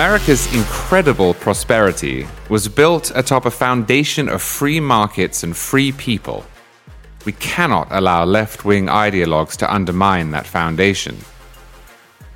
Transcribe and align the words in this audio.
America's 0.00 0.50
incredible 0.54 1.34
prosperity 1.34 2.26
was 2.48 2.66
built 2.68 3.12
atop 3.14 3.44
a 3.44 3.50
foundation 3.50 4.30
of 4.30 4.40
free 4.40 4.80
markets 4.80 5.42
and 5.42 5.54
free 5.54 5.92
people. 5.92 6.42
We 7.26 7.32
cannot 7.32 7.88
allow 7.90 8.24
left 8.24 8.64
wing 8.64 8.86
ideologues 8.86 9.58
to 9.58 9.70
undermine 9.70 10.30
that 10.30 10.46
foundation. 10.46 11.18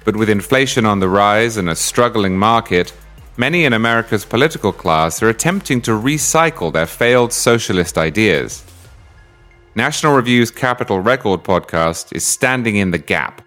But 0.05 0.15
with 0.15 0.29
inflation 0.29 0.85
on 0.85 1.01
the 1.01 1.09
rise 1.09 1.57
and 1.57 1.71
a 1.71 1.75
struggling 1.75 2.37
market, 2.37 2.93
many 3.39 3.65
in 3.65 3.73
America's 3.73 4.27
political 4.27 4.71
class 4.71 5.23
are 5.23 5.31
attempting 5.31 5.81
to 5.85 5.93
recycle 5.93 6.71
their 6.71 6.85
failed 6.85 7.33
socialist 7.33 7.97
ideas. 7.97 8.63
National 9.75 10.15
Review's 10.15 10.51
Capital 10.51 11.01
Record 11.01 11.43
podcast 11.43 12.15
is 12.15 12.27
standing 12.27 12.77
in 12.77 12.91
the 12.91 12.99
gap, 12.99 13.41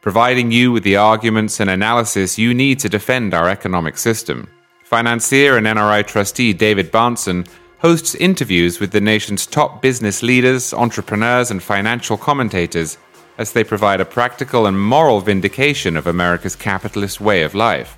providing 0.00 0.50
you 0.50 0.72
with 0.72 0.82
the 0.82 0.96
arguments 0.96 1.60
and 1.60 1.68
analysis 1.68 2.38
you 2.38 2.54
need 2.54 2.78
to 2.80 2.88
defend 2.88 3.34
our 3.34 3.48
economic 3.48 3.98
system. 3.98 4.48
Financier 4.84 5.56
and 5.56 5.66
NRI 5.66 6.06
trustee 6.06 6.52
David 6.52 6.90
Bahnsen 6.90 7.46
hosts 7.78 8.14
interviews 8.14 8.80
with 8.80 8.90
the 8.90 9.00
nation's 9.00 9.46
top 9.46 9.80
business 9.80 10.22
leaders, 10.22 10.74
entrepreneurs, 10.74 11.50
and 11.50 11.62
financial 11.62 12.16
commentators 12.16 12.98
as 13.38 13.52
they 13.52 13.64
provide 13.64 14.00
a 14.00 14.04
practical 14.04 14.66
and 14.66 14.78
moral 14.78 15.20
vindication 15.20 15.96
of 15.96 16.06
America's 16.06 16.56
capitalist 16.56 17.20
way 17.20 17.42
of 17.42 17.54
life. 17.54 17.96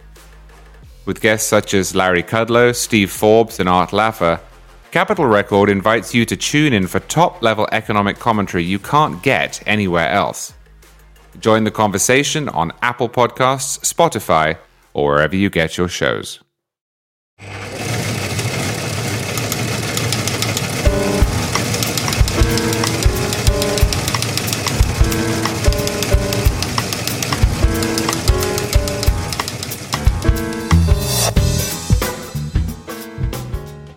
With 1.04 1.20
guests 1.20 1.48
such 1.48 1.74
as 1.74 1.96
Larry 1.96 2.22
Kudlow, 2.22 2.74
Steve 2.76 3.10
Forbes, 3.10 3.58
and 3.58 3.68
Art 3.68 3.90
Laffer, 3.90 4.40
Capital 4.92 5.26
Record 5.26 5.70
invites 5.70 6.14
you 6.14 6.24
to 6.26 6.36
tune 6.36 6.72
in 6.72 6.86
for 6.86 7.00
top 7.00 7.42
level 7.42 7.66
economic 7.72 8.18
commentary 8.18 8.62
you 8.62 8.78
can't 8.78 9.22
get 9.22 9.62
anywhere 9.66 10.10
else. 10.10 10.52
Join 11.38 11.64
the 11.64 11.70
conversation 11.70 12.48
on 12.48 12.72
Apple 12.82 13.08
Podcasts, 13.08 13.80
Spotify, 13.80 14.58
or 14.94 15.14
wherever 15.14 15.34
you 15.34 15.50
get 15.50 15.76
your 15.76 15.88
shows. 15.88 16.40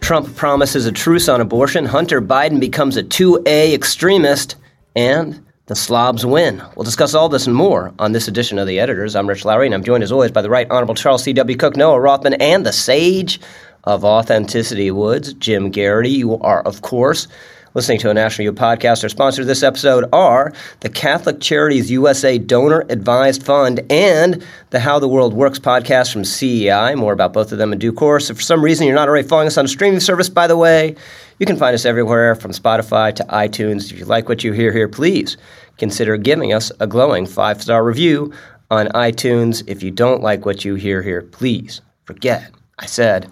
Trump 0.02 0.36
promises 0.36 0.86
a 0.86 0.92
truce 0.92 1.28
on 1.28 1.42
abortion, 1.42 1.84
Hunter 1.84 2.22
Biden 2.22 2.60
becomes 2.60 2.96
a 2.96 3.04
2A 3.04 3.74
extremist, 3.74 4.56
and 4.96 5.45
the 5.68 5.76
slobs 5.76 6.24
win. 6.24 6.62
We'll 6.76 6.84
discuss 6.84 7.16
all 7.16 7.28
this 7.28 7.48
and 7.48 7.56
more 7.56 7.92
on 7.98 8.12
this 8.12 8.28
edition 8.28 8.60
of 8.60 8.68
The 8.68 8.80
Editors. 8.80 9.16
I'm 9.16 9.28
Rich 9.28 9.46
Lowry, 9.46 9.66
and 9.66 9.74
I'm 9.74 9.84
joined 9.84 10.04
as 10.04 10.12
always 10.12 10.32
by 10.32 10.44
the 10.44 10.50
Right 10.50 10.70
Honorable 10.70 10.94
Charles 10.94 11.24
C.W. 11.24 11.58
Cooke, 11.58 11.76
Noah 11.76 12.00
Rothman, 12.00 12.36
and 12.36 12.64
the 12.64 12.72
sage 12.72 13.40
of 13.84 14.06
authenticity 14.06 14.92
woods, 14.92 15.34
Jim 15.34 15.72
Geraghty. 15.72 16.12
You 16.12 16.38
are, 16.38 16.62
of 16.62 16.84
course, 16.84 17.28
listening 17.74 17.98
to 18.00 18.12
a 18.12 18.14
National 18.14 18.46
Review 18.46 18.62
podcast. 18.62 19.02
Our 19.02 19.10
sponsors 19.10 19.46
of 19.46 19.48
this 19.48 19.64
episode 19.64 20.06
are 20.14 20.54
the 20.82 20.90
Catholic 20.90 21.42
Charities 21.42 21.90
USA 21.90 22.38
Donor 22.38 22.86
Advised 22.90 23.42
Fund 23.42 23.82
and 23.90 24.46
the 24.70 24.80
How 24.80 25.00
the 25.00 25.08
World 25.08 25.34
Works 25.34 25.58
podcast 25.58 26.14
from 26.14 26.26
CEI. 26.26 26.94
More 26.94 27.12
about 27.14 27.34
both 27.34 27.52
of 27.52 27.58
them 27.58 27.74
in 27.74 27.80
due 27.80 27.92
course. 27.92 28.30
If 28.30 28.38
for 28.38 28.44
some 28.44 28.64
reason 28.64 28.86
you're 28.86 28.96
not 28.96 29.10
already 29.10 29.28
following 29.28 29.48
us 29.48 29.58
on 29.58 29.66
a 29.66 29.68
streaming 29.68 30.00
service, 30.00 30.30
by 30.30 30.46
the 30.46 30.58
way, 30.58 30.96
you 31.40 31.46
can 31.46 31.58
find 31.58 31.74
us 31.74 31.86
everywhere 31.86 32.36
from 32.36 32.52
Spotify 32.52 33.14
to 33.16 33.24
iTunes. 33.26 33.92
If 33.92 34.00
you 34.00 34.06
like 34.06 34.30
what 34.30 34.44
you 34.44 34.54
hear 34.54 34.72
here, 34.72 34.88
please 34.88 35.38
consider 35.78 36.18
giving 36.18 36.54
us 36.54 36.72
a 36.80 36.88
glowing 36.88 37.26
five 37.26 37.62
star 37.62 37.84
review 37.84 38.34
on 38.72 38.88
iTunes. 38.88 39.64
If 39.68 39.84
you 39.84 39.92
don't 39.92 40.22
like 40.22 40.46
what 40.46 40.64
you 40.64 40.76
hear 40.76 41.02
here, 41.02 41.22
please 41.22 41.82
forget 42.06 42.52
I 42.80 42.86
said 42.86 43.30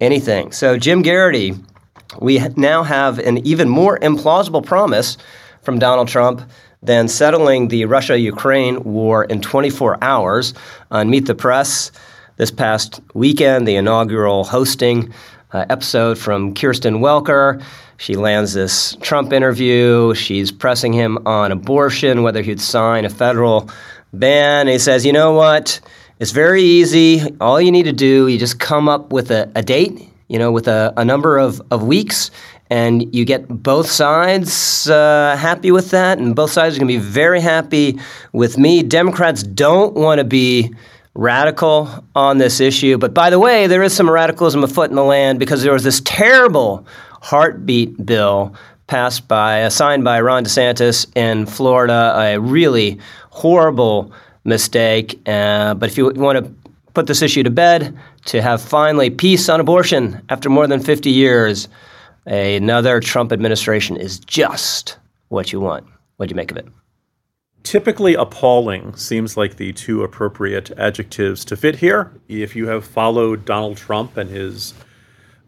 anything. 0.00 0.52
So, 0.52 0.78
Jim 0.78 1.02
Geraghty, 1.02 1.54
we 2.20 2.38
now 2.56 2.82
have 2.82 3.18
an 3.18 3.44
even 3.46 3.68
more 3.68 3.98
implausible 3.98 4.64
promise 4.64 5.16
from 5.62 5.78
Donald 5.78 6.08
Trump 6.08 6.42
than 6.82 7.08
settling 7.08 7.68
the 7.68 7.84
Russia 7.84 8.18
Ukraine 8.18 8.82
war 8.84 9.24
in 9.24 9.40
24 9.40 10.02
hours. 10.02 10.54
On 10.90 11.10
Meet 11.10 11.26
the 11.26 11.34
Press 11.34 11.92
this 12.36 12.50
past 12.50 13.00
weekend, 13.14 13.68
the 13.68 13.76
inaugural 13.76 14.44
hosting 14.44 15.12
uh, 15.52 15.66
episode 15.68 16.18
from 16.18 16.54
Kristen 16.54 16.96
Welker. 16.96 17.62
She 17.96 18.14
lands 18.14 18.54
this 18.54 18.96
Trump 19.00 19.32
interview. 19.32 20.14
She's 20.14 20.50
pressing 20.50 20.92
him 20.92 21.18
on 21.26 21.52
abortion, 21.52 22.22
whether 22.22 22.42
he'd 22.42 22.60
sign 22.60 23.04
a 23.04 23.10
federal 23.10 23.70
ban. 24.12 24.66
he 24.66 24.78
says, 24.78 25.04
you 25.04 25.12
know 25.12 25.32
what? 25.32 25.80
It's 26.18 26.32
very 26.32 26.62
easy. 26.62 27.22
All 27.40 27.60
you 27.60 27.72
need 27.72 27.84
to 27.84 27.92
do, 27.92 28.28
you 28.28 28.38
just 28.38 28.58
come 28.58 28.88
up 28.88 29.12
with 29.12 29.30
a, 29.30 29.50
a 29.54 29.62
date 29.62 30.10
you 30.30 30.38
know, 30.38 30.52
with 30.52 30.68
a, 30.68 30.94
a 30.96 31.04
number 31.04 31.38
of, 31.38 31.60
of 31.72 31.82
weeks, 31.82 32.30
and 32.70 33.12
you 33.12 33.24
get 33.24 33.48
both 33.48 33.90
sides 33.90 34.88
uh, 34.88 35.36
happy 35.36 35.72
with 35.72 35.90
that, 35.90 36.18
and 36.18 36.36
both 36.36 36.52
sides 36.52 36.76
are 36.76 36.78
going 36.78 36.86
to 36.86 36.94
be 37.00 37.04
very 37.04 37.40
happy 37.40 37.98
with 38.32 38.56
me. 38.56 38.84
Democrats 38.84 39.42
don't 39.42 39.94
want 39.94 40.20
to 40.20 40.24
be 40.24 40.72
radical 41.14 42.04
on 42.14 42.38
this 42.38 42.60
issue, 42.60 42.98
but 42.98 43.12
by 43.14 43.30
the 43.30 43.38
way, 43.38 43.66
there 43.66 43.82
is 43.82 43.94
some 43.94 44.08
radicalism 44.08 44.62
afoot 44.64 44.90
in 44.90 44.96
the 44.96 45.04
land 45.04 45.38
because 45.38 45.62
there 45.62 45.72
was 45.72 45.84
this 45.84 46.00
terrible 46.04 46.86
heartbeat 47.22 48.04
bill 48.04 48.54
passed 48.86 49.28
by, 49.28 49.62
uh, 49.62 49.70
signed 49.70 50.04
by 50.04 50.20
Ron 50.20 50.44
DeSantis 50.44 51.06
in 51.16 51.46
Florida, 51.46 52.14
a 52.16 52.40
really 52.40 52.98
horrible 53.30 54.12
mistake. 54.44 55.20
Uh, 55.26 55.74
but 55.74 55.88
if 55.88 55.98
you 55.98 56.10
want 56.10 56.44
to 56.44 56.52
put 56.94 57.06
this 57.06 57.22
issue 57.22 57.42
to 57.42 57.50
bed, 57.50 57.96
to 58.26 58.42
have 58.42 58.60
finally 58.60 59.10
peace 59.10 59.48
on 59.48 59.60
abortion 59.60 60.20
after 60.28 60.48
more 60.48 60.66
than 60.66 60.80
50 60.80 61.10
years. 61.10 61.68
Another 62.26 63.00
Trump 63.00 63.32
administration 63.32 63.96
is 63.96 64.18
just 64.20 64.98
what 65.28 65.52
you 65.52 65.60
want. 65.60 65.86
What 66.16 66.28
do 66.28 66.32
you 66.32 66.36
make 66.36 66.50
of 66.50 66.56
it? 66.58 66.68
Typically, 67.62 68.14
appalling 68.14 68.96
seems 68.96 69.36
like 69.36 69.56
the 69.56 69.72
two 69.72 70.02
appropriate 70.02 70.70
adjectives 70.78 71.44
to 71.44 71.56
fit 71.56 71.76
here. 71.76 72.12
If 72.28 72.56
you 72.56 72.66
have 72.68 72.84
followed 72.84 73.44
Donald 73.44 73.76
Trump 73.76 74.16
and 74.16 74.30
his 74.30 74.74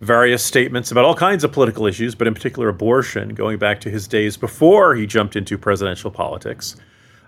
various 0.00 0.44
statements 0.44 0.90
about 0.90 1.04
all 1.04 1.14
kinds 1.14 1.42
of 1.42 1.52
political 1.52 1.86
issues, 1.86 2.14
but 2.14 2.26
in 2.26 2.34
particular 2.34 2.68
abortion, 2.68 3.30
going 3.30 3.58
back 3.58 3.80
to 3.80 3.90
his 3.90 4.06
days 4.06 4.36
before 4.36 4.94
he 4.94 5.06
jumped 5.06 5.36
into 5.36 5.56
presidential 5.56 6.10
politics, 6.10 6.76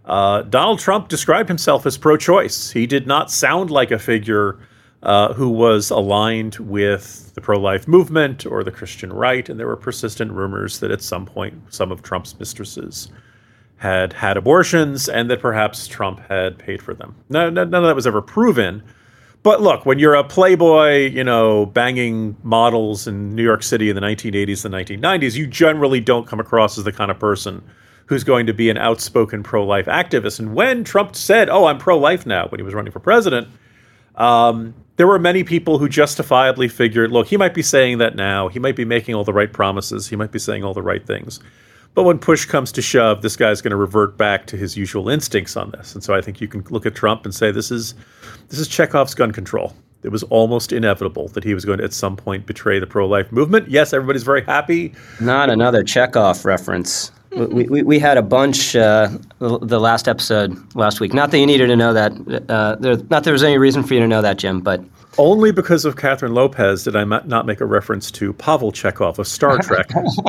uh, 0.05 0.43
Donald 0.43 0.81
Trump 0.81 1.09
described 1.09 1.49
himself 1.49 1.87
as 1.87 1.97
pro 1.97 2.17
choice. 2.17 2.71
He 2.71 2.87
did 2.87 3.07
not 3.07 3.31
sound 3.31 3.71
like 3.71 3.91
a 3.91 3.99
figure 3.99 4.59
uh, 5.03 5.33
who 5.35 5.49
was 5.49 5.91
aligned 5.91 6.57
with 6.57 7.33
the 7.35 7.41
pro 7.41 7.59
life 7.59 7.87
movement 7.87 8.45
or 8.45 8.65
the 8.65 8.71
Christian 8.71 9.13
right. 9.13 9.49
And 9.49 9.59
there 9.59 9.67
were 9.67 9.77
persistent 9.77 10.33
rumors 10.33 10.81
that 10.81 10.91
at 10.91 11.03
some 11.03 11.27
point 11.27 11.55
some 11.73 11.93
of 11.93 12.03
Trump's 12.03 12.39
mistresses 12.39 13.09
had 13.85 14.15
had 14.15 14.39
abortions 14.39 15.11
and 15.11 15.31
that 15.31 15.41
perhaps 15.41 15.87
Trump 15.87 16.19
had 16.29 16.59
paid 16.59 16.81
for 16.81 16.95
them. 16.95 17.15
No, 17.29 17.51
none 17.51 17.75
of 17.75 17.85
that 17.85 17.95
was 17.95 18.07
ever 18.07 18.23
proven. 18.23 18.83
But 19.43 19.61
look, 19.61 19.85
when 19.85 19.99
you're 19.99 20.15
a 20.15 20.25
playboy, 20.25 21.11
you 21.11 21.23
know, 21.23 21.67
banging 21.67 22.35
models 22.43 23.07
in 23.07 23.35
New 23.35 23.43
York 23.43 23.63
City 23.63 23.91
in 23.91 23.95
the 23.95 24.01
1980s 24.01 24.65
and 24.65 24.75
1990s, 24.75 25.37
you 25.37 25.47
generally 25.47 26.01
don't 26.01 26.27
come 26.27 26.41
across 26.41 26.79
as 26.79 26.85
the 26.85 26.93
kind 26.93 27.11
of 27.11 27.19
person 27.19 27.63
who's 28.07 28.25
going 28.25 28.47
to 28.47 28.55
be 28.55 28.71
an 28.71 28.79
outspoken 28.79 29.43
pro 29.43 29.63
life 29.63 29.85
activist. 29.85 30.41
And 30.41 30.55
when 30.55 30.83
Trump 30.83 31.15
said, 31.15 31.51
Oh, 31.51 31.67
I'm 31.67 31.77
pro 31.77 31.99
life 31.99 32.25
now, 32.25 32.49
when 32.49 32.59
he 32.59 32.63
was 32.63 32.73
running 32.73 32.91
for 32.91 33.01
president, 33.01 33.49
um, 34.17 34.75
there 34.97 35.07
were 35.07 35.19
many 35.19 35.45
people 35.45 35.79
who 35.79 35.91
justifiably 35.91 36.69
figured, 36.69 37.13
look, 37.13 37.27
he 37.27 37.37
might 37.37 37.53
be 37.53 37.63
saying 37.63 37.99
that 37.99 38.17
now. 38.17 38.49
He 38.49 38.59
might 38.59 38.77
be 38.77 38.87
making 38.87 39.15
all 39.15 39.25
the 39.25 39.33
right 39.35 39.53
promises. 39.53 40.09
He 40.09 40.17
might 40.17 40.33
be 40.33 40.39
saying 40.39 40.65
all 40.65 40.73
the 40.73 40.83
right 40.83 41.07
things. 41.07 41.39
But 41.95 42.03
when 42.03 42.19
push 42.19 42.45
comes 42.45 42.73
to 42.73 42.83
shove, 42.83 43.23
this 43.23 43.37
guy's 43.37 43.63
going 43.63 43.71
to 43.71 43.77
revert 43.77 44.17
back 44.17 44.47
to 44.47 44.57
his 44.57 44.77
usual 44.77 45.09
instincts 45.09 45.57
on 45.57 45.71
this. 45.71 45.95
And 45.95 46.03
so 46.03 46.15
I 46.15 46.21
think 46.21 46.41
you 46.41 46.49
can 46.49 46.65
look 46.71 46.87
at 46.87 46.95
Trump 46.95 47.25
and 47.25 47.35
say 47.35 47.53
this 47.53 47.71
is 47.71 47.95
this 48.49 48.59
is 48.59 48.69
Chekhov's 48.69 49.15
gun 49.15 49.33
control. 49.33 49.73
It 50.03 50.11
was 50.11 50.23
almost 50.25 50.73
inevitable 50.73 51.29
that 51.29 51.45
he 51.45 51.55
was 51.55 51.65
going 51.65 51.79
to 51.79 51.85
at 51.85 51.95
some 51.95 52.15
point 52.15 52.45
betray 52.45 52.79
the 52.79 52.87
pro-life 52.87 53.33
movement. 53.33 53.71
Yes, 53.71 53.95
everybody's 53.95 54.23
very 54.23 54.43
happy. 54.45 54.93
Not 55.19 55.49
another 55.49 55.83
Chekhov 55.83 56.45
reference 56.45 57.11
we, 57.37 57.65
we, 57.65 57.83
we, 57.83 57.99
had 57.99 58.17
a 58.17 58.23
bunch 58.23 58.77
uh, 58.77 59.09
the 59.39 59.81
last 59.81 60.09
episode 60.09 60.57
last 60.75 61.01
week. 61.01 61.13
Not 61.13 61.31
that 61.31 61.39
you 61.39 61.47
needed 61.47 61.67
to 61.67 61.77
know 61.77 61.93
that. 61.93 62.13
Uh, 62.49 62.77
there, 62.77 62.97
not 62.97 63.09
that 63.09 63.25
there 63.25 63.33
was 63.33 63.43
any 63.43 63.59
reason 63.59 63.83
for 63.83 63.95
you 63.95 64.01
to 64.01 64.07
know 64.07 64.23
that, 64.23 64.39
Jim, 64.39 64.61
but 64.61 64.83
only 65.19 65.53
because 65.53 65.85
of 65.85 65.97
Kathryn 65.97 66.33
Lopez 66.33 66.85
did 66.85 66.97
I 66.97 67.05
not 67.05 67.47
make 67.47 67.61
a 67.61 67.67
reference 67.67 68.11
to 68.13 68.33
Pavel 68.33 68.73
Chekhov 68.73 69.19
of 69.19 69.27
Star 69.27 69.59
Trek. 69.59 69.91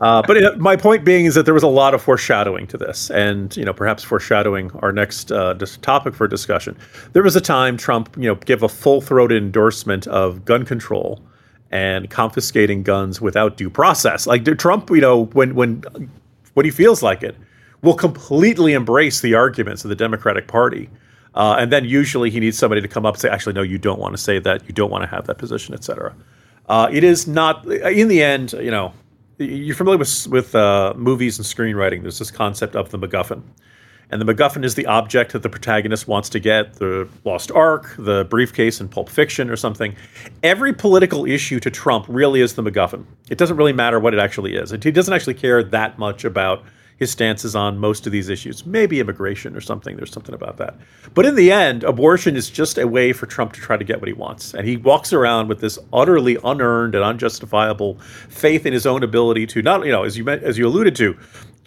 uh, 0.00 0.22
but 0.26 0.36
it, 0.36 0.58
my 0.58 0.76
point 0.76 1.04
being 1.04 1.26
is 1.26 1.34
that 1.34 1.44
there 1.44 1.54
was 1.54 1.62
a 1.62 1.68
lot 1.68 1.94
of 1.94 2.02
foreshadowing 2.02 2.66
to 2.68 2.76
this, 2.76 3.10
and 3.10 3.56
you 3.56 3.64
know 3.64 3.72
perhaps 3.72 4.02
foreshadowing 4.02 4.70
our 4.82 4.92
next 4.92 5.32
uh, 5.32 5.54
topic 5.82 6.14
for 6.14 6.28
discussion. 6.28 6.76
There 7.12 7.22
was 7.22 7.36
a 7.36 7.40
time 7.40 7.76
Trump, 7.76 8.16
you 8.16 8.28
know, 8.28 8.34
gave 8.34 8.62
a 8.62 8.68
full-throated 8.68 9.42
endorsement 9.42 10.06
of 10.06 10.44
gun 10.44 10.64
control 10.64 11.20
and 11.70 12.08
confiscating 12.10 12.82
guns 12.82 13.20
without 13.20 13.56
due 13.56 13.70
process. 13.70 14.26
Like 14.26 14.44
Trump, 14.58 14.90
you 14.90 15.00
know, 15.00 15.26
when 15.26 15.54
when 15.54 15.82
when 16.54 16.64
he 16.64 16.70
feels 16.70 17.02
like 17.02 17.22
it, 17.22 17.36
will 17.82 17.94
completely 17.94 18.72
embrace 18.72 19.20
the 19.20 19.34
arguments 19.34 19.84
of 19.84 19.88
the 19.88 19.96
Democratic 19.96 20.48
Party 20.48 20.90
Uh, 21.38 21.54
and 21.56 21.70
then 21.70 21.84
usually 21.84 22.30
he 22.30 22.40
needs 22.40 22.58
somebody 22.58 22.80
to 22.80 22.88
come 22.88 23.06
up 23.06 23.14
and 23.14 23.20
say, 23.20 23.28
actually, 23.28 23.52
no, 23.52 23.62
you 23.62 23.78
don't 23.78 24.00
want 24.00 24.12
to 24.12 24.18
say 24.18 24.40
that. 24.40 24.66
You 24.66 24.74
don't 24.74 24.90
want 24.90 25.04
to 25.04 25.08
have 25.08 25.28
that 25.28 25.38
position, 25.38 25.72
etc. 25.72 26.12
Uh, 26.68 26.88
it 26.92 27.04
is 27.04 27.28
not, 27.28 27.64
in 27.64 28.08
the 28.08 28.24
end, 28.24 28.54
you 28.54 28.72
know, 28.72 28.92
you're 29.38 29.76
familiar 29.76 29.98
with, 29.98 30.26
with 30.26 30.52
uh, 30.56 30.94
movies 30.96 31.38
and 31.38 31.46
screenwriting. 31.46 32.02
There's 32.02 32.18
this 32.18 32.32
concept 32.32 32.74
of 32.74 32.90
the 32.90 32.98
MacGuffin. 32.98 33.42
And 34.10 34.20
the 34.20 34.24
MacGuffin 34.24 34.64
is 34.64 34.74
the 34.74 34.86
object 34.86 35.32
that 35.32 35.44
the 35.44 35.48
protagonist 35.48 36.08
wants 36.08 36.28
to 36.30 36.40
get 36.40 36.74
the 36.74 37.08
lost 37.24 37.52
ark, 37.52 37.94
the 37.98 38.24
briefcase 38.24 38.80
in 38.80 38.88
Pulp 38.88 39.08
Fiction 39.08 39.48
or 39.48 39.54
something. 39.54 39.94
Every 40.42 40.72
political 40.72 41.24
issue 41.24 41.60
to 41.60 41.70
Trump 41.70 42.06
really 42.08 42.40
is 42.40 42.54
the 42.54 42.62
MacGuffin. 42.64 43.04
It 43.30 43.38
doesn't 43.38 43.56
really 43.56 43.72
matter 43.72 44.00
what 44.00 44.12
it 44.12 44.18
actually 44.18 44.56
is. 44.56 44.72
He 44.72 44.90
doesn't 44.90 45.14
actually 45.14 45.34
care 45.34 45.62
that 45.62 46.00
much 46.00 46.24
about 46.24 46.64
his 46.98 47.10
stances 47.10 47.54
on 47.54 47.78
most 47.78 48.06
of 48.06 48.12
these 48.12 48.28
issues. 48.28 48.66
Maybe 48.66 49.00
immigration 49.00 49.56
or 49.56 49.60
something. 49.60 49.96
There's 49.96 50.12
something 50.12 50.34
about 50.34 50.56
that. 50.58 50.76
But 51.14 51.26
in 51.26 51.36
the 51.36 51.52
end, 51.52 51.84
abortion 51.84 52.36
is 52.36 52.50
just 52.50 52.76
a 52.76 52.86
way 52.86 53.12
for 53.12 53.26
Trump 53.26 53.52
to 53.52 53.60
try 53.60 53.76
to 53.76 53.84
get 53.84 54.00
what 54.00 54.08
he 54.08 54.14
wants. 54.14 54.52
And 54.52 54.66
he 54.66 54.76
walks 54.76 55.12
around 55.12 55.48
with 55.48 55.60
this 55.60 55.78
utterly 55.92 56.38
unearned 56.44 56.94
and 56.94 57.04
unjustifiable 57.04 57.98
faith 58.28 58.66
in 58.66 58.72
his 58.72 58.84
own 58.84 59.02
ability 59.02 59.46
to 59.46 59.62
not, 59.62 59.86
you 59.86 59.92
know, 59.92 60.02
as 60.02 60.18
you 60.18 60.28
as 60.28 60.58
you 60.58 60.66
alluded 60.66 60.96
to, 60.96 61.16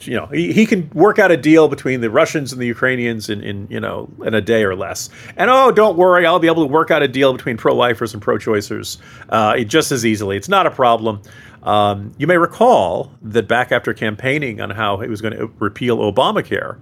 you 0.07 0.15
know, 0.15 0.25
he, 0.27 0.51
he 0.51 0.65
can 0.65 0.89
work 0.93 1.19
out 1.19 1.31
a 1.31 1.37
deal 1.37 1.67
between 1.67 2.01
the 2.01 2.09
Russians 2.09 2.51
and 2.51 2.61
the 2.61 2.65
Ukrainians 2.65 3.29
in, 3.29 3.41
in, 3.41 3.67
you 3.69 3.79
know, 3.79 4.09
in 4.25 4.33
a 4.33 4.41
day 4.41 4.63
or 4.63 4.75
less. 4.75 5.09
And 5.37 5.49
oh, 5.49 5.71
don't 5.71 5.97
worry, 5.97 6.25
I'll 6.25 6.39
be 6.39 6.47
able 6.47 6.65
to 6.65 6.71
work 6.71 6.91
out 6.91 7.03
a 7.03 7.07
deal 7.07 7.33
between 7.33 7.57
pro-lifers 7.57 8.13
and 8.13 8.21
pro-choicers 8.21 8.97
uh, 9.29 9.59
just 9.59 9.91
as 9.91 10.05
easily. 10.05 10.37
It's 10.37 10.49
not 10.49 10.65
a 10.65 10.71
problem. 10.71 11.21
Um, 11.63 12.11
you 12.17 12.27
may 12.27 12.37
recall 12.37 13.11
that 13.21 13.47
back 13.47 13.71
after 13.71 13.93
campaigning 13.93 14.61
on 14.61 14.69
how 14.71 14.97
he 14.97 15.07
was 15.07 15.21
going 15.21 15.37
to 15.37 15.47
repeal 15.59 15.97
Obamacare, 15.99 16.79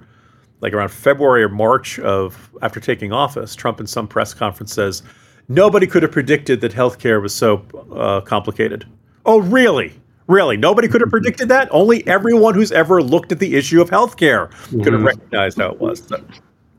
like 0.62 0.74
around 0.74 0.90
February 0.90 1.44
or 1.44 1.50
March 1.50 2.00
of 2.00 2.50
after 2.62 2.80
taking 2.80 3.12
office, 3.12 3.56
Trump 3.56 3.80
in 3.80 3.88
some 3.88 4.08
press 4.08 4.34
conference 4.34 4.74
says, 4.74 5.04
"Nobody 5.48 5.86
could 5.86 6.04
have 6.04 6.12
predicted 6.12 6.62
that 6.62 6.72
healthcare 6.72 7.22
was 7.22 7.34
so 7.34 7.66
uh, 7.94 8.22
complicated." 8.22 8.86
Oh, 9.26 9.40
really? 9.40 9.94
Really? 10.28 10.58
Nobody 10.58 10.88
could 10.88 11.02
have 11.02 11.10
predicted 11.10 11.50
that? 11.50 11.68
Only 11.72 12.06
everyone 12.08 12.54
who's 12.54 12.72
ever 12.72 13.02
looked 13.02 13.32
at 13.32 13.40
the 13.40 13.56
issue 13.56 13.82
of 13.82 13.90
healthcare 13.90 14.50
mm-hmm. 14.50 14.84
could 14.84 14.94
have 14.94 15.00
mm-hmm. 15.00 15.06
recognized 15.06 15.58
how 15.58 15.72
it 15.72 15.80
was. 15.80 16.04
So, 16.08 16.24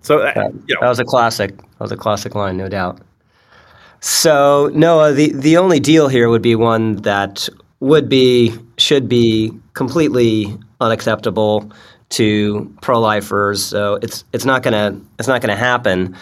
so 0.03 0.19
uh, 0.21 0.33
that, 0.35 0.53
you 0.69 0.75
know. 0.75 0.81
that 0.83 0.89
was 0.89 1.01
a 1.01 1.05
classic. 1.05 1.57
That 1.57 1.81
was 1.81 1.93
a 1.93 1.97
classic 1.97 2.35
line, 2.35 2.57
no 2.57 2.69
doubt. 2.69 3.01
So 4.01 4.71
Noah, 4.73 5.13
the 5.13 5.33
the 5.33 5.57
only 5.59 5.81
deal 5.81 6.09
here 6.09 6.31
would 6.31 6.43
be 6.43 6.55
one 6.55 6.97
that 6.97 7.49
would 7.81 8.09
be 8.09 8.55
should 8.77 9.09
be 9.09 9.53
completely 9.75 10.57
unacceptable 10.81 11.71
to 12.11 12.73
pro-lifers. 12.83 13.65
So 13.65 13.99
it's 14.03 14.25
it's 14.33 14.45
not 14.45 14.63
gonna 14.63 15.01
it's 15.19 15.29
not 15.29 15.41
gonna 15.41 15.57
happen. 15.57 16.17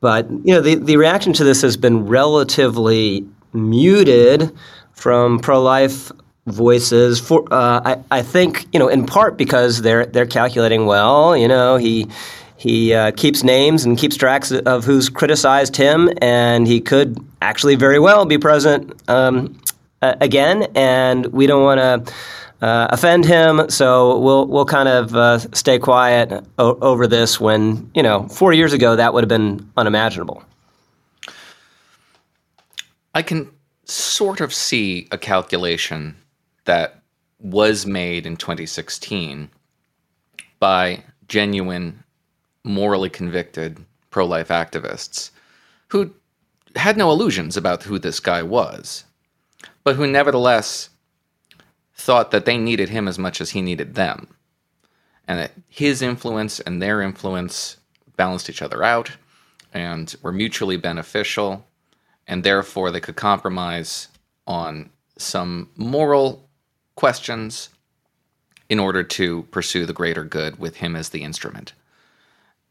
But 0.00 0.28
you 0.30 0.54
know 0.54 0.60
the, 0.60 0.74
the 0.74 0.96
reaction 0.96 1.32
to 1.34 1.44
this 1.44 1.62
has 1.62 1.76
been 1.76 2.06
relatively 2.06 3.26
muted 3.52 4.50
from 4.92 5.38
pro-life 5.38 6.10
voices. 6.46 7.20
For 7.20 7.44
uh, 7.50 7.80
I 7.84 8.18
I 8.18 8.22
think 8.22 8.66
you 8.72 8.78
know 8.78 8.88
in 8.88 9.06
part 9.06 9.36
because 9.36 9.82
they're 9.82 10.06
they're 10.06 10.26
calculating 10.26 10.86
well. 10.86 11.36
You 11.36 11.48
know 11.48 11.76
he. 11.76 12.08
He 12.56 12.94
uh, 12.94 13.10
keeps 13.10 13.44
names 13.44 13.84
and 13.84 13.98
keeps 13.98 14.16
tracks 14.16 14.50
of 14.50 14.86
who's 14.86 15.10
criticized 15.10 15.76
him, 15.76 16.08
and 16.22 16.66
he 16.66 16.80
could 16.80 17.18
actually 17.42 17.74
very 17.74 17.98
well 17.98 18.24
be 18.24 18.38
president 18.38 18.94
um, 19.06 19.60
uh, 20.04 20.16
again, 20.20 20.66
and 20.74 21.26
we 21.26 21.46
don't 21.46 21.62
want 21.62 21.80
to 21.80 22.66
uh, 22.66 22.88
offend 22.90 23.24
him. 23.24 23.68
So 23.70 24.18
we'll 24.18 24.46
we'll 24.46 24.66
kind 24.66 24.88
of 24.88 25.14
uh, 25.14 25.38
stay 25.38 25.78
quiet 25.78 26.44
o- 26.58 26.78
over 26.80 27.06
this. 27.06 27.40
When 27.40 27.90
you 27.94 28.02
know, 28.02 28.28
four 28.28 28.52
years 28.52 28.72
ago, 28.72 28.96
that 28.96 29.14
would 29.14 29.24
have 29.24 29.28
been 29.28 29.70
unimaginable. 29.76 30.42
I 33.14 33.22
can 33.22 33.50
sort 33.84 34.40
of 34.40 34.52
see 34.52 35.08
a 35.12 35.18
calculation 35.18 36.16
that 36.64 37.02
was 37.38 37.86
made 37.86 38.26
in 38.26 38.36
2016 38.36 39.50
by 40.58 41.04
genuine, 41.28 42.02
morally 42.64 43.10
convicted 43.10 43.84
pro 44.10 44.24
life 44.24 44.48
activists 44.48 45.30
who 45.88 46.10
had 46.76 46.96
no 46.96 47.10
illusions 47.10 47.56
about 47.56 47.82
who 47.82 47.98
this 47.98 48.18
guy 48.20 48.42
was 48.42 49.04
but 49.84 49.96
who 49.96 50.06
nevertheless 50.06 50.88
thought 51.94 52.30
that 52.30 52.44
they 52.44 52.58
needed 52.58 52.88
him 52.88 53.06
as 53.06 53.18
much 53.18 53.40
as 53.40 53.50
he 53.50 53.62
needed 53.62 53.94
them. 53.94 54.28
And 55.28 55.38
that 55.38 55.52
his 55.68 56.02
influence 56.02 56.60
and 56.60 56.82
their 56.82 57.00
influence 57.00 57.76
balanced 58.16 58.50
each 58.50 58.62
other 58.62 58.82
out 58.82 59.12
and 59.72 60.14
were 60.22 60.32
mutually 60.32 60.76
beneficial, 60.76 61.66
and 62.26 62.42
therefore 62.42 62.90
they 62.90 63.00
could 63.00 63.16
compromise 63.16 64.08
on 64.46 64.90
some 65.16 65.70
moral 65.76 66.48
questions 66.96 67.70
in 68.68 68.78
order 68.78 69.02
to 69.02 69.42
pursue 69.50 69.86
the 69.86 69.92
greater 69.92 70.24
good 70.24 70.58
with 70.58 70.76
him 70.76 70.96
as 70.96 71.10
the 71.10 71.22
instrument. 71.22 71.72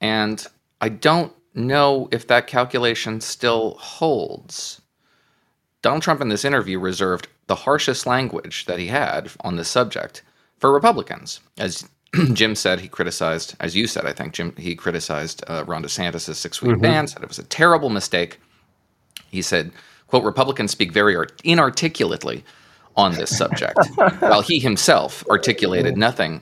And 0.01 0.45
I 0.81 0.89
don't 0.89 1.33
know 1.54 2.09
if 2.12 2.27
that 2.27 2.48
calculation 2.48 3.21
still 3.21 3.75
holds. 3.75 4.81
Donald 5.83 6.01
Trump 6.01 6.21
in 6.21 6.30
this 6.30 6.45
interview 6.45 6.80
reserved 6.80 7.27
the 7.47 7.56
harshest 7.56 8.07
language 8.07 8.65
that 8.65 8.80
he 8.80 8.88
had 8.88 9.30
on 9.41 9.57
this 9.57 9.68
subject 9.68 10.24
for 10.57 10.74
Republicans. 10.74 11.41
As 11.59 11.88
Jim 12.33 12.56
said, 12.56 12.80
he 12.80 12.88
criticized, 12.88 13.56
as 13.59 13.75
you 13.75 13.85
said, 13.85 14.06
I 14.06 14.13
think, 14.13 14.33
Jim, 14.33 14.56
he 14.57 14.75
criticized 14.75 15.44
uh, 15.47 15.65
Ron 15.68 15.83
DeSantis' 15.83 16.35
six 16.35 16.62
week 16.62 16.74
mm-hmm. 16.74 16.81
ban, 16.81 17.07
said 17.07 17.21
it 17.21 17.27
was 17.27 17.38
a 17.38 17.44
terrible 17.44 17.89
mistake. 17.89 18.39
He 19.30 19.41
said, 19.41 19.71
quote, 20.07 20.24
Republicans 20.24 20.71
speak 20.71 20.94
very 20.94 21.15
art- 21.15 21.41
inarticulately 21.44 22.45
on 22.95 23.13
this 23.15 23.35
subject, 23.38 23.77
while 24.19 24.41
he 24.41 24.59
himself 24.59 25.25
articulated 25.30 25.97
nothing 25.97 26.41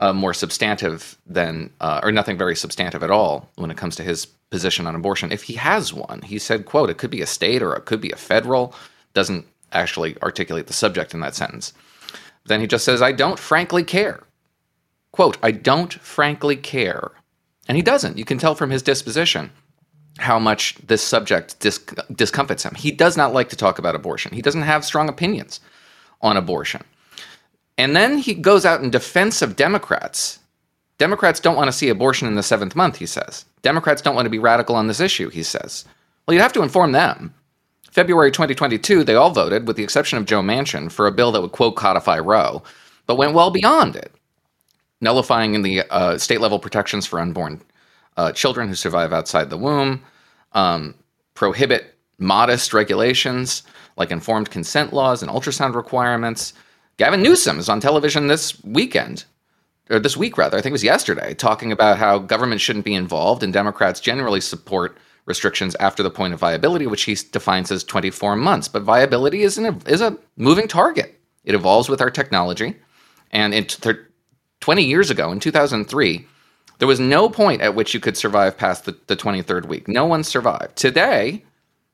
uh, 0.00 0.12
more 0.12 0.34
substantive 0.34 1.16
than, 1.26 1.70
uh, 1.80 2.00
or 2.02 2.12
nothing 2.12 2.36
very 2.36 2.56
substantive 2.56 3.02
at 3.02 3.10
all 3.10 3.48
when 3.56 3.70
it 3.70 3.76
comes 3.76 3.96
to 3.96 4.02
his 4.02 4.26
position 4.50 4.86
on 4.86 4.94
abortion. 4.94 5.32
If 5.32 5.44
he 5.44 5.54
has 5.54 5.92
one, 5.92 6.22
he 6.22 6.38
said, 6.38 6.66
quote, 6.66 6.90
it 6.90 6.98
could 6.98 7.10
be 7.10 7.22
a 7.22 7.26
state 7.26 7.62
or 7.62 7.74
it 7.74 7.84
could 7.84 8.00
be 8.00 8.10
a 8.10 8.16
federal, 8.16 8.74
doesn't 9.14 9.46
actually 9.72 10.16
articulate 10.22 10.66
the 10.66 10.72
subject 10.72 11.14
in 11.14 11.20
that 11.20 11.34
sentence. 11.34 11.72
Then 12.44 12.60
he 12.60 12.66
just 12.66 12.84
says, 12.84 13.02
I 13.02 13.12
don't 13.12 13.38
frankly 13.38 13.82
care. 13.82 14.22
Quote, 15.12 15.38
I 15.42 15.50
don't 15.50 15.92
frankly 15.94 16.56
care. 16.56 17.10
And 17.68 17.76
he 17.76 17.82
doesn't. 17.82 18.18
You 18.18 18.24
can 18.24 18.38
tell 18.38 18.54
from 18.54 18.70
his 18.70 18.82
disposition 18.82 19.50
how 20.18 20.38
much 20.38 20.76
this 20.76 21.02
subject 21.02 21.58
dis- 21.60 21.84
discomfits 22.14 22.62
him. 22.62 22.74
He 22.74 22.90
does 22.90 23.16
not 23.16 23.34
like 23.34 23.48
to 23.48 23.56
talk 23.56 23.78
about 23.78 23.94
abortion. 23.94 24.32
He 24.32 24.42
doesn't 24.42 24.62
have 24.62 24.84
strong 24.84 25.08
opinions 25.08 25.60
on 26.22 26.36
abortion. 26.36 26.84
And 27.78 27.94
then 27.94 28.18
he 28.18 28.34
goes 28.34 28.64
out 28.64 28.82
in 28.82 28.90
defense 28.90 29.42
of 29.42 29.56
Democrats. 29.56 30.38
Democrats 30.98 31.40
don't 31.40 31.56
want 31.56 31.68
to 31.68 31.76
see 31.76 31.88
abortion 31.88 32.26
in 32.26 32.34
the 32.34 32.42
seventh 32.42 32.74
month, 32.74 32.96
he 32.96 33.06
says. 33.06 33.44
Democrats 33.62 34.00
don't 34.00 34.14
want 34.14 34.26
to 34.26 34.30
be 34.30 34.38
radical 34.38 34.76
on 34.76 34.86
this 34.86 35.00
issue, 35.00 35.28
he 35.28 35.42
says. 35.42 35.84
Well, 36.26 36.34
you'd 36.34 36.42
have 36.42 36.54
to 36.54 36.62
inform 36.62 36.92
them. 36.92 37.34
February 37.90 38.30
2022, 38.30 39.04
they 39.04 39.14
all 39.14 39.30
voted, 39.30 39.66
with 39.66 39.76
the 39.76 39.82
exception 39.82 40.18
of 40.18 40.26
Joe 40.26 40.40
Manchin, 40.40 40.90
for 40.90 41.06
a 41.06 41.12
bill 41.12 41.32
that 41.32 41.42
would, 41.42 41.52
quote, 41.52 41.76
codify 41.76 42.18
Roe, 42.18 42.62
but 43.06 43.16
went 43.16 43.34
well 43.34 43.50
beyond 43.50 43.96
it, 43.96 44.12
nullifying 45.00 45.54
in 45.54 45.62
the 45.62 45.82
uh, 45.90 46.18
state 46.18 46.40
level 46.40 46.58
protections 46.58 47.06
for 47.06 47.20
unborn 47.20 47.60
uh, 48.16 48.32
children 48.32 48.68
who 48.68 48.74
survive 48.74 49.12
outside 49.12 49.50
the 49.50 49.56
womb, 49.56 50.02
um, 50.52 50.94
prohibit 51.34 51.94
modest 52.18 52.72
regulations 52.72 53.62
like 53.96 54.10
informed 54.10 54.50
consent 54.50 54.92
laws 54.92 55.22
and 55.22 55.30
ultrasound 55.30 55.74
requirements, 55.74 56.52
Gavin 56.98 57.22
Newsom 57.22 57.58
is 57.58 57.68
on 57.68 57.80
television 57.80 58.26
this 58.26 58.62
weekend, 58.64 59.24
or 59.90 59.98
this 59.98 60.16
week 60.16 60.38
rather, 60.38 60.56
I 60.56 60.60
think 60.60 60.70
it 60.70 60.72
was 60.72 60.84
yesterday, 60.84 61.34
talking 61.34 61.70
about 61.70 61.98
how 61.98 62.18
government 62.18 62.60
shouldn't 62.60 62.84
be 62.84 62.94
involved 62.94 63.42
and 63.42 63.52
Democrats 63.52 64.00
generally 64.00 64.40
support 64.40 64.96
restrictions 65.26 65.74
after 65.76 66.02
the 66.02 66.10
point 66.10 66.32
of 66.32 66.40
viability, 66.40 66.86
which 66.86 67.02
he 67.02 67.14
defines 67.32 67.70
as 67.70 67.84
24 67.84 68.36
months. 68.36 68.68
But 68.68 68.82
viability 68.82 69.42
is, 69.42 69.58
an, 69.58 69.82
is 69.86 70.00
a 70.00 70.16
moving 70.36 70.68
target. 70.68 71.20
It 71.44 71.54
evolves 71.54 71.88
with 71.88 72.00
our 72.00 72.10
technology. 72.10 72.76
And 73.30 73.52
in 73.52 73.66
th- 73.66 73.96
20 74.60 74.84
years 74.84 75.10
ago, 75.10 75.32
in 75.32 75.40
2003, 75.40 76.26
there 76.78 76.88
was 76.88 77.00
no 77.00 77.28
point 77.28 77.60
at 77.60 77.74
which 77.74 77.92
you 77.92 78.00
could 78.00 78.16
survive 78.16 78.56
past 78.56 78.84
the, 78.84 78.96
the 79.06 79.16
23rd 79.16 79.66
week. 79.66 79.88
No 79.88 80.06
one 80.06 80.24
survived. 80.24 80.76
Today, 80.76 81.44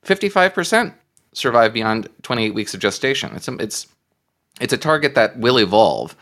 55% 0.04 0.94
survive 1.32 1.72
beyond 1.72 2.08
28 2.22 2.54
weeks 2.54 2.74
of 2.74 2.80
gestation. 2.80 3.34
It's, 3.34 3.48
it's 3.48 3.86
it's 4.60 4.72
a 4.72 4.78
target 4.78 5.14
that 5.14 5.38
will 5.38 5.58
evolve, 5.58 6.16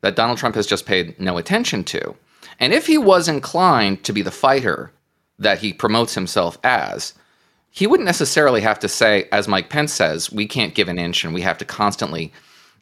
that 0.00 0.16
Donald 0.16 0.38
Trump 0.38 0.54
has 0.54 0.66
just 0.66 0.86
paid 0.86 1.18
no 1.18 1.38
attention 1.38 1.84
to. 1.84 2.14
And 2.58 2.72
if 2.72 2.86
he 2.86 2.98
was 2.98 3.28
inclined 3.28 4.04
to 4.04 4.12
be 4.12 4.22
the 4.22 4.30
fighter 4.30 4.92
that 5.38 5.58
he 5.58 5.72
promotes 5.72 6.14
himself 6.14 6.58
as, 6.62 7.14
he 7.70 7.86
wouldn't 7.86 8.06
necessarily 8.06 8.60
have 8.60 8.78
to 8.80 8.88
say, 8.88 9.28
as 9.32 9.48
Mike 9.48 9.70
Pence 9.70 9.92
says, 9.92 10.30
we 10.30 10.46
can't 10.46 10.74
give 10.74 10.88
an 10.88 10.98
inch 10.98 11.24
and 11.24 11.32
we 11.32 11.40
have 11.40 11.58
to 11.58 11.64
constantly 11.64 12.32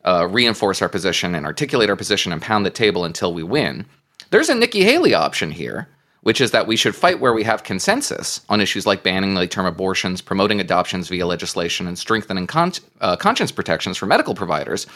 uh, 0.05 0.27
reinforce 0.29 0.83
our 0.83 0.89
position 0.89 1.35
and 1.35 1.47
articulate 1.47 1.91
our 1.91 1.97
position 1.97 2.33
and 2.33 2.43
pound 2.43 2.67
the 2.67 2.71
table 2.71 3.05
until 3.05 3.33
we 3.33 3.43
win. 3.43 3.87
There's 4.31 4.49
a 4.49 4.55
Nikki 4.55 4.83
Haley 4.83 5.15
option 5.15 5.53
here, 5.53 5.89
which 6.23 6.41
is 6.41 6.51
that 6.51 6.67
we 6.67 6.77
should 6.77 6.95
fight 6.95 7.21
where 7.21 7.33
we 7.33 7.43
have 7.43 7.65
consensus 7.65 8.41
on 8.49 8.61
issues 8.61 8.87
like 8.87 9.03
banning 9.03 9.35
late 9.35 9.51
term 9.51 9.67
abortions, 9.67 10.21
promoting 10.21 10.61
adoptions 10.61 11.09
via 11.09 11.27
legislation, 11.27 11.87
and 11.87 11.99
strengthening 11.99 12.47
con- 12.47 12.73
uh, 13.01 13.17
conscience 13.17 13.51
protections 13.51 13.97
for 13.97 14.07
medical 14.07 14.35
providers. 14.35 14.87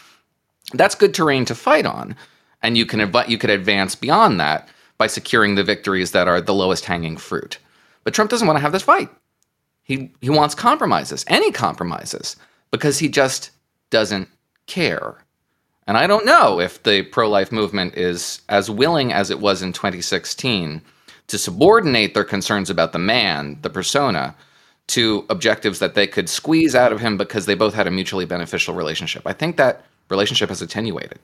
That's 0.72 0.94
good 0.94 1.14
terrain 1.14 1.44
to 1.46 1.54
fight 1.54 1.86
on. 1.86 2.16
And 2.62 2.76
you 2.78 2.86
can, 2.86 3.12
you 3.28 3.38
could 3.38 3.50
advance 3.50 3.94
beyond 3.94 4.40
that 4.40 4.68
by 4.96 5.06
securing 5.06 5.54
the 5.54 5.64
victories 5.64 6.12
that 6.12 6.28
are 6.28 6.40
the 6.40 6.54
lowest 6.54 6.84
hanging 6.86 7.16
fruit. 7.16 7.58
But 8.04 8.14
Trump 8.14 8.30
doesn't 8.30 8.46
want 8.46 8.56
to 8.56 8.62
have 8.62 8.72
this 8.72 8.82
fight. 8.82 9.10
He, 9.82 10.10
he 10.20 10.30
wants 10.30 10.54
compromises, 10.54 11.24
any 11.28 11.50
compromises, 11.52 12.36
because 12.70 12.98
he 12.98 13.08
just 13.08 13.50
doesn't 13.90 14.28
care. 14.66 15.24
And 15.86 15.98
I 15.98 16.06
don't 16.06 16.24
know 16.24 16.58
if 16.60 16.82
the 16.82 17.02
pro 17.02 17.28
life 17.28 17.52
movement 17.52 17.94
is 17.94 18.40
as 18.48 18.70
willing 18.70 19.12
as 19.12 19.30
it 19.30 19.40
was 19.40 19.60
in 19.60 19.72
2016 19.72 20.80
to 21.28 21.38
subordinate 21.38 22.14
their 22.14 22.24
concerns 22.24 22.70
about 22.70 22.92
the 22.92 22.98
man, 22.98 23.58
the 23.62 23.70
persona, 23.70 24.34
to 24.88 25.24
objectives 25.30 25.78
that 25.78 25.94
they 25.94 26.06
could 26.06 26.28
squeeze 26.28 26.74
out 26.74 26.92
of 26.92 27.00
him 27.00 27.16
because 27.16 27.46
they 27.46 27.54
both 27.54 27.74
had 27.74 27.86
a 27.86 27.90
mutually 27.90 28.26
beneficial 28.26 28.74
relationship. 28.74 29.22
I 29.26 29.32
think 29.32 29.56
that 29.56 29.84
relationship 30.10 30.50
has 30.50 30.60
attenuated. 30.60 31.18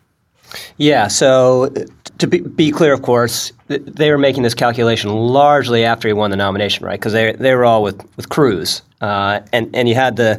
Yeah, 0.78 1.06
so 1.08 1.72
to 2.18 2.26
be, 2.26 2.40
be, 2.40 2.70
clear, 2.72 2.92
of 2.92 3.02
course, 3.02 3.52
they 3.68 4.10
were 4.10 4.18
making 4.18 4.42
this 4.42 4.54
calculation 4.54 5.10
largely 5.10 5.84
after 5.84 6.08
he 6.08 6.14
won 6.14 6.30
the 6.30 6.36
nomination, 6.36 6.84
right? 6.84 6.98
Because 6.98 7.12
they, 7.12 7.32
they 7.32 7.54
were 7.54 7.64
all 7.64 7.82
with, 7.82 8.02
with 8.16 8.28
Cruz. 8.30 8.82
Uh, 9.00 9.40
and, 9.52 9.74
and 9.74 9.88
you 9.88 9.94
had 9.94 10.16
the 10.16 10.36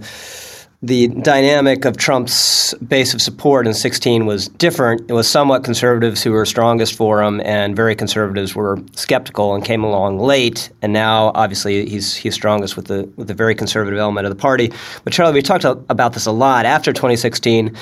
the 0.84 1.10
dynamic 1.10 1.86
of 1.86 1.96
Trump's 1.98 2.74
base 2.76 3.14
of 3.14 3.22
support 3.22 3.68
in 3.68 3.74
16 3.74 4.26
was 4.26 4.48
different. 4.48 5.02
It 5.10 5.14
was 5.14 5.30
somewhat 5.30 5.64
conservatives 5.64 6.24
who 6.24 6.32
were 6.32 6.44
strongest 6.46 6.96
for 6.96 7.22
him, 7.22 7.40
and 7.42 7.76
very 7.76 7.96
conservatives 7.96 8.56
were 8.56 8.80
skeptical 8.96 9.54
and 9.54 9.64
came 9.64 9.84
along 9.84 10.18
late. 10.18 10.72
And 10.82 10.92
now, 10.92 11.32
obviously, 11.36 11.88
he's 11.88 12.16
he's 12.16 12.34
strongest 12.34 12.76
with 12.76 12.88
the 12.88 13.04
with 13.16 13.28
the 13.28 13.36
very 13.36 13.54
conservative 13.54 14.00
element 14.00 14.26
of 14.26 14.32
the 14.36 14.42
party. 14.42 14.74
But 15.04 15.14
Charlie, 15.14 15.34
we 15.34 15.44
talked 15.44 15.66
about 15.66 16.14
this 16.14 16.26
a 16.26 16.32
lot 16.32 16.66
after 16.66 16.92
2016. 16.92 17.78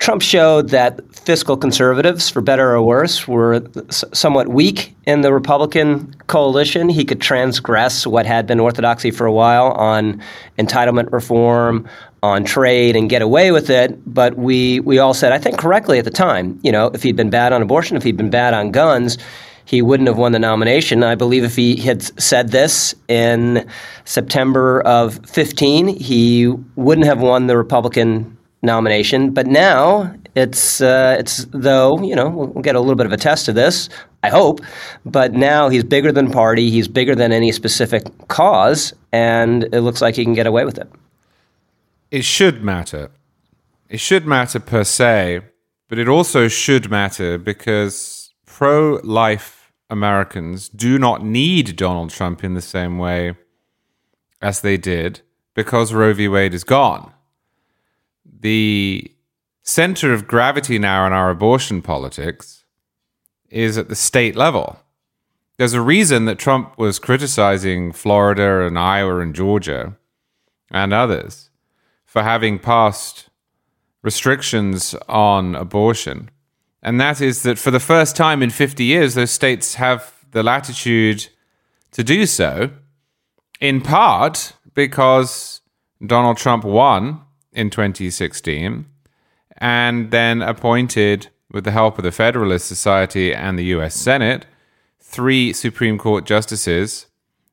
Trump 0.00 0.22
showed 0.22 0.70
that 0.70 0.98
fiscal 1.14 1.58
conservatives, 1.58 2.30
for 2.30 2.40
better 2.40 2.70
or 2.70 2.80
worse, 2.80 3.28
were 3.28 3.62
somewhat 3.90 4.48
weak 4.48 4.96
in 5.06 5.20
the 5.20 5.30
Republican 5.30 6.14
coalition. 6.26 6.88
He 6.88 7.04
could 7.04 7.20
transgress 7.20 8.06
what 8.06 8.24
had 8.24 8.46
been 8.46 8.60
orthodoxy 8.60 9.10
for 9.10 9.26
a 9.26 9.32
while 9.32 9.72
on 9.72 10.22
entitlement 10.58 11.12
reform, 11.12 11.86
on 12.22 12.44
trade, 12.44 12.96
and 12.96 13.08
get 13.08 13.22
away 13.22 13.52
with 13.52 13.70
it. 13.70 13.98
But 14.12 14.36
we 14.36 14.80
we 14.80 14.98
all 14.98 15.14
said, 15.14 15.32
I 15.32 15.38
think 15.38 15.58
correctly 15.58 15.98
at 15.98 16.04
the 16.04 16.10
time, 16.10 16.58
you 16.62 16.72
know, 16.72 16.90
if 16.94 17.02
he'd 17.02 17.16
been 17.16 17.30
bad 17.30 17.52
on 17.52 17.62
abortion, 17.62 17.96
if 17.96 18.02
he'd 18.02 18.16
been 18.16 18.30
bad 18.30 18.54
on 18.54 18.70
guns, 18.70 19.18
he 19.64 19.82
wouldn't 19.82 20.08
have 20.08 20.18
won 20.18 20.32
the 20.32 20.38
nomination. 20.38 21.04
I 21.04 21.14
believe 21.14 21.44
if 21.44 21.56
he 21.56 21.76
had 21.76 22.02
said 22.20 22.48
this 22.48 22.94
in 23.08 23.68
September 24.04 24.80
of 24.82 25.24
15, 25.26 25.86
he 25.86 26.48
wouldn't 26.74 27.06
have 27.06 27.20
won 27.20 27.46
the 27.46 27.56
Republican 27.56 28.36
nomination. 28.62 29.32
But 29.32 29.46
now 29.46 30.12
it's 30.34 30.80
uh, 30.80 31.16
it's 31.18 31.46
though 31.50 32.02
you 32.02 32.14
know 32.14 32.28
we'll, 32.28 32.48
we'll, 32.48 32.62
get 32.62 32.74
a 32.74 32.80
little 32.80 32.96
bit 32.96 33.06
of 33.06 33.12
a 33.12 33.16
test 33.16 33.48
of 33.48 33.54
this. 33.54 33.88
I 34.22 34.28
hope, 34.28 34.60
but 35.06 35.32
now 35.32 35.68
he's 35.68 35.84
bigger 35.84 36.12
than 36.12 36.30
party. 36.30 36.70
He's 36.70 36.88
bigger 36.88 37.14
than 37.14 37.32
any 37.32 37.52
specific 37.52 38.02
cause, 38.28 38.92
and 39.12 39.64
it 39.72 39.80
looks 39.80 40.02
like 40.02 40.14
he 40.14 40.24
can 40.24 40.34
get 40.34 40.46
away 40.46 40.64
with 40.64 40.78
it. 40.78 40.90
It 42.10 42.24
should 42.24 42.62
matter. 42.62 43.10
It 43.88 44.00
should 44.00 44.26
matter 44.26 44.60
per 44.60 44.84
se, 44.84 45.42
but 45.88 45.98
it 45.98 46.08
also 46.08 46.48
should 46.48 46.90
matter 46.90 47.38
because 47.38 48.32
pro-life 48.46 49.72
Americans 49.88 50.68
do 50.68 50.98
not 50.98 51.24
need 51.24 51.76
Donald 51.76 52.10
Trump 52.10 52.44
in 52.44 52.54
the 52.54 52.60
same 52.60 52.98
way 52.98 53.34
as 54.40 54.60
they 54.60 54.76
did 54.76 55.20
because 55.54 55.92
Roe 55.92 56.14
v. 56.14 56.28
Wade 56.28 56.54
is 56.54 56.64
gone 56.64 57.12
the 58.40 59.12
center 59.62 60.12
of 60.12 60.26
gravity 60.26 60.78
now 60.78 61.06
in 61.06 61.12
our 61.12 61.30
abortion 61.30 61.82
politics 61.82 62.64
is 63.50 63.76
at 63.76 63.88
the 63.88 63.96
state 63.96 64.34
level. 64.34 64.80
There's 65.58 65.74
a 65.74 65.80
reason 65.80 66.24
that 66.24 66.38
Trump 66.38 66.78
was 66.78 66.98
criticizing 66.98 67.92
Florida 67.92 68.62
and 68.62 68.78
Iowa 68.78 69.18
and 69.18 69.34
Georgia 69.34 69.96
and 70.70 70.92
others 70.92 71.49
for 72.10 72.24
having 72.24 72.58
passed 72.58 73.28
restrictions 74.02 74.96
on 75.08 75.54
abortion. 75.54 76.28
And 76.82 77.00
that 77.00 77.20
is 77.20 77.44
that 77.44 77.56
for 77.56 77.70
the 77.70 77.78
first 77.78 78.16
time 78.16 78.42
in 78.42 78.50
50 78.50 78.82
years, 78.82 79.14
those 79.14 79.30
states 79.30 79.76
have 79.76 80.12
the 80.32 80.42
latitude 80.42 81.28
to 81.92 82.02
do 82.02 82.26
so, 82.26 82.70
in 83.60 83.80
part 83.80 84.54
because 84.74 85.60
Donald 86.04 86.36
Trump 86.36 86.64
won 86.64 87.20
in 87.52 87.70
2016 87.70 88.86
and 89.58 90.10
then 90.10 90.42
appointed, 90.42 91.28
with 91.52 91.62
the 91.62 91.70
help 91.70 91.96
of 91.96 92.02
the 92.02 92.10
Federalist 92.10 92.66
Society 92.66 93.32
and 93.32 93.56
the 93.56 93.66
US 93.76 93.94
Senate, 93.94 94.46
three 94.98 95.52
Supreme 95.52 95.96
Court 95.96 96.26
justices 96.26 97.06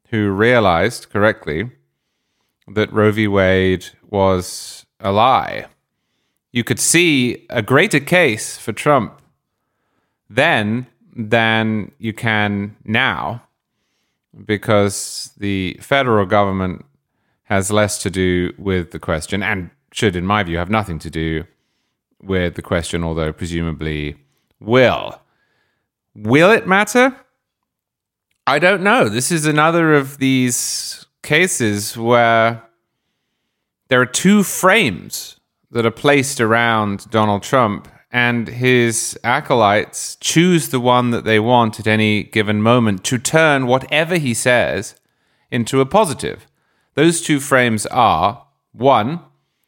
who 0.10 0.32
realized 0.32 1.10
correctly 1.12 1.70
that 2.68 2.92
Roe 2.92 3.12
v. 3.12 3.28
Wade 3.28 3.86
was 4.10 4.86
a 5.00 5.12
lie. 5.12 5.68
You 6.52 6.64
could 6.64 6.80
see 6.80 7.46
a 7.50 7.62
greater 7.62 8.00
case 8.00 8.58
for 8.58 8.74
Trump 8.74 9.22
then 10.30 10.88
than 11.16 11.92
you 11.98 12.14
can 12.14 12.76
now 12.84 13.44
because 14.46 15.32
the 15.38 15.78
federal 15.82 16.26
government 16.26 16.86
has 17.44 17.72
less 17.72 18.02
to 18.04 18.10
do 18.10 18.54
with 18.58 18.92
the 18.92 19.00
question 19.00 19.42
and 19.42 19.70
should, 19.92 20.16
in 20.16 20.26
my 20.26 20.44
view, 20.44 20.58
have 20.58 20.70
nothing 20.70 21.00
to 21.00 21.10
do 21.10 21.46
with 22.22 22.56
the 22.56 22.62
question, 22.62 23.04
although 23.04 23.32
presumably 23.32 24.16
will. 24.60 25.20
Will 26.14 26.52
it 26.52 26.68
matter? 26.68 27.16
I 28.46 28.60
don't 28.60 28.84
know. 28.84 29.10
This 29.10 29.32
is 29.32 29.46
another 29.46 29.94
of 29.94 30.18
these 30.18 30.97
cases 31.28 31.98
where 31.98 32.64
there 33.90 34.00
are 34.00 34.06
two 34.06 34.44
frames 34.44 35.42
that 35.70 35.86
are 35.86 35.92
placed 35.92 36.40
around 36.40 37.06
Donald 37.10 37.44
Trump, 37.44 37.90
and 38.10 38.48
his 38.48 39.20
acolytes 39.26 40.16
choose 40.22 40.70
the 40.70 40.80
one 40.80 41.12
that 41.12 41.26
they 41.26 41.38
want 41.38 41.82
at 41.82 41.86
any 41.86 42.24
given 42.24 42.62
moment 42.62 43.04
to 43.04 43.18
turn 43.18 43.68
whatever 43.68 44.16
he 44.16 44.34
says 44.34 44.96
into 45.52 45.82
a 45.82 45.86
positive. 45.86 46.48
Those 46.94 47.20
two 47.22 47.42
frames 47.42 47.86
are 47.88 48.46
one, 48.72 49.20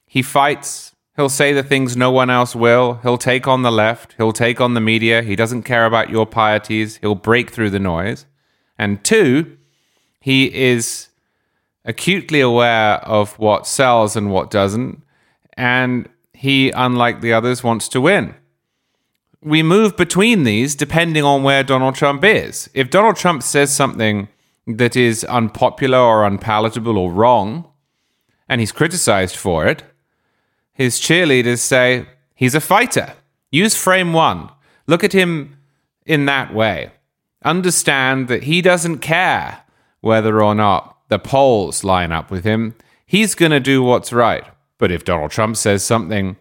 he 0.06 0.22
fights. 0.22 0.96
He'll 1.18 1.28
say 1.28 1.52
the 1.52 1.62
things 1.62 1.98
no 1.98 2.10
one 2.10 2.30
else 2.30 2.56
will. 2.56 3.00
He'll 3.04 3.18
take 3.18 3.46
on 3.50 3.64
the 3.64 3.72
left. 3.72 4.16
He'll 4.16 4.32
take 4.32 4.62
on 4.62 4.76
the 4.76 4.80
media. 4.80 5.22
He 5.22 5.36
doesn't 5.36 5.64
care 5.64 5.86
about 5.86 6.10
your 6.10 6.26
pieties. 6.26 6.96
He'll 7.02 7.16
break 7.16 7.52
through 7.52 7.72
the 7.72 7.80
noise. 7.80 8.26
And 8.78 9.04
two, 9.04 9.58
he 10.22 10.46
is 10.56 11.09
acutely 11.90 12.40
aware 12.40 12.98
of 13.04 13.38
what 13.40 13.66
sells 13.66 14.16
and 14.16 14.32
what 14.32 14.52
doesn't. 14.52 15.02
And 15.58 16.08
he, 16.34 16.70
unlike 16.70 17.22
the 17.22 17.34
others, 17.34 17.64
wants 17.64 17.90
to 17.90 18.00
win. 18.00 18.36
We 19.42 19.64
move 19.64 19.98
between 19.98 20.44
these 20.44 20.76
depending 20.76 21.24
on 21.24 21.42
where 21.42 21.64
Donald 21.64 21.96
Trump 21.96 22.24
is. 22.24 22.70
If 22.76 22.92
Donald 22.92 23.16
Trump 23.16 23.42
says 23.42 23.76
something 23.76 24.28
that 24.68 24.96
is 24.96 25.24
unpopular 25.24 25.98
or 25.98 26.26
unpalatable 26.26 26.96
or 26.96 27.12
wrong, 27.12 27.68
and 28.48 28.62
he's 28.62 28.72
criticized 28.72 29.36
for 29.36 29.66
it, 29.66 29.84
his 30.72 31.00
cheerleaders 31.00 31.60
say, 31.60 32.06
he's 32.36 32.54
a 32.54 32.62
fighter. 32.62 33.14
Use 33.52 33.76
frame 33.76 34.14
one. 34.14 34.50
Look 34.86 35.04
at 35.04 35.14
him 35.14 35.58
in 36.06 36.26
that 36.26 36.54
way. 36.54 36.92
Understand 37.44 38.28
that 38.28 38.44
he 38.44 38.62
doesn't 38.62 39.00
care 39.00 39.64
whether 40.02 40.44
or 40.44 40.54
not 40.54 40.99
the 41.10 41.20
polls 41.20 41.84
line 41.84 42.12
up 42.12 42.32
with 42.32 42.44
him. 42.44 42.76
He's 43.06 43.36
going 43.36 43.52
to 43.52 43.60
do 43.60 43.84
what's 43.84 44.14
right. 44.14 44.46
But 44.78 44.92
if 44.92 45.04
Donald 45.04 45.32
Trump 45.32 45.58
says 45.58 45.84
something 45.84 46.38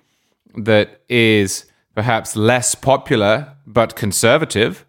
that 0.54 1.02
is 1.08 1.64
perhaps 1.94 2.36
less 2.36 2.74
popular 2.74 3.56
but 3.66 3.96
conservative, 3.96 4.86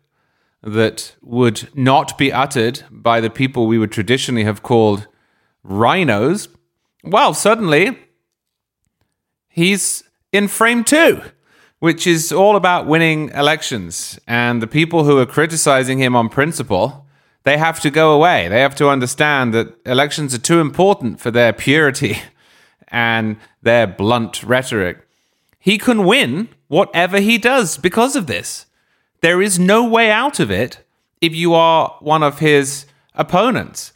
that 0.61 1.15
would 1.21 1.69
not 1.73 2.17
be 2.17 2.31
uttered 2.31 2.83
by 2.91 3.21
the 3.21 3.29
people 3.29 3.65
we 3.65 3.77
would 3.77 3.91
traditionally 3.91 4.43
have 4.43 4.61
called 4.61 5.07
RINOs, 5.65 6.49
well, 7.03 7.33
suddenly 7.33 7.97
he's 9.47 10.03
in 10.31 10.47
frame 10.47 10.83
two, 10.83 11.21
which 11.79 12.05
is 12.05 12.31
all 12.31 12.55
about 12.55 12.87
winning 12.87 13.29
elections. 13.29 14.19
And 14.27 14.61
the 14.61 14.67
people 14.67 15.05
who 15.05 15.17
are 15.17 15.25
criticizing 15.25 15.99
him 15.99 16.15
on 16.15 16.29
principle, 16.29 17.07
they 17.49 17.57
have 17.57 17.79
to 17.79 17.89
go 17.89 18.13
away. 18.13 18.47
They 18.47 18.61
have 18.61 18.75
to 18.75 18.89
understand 18.89 19.55
that 19.55 19.75
elections 19.83 20.35
are 20.35 20.45
too 20.51 20.59
important 20.59 21.19
for 21.19 21.31
their 21.31 21.51
purity 21.51 22.19
and 22.89 23.37
their 23.63 23.87
blunt 23.87 24.43
rhetoric. 24.43 24.99
He 25.57 25.79
can 25.79 26.05
win 26.05 26.49
whatever 26.67 27.19
he 27.19 27.39
does 27.39 27.75
because 27.77 28.15
of 28.15 28.27
this. 28.27 28.67
There 29.21 29.41
is 29.41 29.57
no 29.57 29.83
way 29.83 30.11
out 30.11 30.39
of 30.39 30.51
it 30.51 30.85
if 31.21 31.33
you 31.33 31.55
are 31.55 31.97
one 32.01 32.21
of 32.21 32.37
his 32.37 32.85
opponents. 33.15 33.93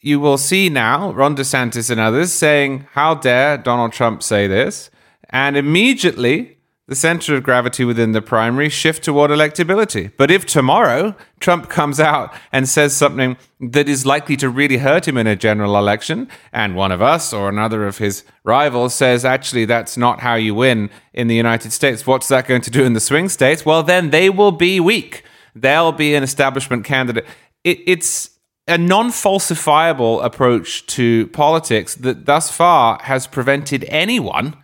You 0.00 0.18
will 0.18 0.38
see 0.38 0.70
now 0.70 1.12
Ron 1.12 1.36
DeSantis 1.36 1.90
and 1.90 2.00
others 2.00 2.32
saying, 2.32 2.86
How 2.92 3.14
dare 3.14 3.58
Donald 3.58 3.92
Trump 3.92 4.22
say 4.22 4.46
this? 4.46 4.90
And 5.28 5.58
immediately 5.58 6.56
the 6.86 6.94
center 6.94 7.34
of 7.34 7.42
gravity 7.42 7.82
within 7.82 8.12
the 8.12 8.20
primary 8.20 8.68
shift 8.68 9.04
toward 9.04 9.30
electability. 9.30 10.12
But 10.18 10.30
if 10.30 10.44
tomorrow 10.44 11.16
Trump 11.40 11.70
comes 11.70 11.98
out 11.98 12.34
and 12.52 12.68
says 12.68 12.94
something 12.94 13.38
that 13.58 13.88
is 13.88 14.04
likely 14.04 14.36
to 14.36 14.50
really 14.50 14.76
hurt 14.76 15.08
him 15.08 15.16
in 15.16 15.26
a 15.26 15.34
general 15.34 15.78
election, 15.78 16.28
and 16.52 16.76
one 16.76 16.92
of 16.92 17.00
us 17.00 17.32
or 17.32 17.48
another 17.48 17.86
of 17.86 17.98
his 17.98 18.22
rivals 18.44 18.94
says, 18.94 19.24
actually, 19.24 19.64
that's 19.64 19.96
not 19.96 20.20
how 20.20 20.34
you 20.34 20.54
win 20.54 20.90
in 21.14 21.26
the 21.26 21.34
United 21.34 21.72
States, 21.72 22.06
what's 22.06 22.28
that 22.28 22.46
going 22.46 22.60
to 22.62 22.70
do 22.70 22.84
in 22.84 22.92
the 22.92 23.00
swing 23.00 23.30
states? 23.30 23.64
Well, 23.64 23.82
then 23.82 24.10
they 24.10 24.28
will 24.28 24.52
be 24.52 24.78
weak. 24.78 25.24
They'll 25.54 25.92
be 25.92 26.14
an 26.14 26.22
establishment 26.22 26.84
candidate. 26.84 27.24
It, 27.62 27.80
it's 27.86 28.30
a 28.68 28.76
non 28.76 29.08
falsifiable 29.08 30.22
approach 30.22 30.84
to 30.86 31.28
politics 31.28 31.94
that 31.94 32.26
thus 32.26 32.50
far 32.50 32.98
has 33.04 33.26
prevented 33.26 33.84
anyone 33.84 34.56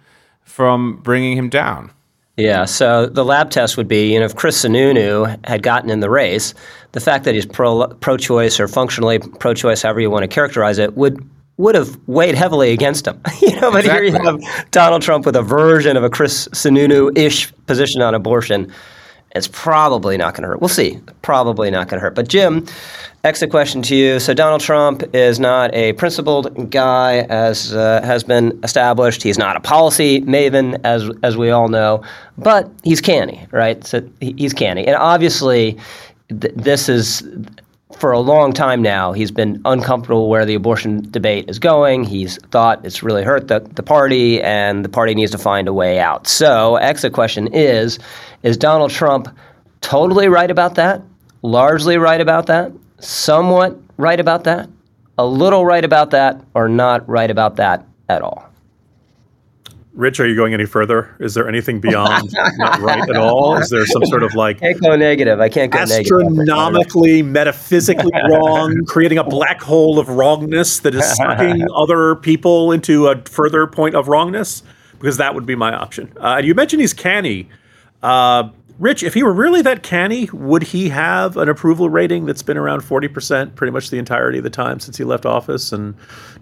from 0.43 0.97
bringing 0.97 1.39
him 1.39 1.49
down. 1.49 1.93
Yeah, 2.41 2.65
so 2.65 3.07
the 3.07 3.25
lab 3.25 3.51
test 3.51 3.77
would 3.77 3.89
be, 3.89 4.13
you 4.13 4.19
know, 4.19 4.25
if 4.25 4.35
Chris 4.35 4.65
Sununu 4.65 5.39
had 5.47 5.63
gotten 5.63 5.91
in 5.91 6.01
the 6.01 6.11
race, 6.11 6.55
the 6.93 7.01
fact 7.01 7.25
that 7.25 7.35
he's 7.35 7.47
pro 7.47 7.87
pro-choice 7.87 8.59
or 8.59 8.67
functionally 8.67 9.19
pro-choice, 9.19 9.83
however 9.83 10.01
you 10.01 10.11
want 10.11 10.23
to 10.23 10.29
characterize 10.29 10.79
it, 10.79 10.97
would 10.97 11.25
would 11.57 11.75
have 11.75 11.99
weighed 12.07 12.35
heavily 12.35 12.73
against 12.73 13.07
him. 13.07 13.21
you 13.43 13.55
know, 13.61 13.71
but 13.71 13.81
exactly. 13.81 14.11
here 14.11 14.19
you 14.19 14.25
have 14.25 14.71
Donald 14.71 15.03
Trump 15.03 15.27
with 15.27 15.37
a 15.37 15.43
version 15.43 15.97
of 15.97 16.03
a 16.03 16.09
Chris 16.09 16.49
Sununu-ish 16.49 17.53
position 17.67 18.01
on 18.01 18.15
abortion. 18.15 18.73
It's 19.37 19.47
probably 19.47 20.17
not 20.17 20.35
going 20.35 20.43
to 20.43 20.49
hurt. 20.49 20.61
We'll 20.61 20.69
see. 20.69 20.99
Probably 21.23 21.71
not 21.71 21.89
going 21.89 21.99
to 21.99 22.03
hurt. 22.03 22.15
But 22.15 22.29
Jim, 22.29 22.67
exit 23.25 23.51
question 23.51 23.83
to 23.83 23.95
you. 23.95 24.19
So 24.19 24.35
Donald 24.35 24.61
Trump 24.61 25.03
is 25.15 25.39
not 25.39 25.75
a 25.75 25.93
principled 25.95 26.71
guy, 26.71 27.21
as 27.29 27.75
uh, 27.75 28.01
has 28.03 28.25
been 28.25 28.59
established. 28.63 29.23
He's 29.23 29.39
not 29.39 29.57
a 29.57 29.61
policy 29.61 30.21
maven, 30.23 30.81
as 30.85 31.11
as 31.23 31.37
we 31.37 31.51
all 31.51 31.69
know. 31.69 32.03
But 32.39 32.71
he's 32.83 33.01
canny, 33.01 33.47
right? 33.51 33.85
So 33.85 34.09
he's 34.21 34.53
canny, 34.53 34.87
and 34.87 34.97
obviously, 34.97 35.79
th- 36.29 36.55
this 36.55 36.89
is 36.89 37.23
for 37.99 38.13
a 38.13 38.21
long 38.21 38.53
time 38.53 38.81
now, 38.81 39.13
he's 39.13 39.31
been 39.31 39.61
uncomfortable 39.67 40.31
where 40.31 40.47
the 40.47 40.55
abortion 40.55 41.11
debate 41.11 41.51
is 41.51 41.59
going. 41.59 42.05
He's 42.05 42.39
thought 42.47 42.83
it's 42.85 43.03
really 43.03 43.23
hurt 43.23 43.49
the, 43.49 43.61
the 43.61 43.83
party, 43.83 44.41
and 44.41 44.85
the 44.85 44.89
party 44.89 45.15
needs 45.15 45.33
to 45.33 45.39
find 45.39 45.69
a 45.69 45.75
way 45.75 45.99
out. 45.99 46.27
So, 46.27 46.77
exit 46.77 47.13
question 47.13 47.49
is 47.53 47.99
Is 48.43 48.57
Donald 48.57 48.91
Trump 48.91 49.29
totally 49.83 50.29
right 50.29 50.51
about 50.51 50.77
that? 50.77 51.03
Largely 51.43 51.99
right 51.99 52.21
about 52.21 52.47
that? 52.47 52.73
Somewhat 53.01 53.79
right 53.97 54.21
about 54.21 54.45
that? 54.45 54.69
A 55.19 55.27
little 55.27 55.65
right 55.65 55.85
about 55.85 56.11
that? 56.11 56.41
Or 56.55 56.69
not 56.69 57.07
right 57.09 57.31
about 57.31 57.57
that 57.57 57.87
at 58.09 58.23
all? 58.23 58.51
Rich, 59.93 60.21
are 60.21 60.27
you 60.27 60.37
going 60.37 60.55
any 60.55 60.67
further? 60.67 61.15
Is 61.19 61.35
there 61.35 61.49
anything 61.49 61.81
beyond 61.81 62.33
not 62.59 62.81
right 62.81 63.09
at 63.09 63.17
all? 63.17 63.57
Is 63.57 63.71
there 63.71 63.85
some 63.87 64.05
sort 64.07 64.23
of 64.23 64.35
like 64.35 64.61
can't 64.61 64.81
go 64.81 64.95
negative? 64.95 65.41
I 65.41 65.49
can't 65.49 65.73
go 65.73 65.81
astronomically, 65.81 67.11
negative. 67.11 67.33
metaphysically 67.33 68.13
wrong, 68.31 68.85
creating 68.87 69.19
a 69.19 69.25
black 69.25 69.61
hole 69.61 69.99
of 69.99 70.09
wrongness 70.09 70.79
that 70.81 70.95
is 70.95 71.05
sucking 71.17 71.67
other 71.75 72.15
people 72.15 72.71
into 72.71 73.09
a 73.09 73.21
further 73.23 73.67
point 73.67 73.97
of 73.97 74.07
wrongness? 74.07 74.63
Because 74.93 75.17
that 75.17 75.35
would 75.35 75.45
be 75.45 75.57
my 75.57 75.75
option. 75.75 76.13
Uh, 76.17 76.37
and 76.39 76.47
you 76.47 76.55
mentioned 76.55 76.81
he's 76.81 76.95
canny. 76.95 77.49
Uh, 78.03 78.51
Rich, 78.81 79.03
if 79.03 79.13
he 79.13 79.23
were 79.23 79.33
really 79.35 79.61
that 79.61 79.83
canny, 79.83 80.31
would 80.33 80.63
he 80.63 80.89
have 80.89 81.37
an 81.37 81.51
approval 81.51 81.91
rating 81.91 82.25
that's 82.25 82.43
been 82.43 82.57
around 82.57 82.81
40% 82.81 83.55
pretty 83.55 83.71
much 83.71 83.91
the 83.91 83.99
entirety 83.99 84.39
of 84.39 84.45
the 84.45 84.51
time 84.51 84.81
since 84.81 84.97
he 84.97 85.05
left 85.05 85.27
office 85.27 85.71
and 85.71 85.95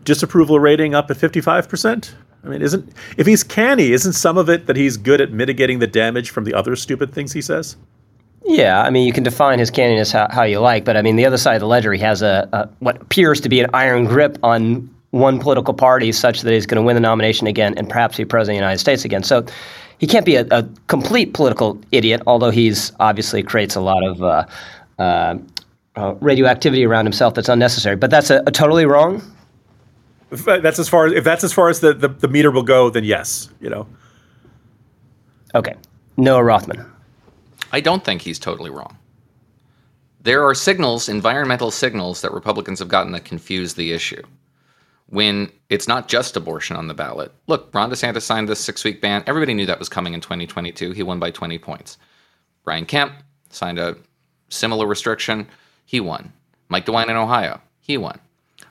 disapproval 0.04 0.60
rating 0.60 0.94
up 0.94 1.10
at 1.10 1.16
55%? 1.16 2.14
I 2.44 2.48
mean, 2.48 2.62
isn't 2.62 2.94
if 3.16 3.26
he's 3.26 3.42
canny, 3.42 3.90
isn't 3.90 4.12
some 4.12 4.38
of 4.38 4.48
it 4.48 4.66
that 4.66 4.76
he's 4.76 4.96
good 4.96 5.20
at 5.20 5.32
mitigating 5.32 5.80
the 5.80 5.88
damage 5.88 6.30
from 6.30 6.44
the 6.44 6.54
other 6.54 6.76
stupid 6.76 7.12
things 7.12 7.32
he 7.32 7.42
says? 7.42 7.76
Yeah, 8.44 8.82
I 8.82 8.90
mean, 8.90 9.04
you 9.04 9.12
can 9.12 9.24
define 9.24 9.58
his 9.58 9.68
canniness 9.68 10.12
how, 10.12 10.28
how 10.30 10.44
you 10.44 10.60
like, 10.60 10.84
but 10.84 10.96
I 10.96 11.02
mean, 11.02 11.16
the 11.16 11.26
other 11.26 11.38
side 11.38 11.56
of 11.56 11.60
the 11.60 11.66
ledger, 11.66 11.92
he 11.92 11.98
has 11.98 12.22
a, 12.22 12.48
a 12.52 12.68
what 12.78 13.02
appears 13.02 13.40
to 13.40 13.48
be 13.48 13.58
an 13.58 13.68
iron 13.74 14.04
grip 14.04 14.38
on 14.44 14.88
one 15.10 15.40
political 15.40 15.74
party, 15.74 16.12
such 16.12 16.42
that 16.42 16.52
he's 16.52 16.66
going 16.66 16.80
to 16.80 16.82
win 16.82 16.94
the 16.94 17.00
nomination 17.00 17.48
again 17.48 17.74
and 17.76 17.88
perhaps 17.88 18.16
be 18.16 18.24
president 18.24 18.54
of 18.54 18.60
the 18.60 18.64
United 18.64 18.78
States 18.78 19.04
again. 19.04 19.24
So 19.24 19.44
he 19.98 20.06
can't 20.06 20.26
be 20.26 20.36
a, 20.36 20.46
a 20.50 20.68
complete 20.86 21.34
political 21.34 21.80
idiot, 21.92 22.22
although 22.26 22.50
he's 22.50 22.92
obviously 23.00 23.42
creates 23.42 23.74
a 23.74 23.80
lot 23.80 24.02
of 24.04 24.22
uh, 24.22 24.46
uh, 24.98 25.38
uh, 25.96 26.14
radioactivity 26.20 26.84
around 26.84 27.04
himself 27.06 27.34
that's 27.34 27.48
unnecessary. 27.48 27.96
But 27.96 28.10
that's 28.10 28.30
a, 28.30 28.42
a 28.46 28.50
totally 28.50 28.86
wrong 28.86 29.22
if 30.30 30.44
that's 30.44 30.78
as 30.78 30.88
far 30.88 31.06
as 31.06 31.12
if 31.12 31.24
that's 31.24 31.44
as 31.44 31.52
far 31.52 31.68
as 31.68 31.80
the, 31.80 31.94
the, 31.94 32.08
the 32.08 32.28
meter 32.28 32.50
will 32.50 32.62
go, 32.62 32.90
then 32.90 33.04
yes, 33.04 33.48
you 33.60 33.70
know. 33.70 33.86
Okay. 35.54 35.74
Noah 36.16 36.44
Rothman. 36.44 36.84
I 37.72 37.80
don't 37.80 38.04
think 38.04 38.22
he's 38.22 38.38
totally 38.38 38.70
wrong. 38.70 38.96
There 40.22 40.44
are 40.44 40.54
signals, 40.54 41.08
environmental 41.08 41.70
signals, 41.70 42.20
that 42.22 42.32
Republicans 42.32 42.80
have 42.80 42.88
gotten 42.88 43.12
that 43.12 43.24
confuse 43.24 43.74
the 43.74 43.92
issue. 43.92 44.22
When 45.10 45.50
it's 45.70 45.88
not 45.88 46.08
just 46.08 46.36
abortion 46.36 46.76
on 46.76 46.86
the 46.86 46.94
ballot. 46.94 47.32
Look, 47.46 47.70
Ron 47.74 47.90
DeSantis 47.90 48.22
signed 48.22 48.48
this 48.48 48.60
six 48.60 48.84
week 48.84 49.00
ban. 49.00 49.24
Everybody 49.26 49.54
knew 49.54 49.66
that 49.66 49.78
was 49.78 49.88
coming 49.88 50.14
in 50.14 50.20
2022. 50.20 50.92
He 50.92 51.02
won 51.02 51.18
by 51.18 51.30
20 51.30 51.58
points. 51.58 51.98
Brian 52.64 52.84
Kemp 52.84 53.12
signed 53.50 53.78
a 53.78 53.96
similar 54.50 54.86
restriction. 54.86 55.46
He 55.86 56.00
won. 56.00 56.32
Mike 56.68 56.86
DeWine 56.86 57.08
in 57.08 57.16
Ohio. 57.16 57.60
He 57.80 57.96
won. 57.96 58.18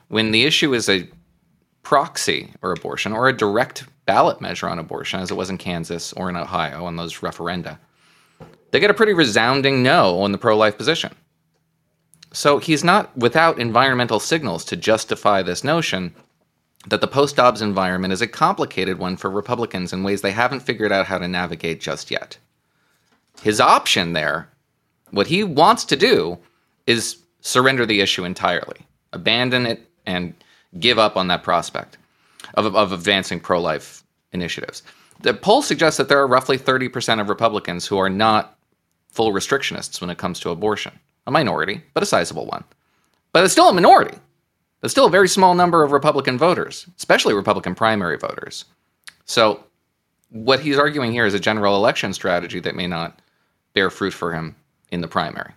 When 0.08 0.30
the 0.30 0.44
issue 0.44 0.74
is 0.74 0.88
a 0.88 1.08
proxy 1.82 2.52
or 2.62 2.72
abortion 2.72 3.12
or 3.12 3.28
a 3.28 3.36
direct 3.36 3.84
ballot 4.06 4.40
measure 4.40 4.68
on 4.68 4.78
abortion, 4.78 5.20
as 5.20 5.30
it 5.30 5.36
was 5.36 5.50
in 5.50 5.58
Kansas 5.58 6.12
or 6.12 6.28
in 6.28 6.36
Ohio 6.36 6.84
on 6.84 6.96
those 6.96 7.14
referenda, 7.18 7.78
they 8.70 8.80
get 8.80 8.90
a 8.90 8.94
pretty 8.94 9.14
resounding 9.14 9.82
no 9.82 10.20
on 10.20 10.32
the 10.32 10.38
pro 10.38 10.56
life 10.56 10.76
position. 10.76 11.14
So 12.32 12.58
he's 12.58 12.84
not 12.84 13.16
without 13.16 13.58
environmental 13.58 14.20
signals 14.20 14.64
to 14.66 14.76
justify 14.76 15.42
this 15.42 15.64
notion 15.64 16.14
that 16.90 17.00
the 17.00 17.08
post 17.08 17.36
Dobbs 17.36 17.62
environment 17.62 18.12
is 18.12 18.22
a 18.22 18.26
complicated 18.26 18.98
one 18.98 19.16
for 19.16 19.30
Republicans 19.30 19.92
in 19.92 20.02
ways 20.02 20.22
they 20.22 20.32
haven't 20.32 20.60
figured 20.60 20.92
out 20.92 21.06
how 21.06 21.18
to 21.18 21.28
navigate 21.28 21.80
just 21.80 22.10
yet. 22.10 22.38
His 23.42 23.60
option 23.60 24.12
there, 24.12 24.48
what 25.10 25.26
he 25.26 25.44
wants 25.44 25.84
to 25.86 25.96
do, 25.96 26.38
is 26.86 27.18
surrender 27.40 27.86
the 27.86 28.00
issue 28.00 28.24
entirely, 28.24 28.86
abandon 29.12 29.66
it, 29.66 29.86
and 30.06 30.34
give 30.78 30.98
up 30.98 31.16
on 31.16 31.28
that 31.28 31.42
prospect 31.42 31.98
of, 32.54 32.74
of 32.74 32.92
advancing 32.92 33.40
pro 33.40 33.60
life 33.60 34.02
initiatives. 34.32 34.82
The 35.20 35.34
poll 35.34 35.62
suggests 35.62 35.98
that 35.98 36.08
there 36.08 36.20
are 36.20 36.26
roughly 36.26 36.58
30% 36.58 37.20
of 37.20 37.28
Republicans 37.28 37.86
who 37.86 37.98
are 37.98 38.10
not 38.10 38.56
full 39.10 39.32
restrictionists 39.32 40.00
when 40.00 40.10
it 40.10 40.18
comes 40.18 40.40
to 40.40 40.50
abortion. 40.50 40.98
A 41.26 41.30
minority, 41.30 41.82
but 41.92 42.02
a 42.02 42.06
sizable 42.06 42.46
one. 42.46 42.64
But 43.32 43.44
it's 43.44 43.52
still 43.52 43.68
a 43.68 43.74
minority. 43.74 44.16
It's 44.82 44.92
still 44.92 45.06
a 45.06 45.10
very 45.10 45.28
small 45.28 45.54
number 45.54 45.82
of 45.82 45.92
Republican 45.92 46.38
voters, 46.38 46.86
especially 46.96 47.34
Republican 47.34 47.74
primary 47.74 48.16
voters. 48.16 48.64
So, 49.24 49.64
what 50.30 50.60
he's 50.60 50.78
arguing 50.78 51.10
here 51.12 51.26
is 51.26 51.34
a 51.34 51.40
general 51.40 51.74
election 51.76 52.12
strategy 52.12 52.60
that 52.60 52.76
may 52.76 52.86
not 52.86 53.20
bear 53.74 53.90
fruit 53.90 54.12
for 54.12 54.32
him 54.32 54.54
in 54.90 55.00
the 55.00 55.08
primary. 55.08 55.52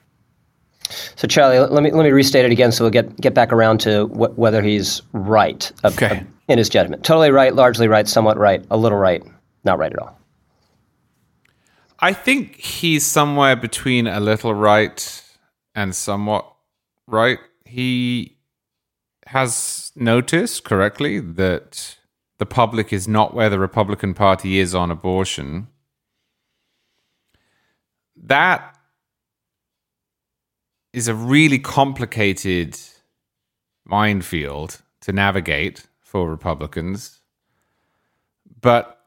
So 1.15 1.27
Charlie, 1.27 1.59
let 1.59 1.83
me 1.83 1.91
let 1.91 2.03
me 2.03 2.11
restate 2.11 2.45
it 2.45 2.51
again, 2.51 2.71
so 2.71 2.83
we'll 2.83 2.91
get 2.91 3.15
get 3.19 3.33
back 3.33 3.53
around 3.53 3.79
to 3.81 4.07
wh- 4.07 4.37
whether 4.37 4.61
he's 4.61 5.01
right 5.13 5.71
of, 5.83 5.93
okay. 5.93 6.21
of, 6.21 6.27
in 6.47 6.57
his 6.57 6.69
judgment. 6.69 7.03
Totally 7.03 7.31
right, 7.31 7.55
largely 7.55 7.87
right, 7.87 8.07
somewhat 8.07 8.37
right, 8.37 8.65
a 8.71 8.77
little 8.77 8.97
right, 8.97 9.23
not 9.63 9.77
right 9.77 9.91
at 9.91 9.99
all. 9.99 10.17
I 11.99 12.13
think 12.13 12.55
he's 12.55 13.05
somewhere 13.05 13.55
between 13.55 14.07
a 14.07 14.19
little 14.19 14.53
right 14.53 15.23
and 15.75 15.95
somewhat 15.95 16.51
right. 17.07 17.39
He 17.63 18.37
has 19.31 19.93
noticed 19.95 20.65
correctly 20.65 21.21
that 21.21 21.95
the 22.37 22.45
public 22.45 22.91
is 22.91 23.07
not 23.07 23.33
where 23.33 23.49
the 23.49 23.59
Republican 23.59 24.13
Party 24.13 24.59
is 24.59 24.75
on 24.75 24.91
abortion. 24.91 25.67
That 28.17 28.77
is 30.91 31.07
a 31.07 31.15
really 31.15 31.59
complicated 31.59 32.77
minefield 33.85 34.81
to 34.99 35.13
navigate 35.13 35.87
for 36.01 36.29
Republicans. 36.29 37.21
But 38.59 38.99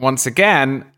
once 0.00 0.26
again, 0.26 0.90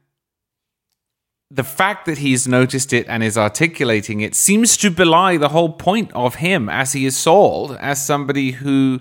the 1.51 1.65
fact 1.65 2.07
that 2.07 2.19
he's 2.19 2.49
noticed 2.49 2.93
it 2.93 3.07
and 3.09 3.23
is 3.23 3.39
articulating 3.39 4.21
it 4.21 4.35
seems 4.35 4.77
to 4.77 4.91
belie 4.91 5.37
the 5.37 5.51
whole 5.51 5.73
point 5.73 6.13
of 6.13 6.37
him 6.37 6.69
as 6.69 6.93
he 6.93 7.07
is 7.07 7.17
sold 7.17 7.77
as 7.77 8.05
somebody 8.05 8.53
who 8.53 9.01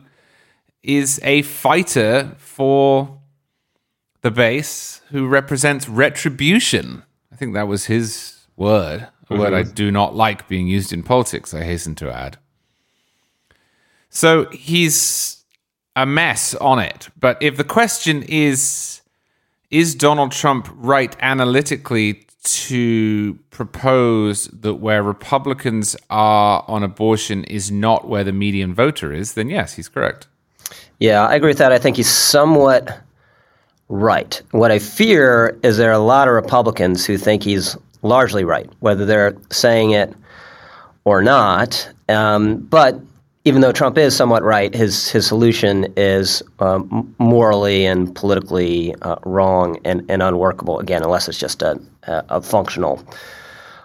is 0.83 1.19
a 1.23 1.41
fighter 1.41 2.35
for 2.37 3.19
the 4.21 4.29
base 4.29 5.01
who 5.09 5.27
represents 5.27 5.89
retribution. 5.89 7.03
I 7.31 7.35
think 7.35 7.53
that 7.55 7.67
was 7.67 7.85
his 7.85 8.45
word 8.55 9.07
a 9.29 9.35
word 9.35 9.53
mm-hmm. 9.53 9.69
I 9.69 9.73
do 9.73 9.91
not 9.91 10.15
like 10.15 10.47
being 10.47 10.67
used 10.67 10.93
in 10.93 11.03
politics, 11.03 11.53
I 11.53 11.63
hasten 11.63 11.95
to 11.95 12.11
add. 12.11 12.37
So 14.09 14.49
he's 14.51 15.43
a 15.95 16.05
mess 16.05 16.55
on 16.55 16.79
it. 16.79 17.09
But 17.19 17.41
if 17.41 17.57
the 17.57 17.63
question 17.63 18.23
is, 18.23 19.01
is 19.71 19.95
Donald 19.95 20.31
Trump 20.31 20.69
right 20.73 21.15
analytically 21.19 22.25
to 22.45 23.37
propose 23.49 24.45
that 24.47 24.75
where 24.75 25.03
Republicans 25.03 25.95
are 26.09 26.63
on 26.67 26.83
abortion 26.83 27.43
is 27.45 27.71
not 27.71 28.07
where 28.07 28.23
the 28.23 28.31
median 28.31 28.73
voter 28.73 29.11
is, 29.11 29.33
then 29.33 29.49
yes, 29.49 29.73
he's 29.73 29.89
correct. 29.89 30.27
Yeah, 30.99 31.27
I 31.27 31.35
agree 31.35 31.49
with 31.49 31.57
that. 31.57 31.71
I 31.71 31.77
think 31.77 31.97
he's 31.97 32.09
somewhat 32.09 33.01
right. 33.89 34.41
What 34.51 34.71
I 34.71 34.79
fear 34.79 35.57
is 35.63 35.77
there 35.77 35.89
are 35.89 35.93
a 35.93 35.99
lot 35.99 36.27
of 36.27 36.33
Republicans 36.33 37.05
who 37.05 37.17
think 37.17 37.43
he's 37.43 37.77
largely 38.01 38.43
right, 38.43 38.69
whether 38.79 39.05
they're 39.05 39.35
saying 39.51 39.91
it 39.91 40.13
or 41.03 41.21
not. 41.21 41.89
Um, 42.07 42.57
but 42.57 42.99
even 43.45 43.61
though 43.61 43.71
Trump 43.71 43.97
is 43.97 44.15
somewhat 44.15 44.43
right, 44.43 44.73
his 44.73 45.07
his 45.09 45.27
solution 45.27 45.93
is 45.95 46.41
um, 46.59 47.15
morally 47.19 47.85
and 47.85 48.13
politically 48.15 48.95
uh, 49.03 49.15
wrong 49.23 49.77
and, 49.85 50.03
and 50.09 50.23
unworkable. 50.23 50.79
Again, 50.79 51.03
unless 51.03 51.29
it's 51.29 51.37
just 51.37 51.61
a, 51.61 51.79
a 52.07 52.41
functional 52.41 53.01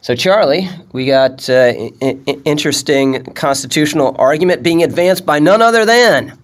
So, 0.01 0.13
Charlie, 0.13 0.69
we 0.91 1.05
got 1.08 1.49
uh, 1.49 1.73
I- 2.01 2.19
interesting 2.45 3.23
constitutional 3.34 4.15
argument 4.19 4.62
being 4.62 4.84
advanced 4.84 5.25
by 5.25 5.39
none 5.39 5.63
other 5.63 5.84
than 5.84 6.38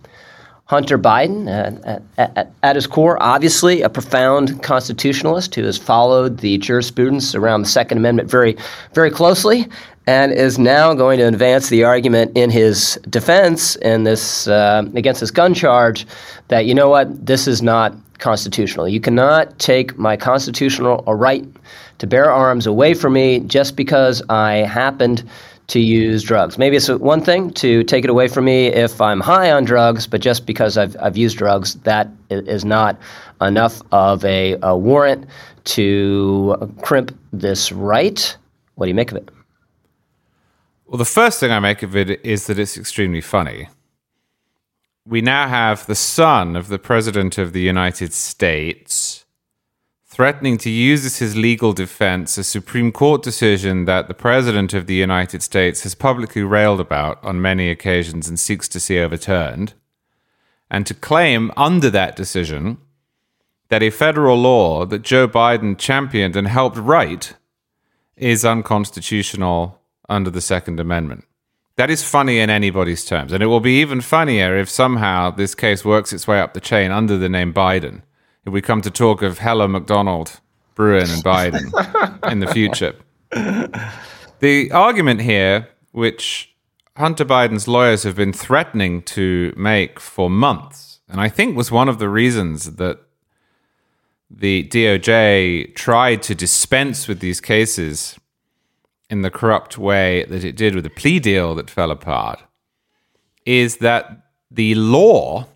Hunter 0.72 0.98
Biden, 0.98 1.50
uh, 1.50 2.00
at, 2.18 2.38
at, 2.38 2.54
at, 2.64 2.76
his 2.78 2.88
core, 2.88 3.22
obviously 3.22 3.82
a 3.82 3.90
profound 3.90 4.64
constitutionalist 4.64 5.54
who 5.54 5.66
has 5.66 5.78
followed 5.78 6.38
the 6.38 6.58
jurisprudence 6.60 7.36
around 7.36 7.64
the 7.64 7.68
Second 7.68 7.98
Amendment 7.98 8.32
very, 8.32 8.56
very 8.94 9.12
closely, 9.12 9.68
and 10.08 10.32
is 10.32 10.58
now 10.58 10.94
going 10.94 11.20
to 11.20 11.28
advance 11.28 11.68
the 11.68 11.84
argument 11.84 12.32
in 12.38 12.50
his 12.50 12.98
defense 13.10 13.76
in 13.76 14.06
this 14.06 14.48
uh, 14.48 14.86
against 14.96 15.20
this 15.20 15.30
gun 15.30 15.54
charge 15.54 16.08
that 16.48 16.66
you 16.66 16.74
know 16.74 16.88
what 16.88 17.26
this 17.26 17.50
is 17.50 17.62
not 17.62 17.94
constitutional. 18.20 18.88
You 18.88 19.02
cannot 19.02 19.60
take 19.60 19.98
my 19.98 20.16
constitutional 20.16 21.04
right 21.06 21.46
to 21.98 22.08
bear 22.08 22.32
arms 22.32 22.66
away 22.66 22.94
from 22.94 23.12
me 23.12 23.42
just 23.42 23.76
because 23.76 24.24
I 24.30 24.60
happened 24.60 25.30
to 25.72 25.80
use 25.80 26.22
drugs. 26.22 26.58
Maybe 26.58 26.76
it's 26.76 26.90
one 26.90 27.22
thing 27.22 27.50
to 27.54 27.84
take 27.86 28.04
it 28.04 28.10
away 28.10 28.28
from 28.28 28.44
me 28.44 28.68
if 28.68 29.00
I'm 29.00 29.22
high 29.22 29.50
on 29.50 29.64
drugs, 29.64 30.06
but 30.06 30.20
just 30.20 30.46
because 30.46 30.78
I've, 30.78 30.98
I've 31.00 31.16
used 31.16 31.38
drugs, 31.38 31.76
that 31.84 32.10
is 32.30 32.66
not 32.66 33.00
enough 33.40 33.82
of 33.94 34.26
a, 34.26 34.58
a 34.64 34.78
warrant 34.78 35.28
to 35.64 36.74
crimp 36.82 37.18
this 37.32 37.72
right. 37.72 38.38
What 38.76 38.88
do 38.88 38.90
you 38.90 38.96
make 38.96 39.12
of 39.12 39.18
it? 39.18 39.32
Well, 40.88 40.98
the 40.98 41.06
first 41.06 41.40
thing 41.40 41.52
I 41.52 41.60
make 41.60 41.84
of 41.84 41.96
it 41.96 42.20
is 42.26 42.48
that 42.48 42.60
it's 42.60 42.78
extremely 42.78 43.22
funny. 43.22 43.70
We 45.06 45.22
now 45.22 45.48
have 45.48 45.86
the 45.86 45.96
son 45.96 46.58
of 46.58 46.68
the 46.68 46.80
President 46.80 47.38
of 47.38 47.54
the 47.54 47.62
United 47.62 48.12
States 48.12 49.21
threatening 50.12 50.58
to 50.58 50.70
use 50.70 51.06
as 51.06 51.20
his 51.20 51.38
legal 51.38 51.72
defense 51.72 52.38
a 52.38 52.44
Supreme 52.44 52.92
Court 52.92 53.24
decision 53.24 53.86
that 53.86 54.10
the 54.10 54.14
President 54.14 54.74
of 54.74 54.86
the 54.86 54.94
United 54.94 55.42
States 55.42 55.84
has 55.84 55.96
publicly 55.96 56.44
railed 56.44 56.82
about 56.82 57.24
on 57.24 57.42
many 57.42 57.70
occasions 57.70 58.28
and 58.28 58.38
seeks 58.38 58.68
to 58.68 58.80
see 58.80 59.00
overturned, 59.00 59.74
and 60.70 60.86
to 60.86 60.94
claim 60.94 61.50
under 61.56 61.90
that 61.90 62.18
decision 62.18 62.78
that 63.70 63.82
a 63.82 63.90
federal 63.90 64.36
law 64.36 64.86
that 64.86 65.02
Joe 65.02 65.30
Biden 65.30 65.78
championed 65.78 66.36
and 66.36 66.50
helped 66.50 66.78
write 66.78 67.36
is 68.18 68.44
unconstitutional 68.44 69.80
under 70.10 70.30
the 70.30 70.42
Second 70.42 70.82
Amendment. 70.82 71.24
That 71.78 71.90
is 71.90 72.04
funny 72.04 72.40
in 72.40 72.50
anybody's 72.50 73.06
terms, 73.06 73.32
and 73.32 73.42
it 73.42 73.48
will 73.48 73.62
be 73.62 73.80
even 73.80 74.02
funnier 74.02 74.58
if 74.58 74.70
somehow 74.70 75.32
this 75.32 75.56
case 75.56 75.86
works 75.86 76.12
its 76.12 76.28
way 76.28 76.42
up 76.42 76.54
the 76.54 76.60
chain 76.60 76.92
under 76.92 77.18
the 77.18 77.30
name 77.30 77.54
Biden 77.54 78.02
we 78.46 78.62
come 78.62 78.82
to 78.82 78.90
talk 78.90 79.22
of 79.22 79.38
Heller 79.38 79.68
McDonald, 79.68 80.40
Bruen, 80.76 81.10
and 81.10 81.24
Biden 81.24 82.32
in 82.32 82.40
the 82.40 82.48
future. 82.48 82.96
The 84.40 84.72
argument 84.72 85.22
here, 85.22 85.70
which 85.92 86.56
Hunter 86.98 87.26
Biden's 87.26 87.68
lawyers 87.68 88.04
have 88.04 88.16
been 88.16 88.34
threatening 88.34 89.04
to 89.04 89.54
make 89.56 90.00
for 90.00 90.30
months, 90.30 91.00
and 91.08 91.22
I 91.22 91.30
think 91.30 91.56
was 91.56 91.72
one 91.72 91.88
of 91.88 92.00
the 92.00 92.10
reasons 92.10 92.78
that 92.78 93.00
the 94.30 94.68
DOJ 94.70 95.76
tried 95.76 96.24
to 96.24 96.34
dispense 96.34 97.08
with 97.08 97.20
these 97.20 97.42
cases 97.42 98.18
in 99.10 99.22
the 99.22 99.30
corrupt 99.30 99.78
way 99.78 100.24
that 100.26 100.44
it 100.44 100.56
did 100.56 100.74
with 100.74 100.86
the 100.86 100.90
plea 100.90 101.20
deal 101.20 101.54
that 101.56 101.70
fell 101.70 101.92
apart, 101.92 102.42
is 103.46 103.78
that 103.78 104.26
the 104.50 104.74
law 104.76 105.48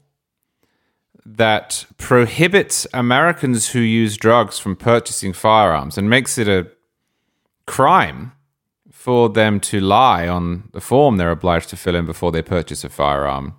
that 1.25 1.85
prohibits 1.97 2.85
Americans 2.93 3.69
who 3.69 3.79
use 3.79 4.15
drugs 4.15 4.59
from 4.59 4.75
purchasing 4.75 5.33
firearms 5.33 5.97
and 5.97 6.09
makes 6.09 6.37
it 6.37 6.47
a 6.47 6.67
crime 7.65 8.33
for 8.91 9.29
them 9.29 9.59
to 9.59 9.79
lie 9.79 10.27
on 10.27 10.69
the 10.71 10.81
form 10.81 11.17
they're 11.17 11.31
obliged 11.31 11.69
to 11.69 11.77
fill 11.77 11.95
in 11.95 12.05
before 12.05 12.31
they 12.31 12.41
purchase 12.41 12.83
a 12.83 12.89
firearm 12.89 13.55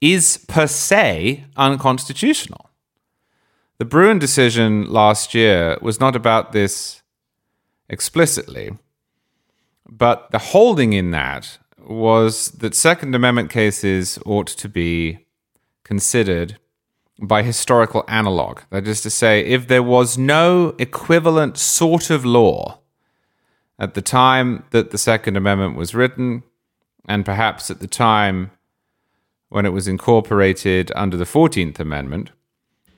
is 0.00 0.44
per 0.48 0.66
se 0.66 1.44
unconstitutional. 1.56 2.70
The 3.78 3.84
Bruen 3.84 4.18
decision 4.18 4.90
last 4.90 5.34
year 5.34 5.78
was 5.80 6.00
not 6.00 6.16
about 6.16 6.52
this 6.52 7.02
explicitly, 7.88 8.70
but 9.88 10.30
the 10.30 10.38
holding 10.38 10.92
in 10.92 11.10
that 11.12 11.58
was 11.78 12.50
that 12.52 12.74
Second 12.74 13.14
Amendment 13.14 13.50
cases 13.50 14.18
ought 14.26 14.48
to 14.48 14.68
be 14.68 15.26
considered 15.88 16.58
by 17.18 17.42
historical 17.42 18.04
analog. 18.08 18.60
That 18.68 18.86
is 18.86 19.00
to 19.00 19.10
say, 19.10 19.40
if 19.40 19.68
there 19.68 19.82
was 19.82 20.18
no 20.18 20.74
equivalent 20.78 21.56
sort 21.56 22.10
of 22.10 22.26
law 22.26 22.80
at 23.78 23.94
the 23.94 24.02
time 24.02 24.64
that 24.70 24.90
the 24.90 24.98
Second 24.98 25.38
Amendment 25.38 25.76
was 25.76 25.94
written, 25.94 26.42
and 27.08 27.24
perhaps 27.24 27.70
at 27.70 27.80
the 27.80 27.86
time 27.86 28.50
when 29.48 29.64
it 29.64 29.72
was 29.72 29.88
incorporated 29.88 30.92
under 30.94 31.16
the 31.16 31.24
14th 31.24 31.80
Amendment, 31.80 32.32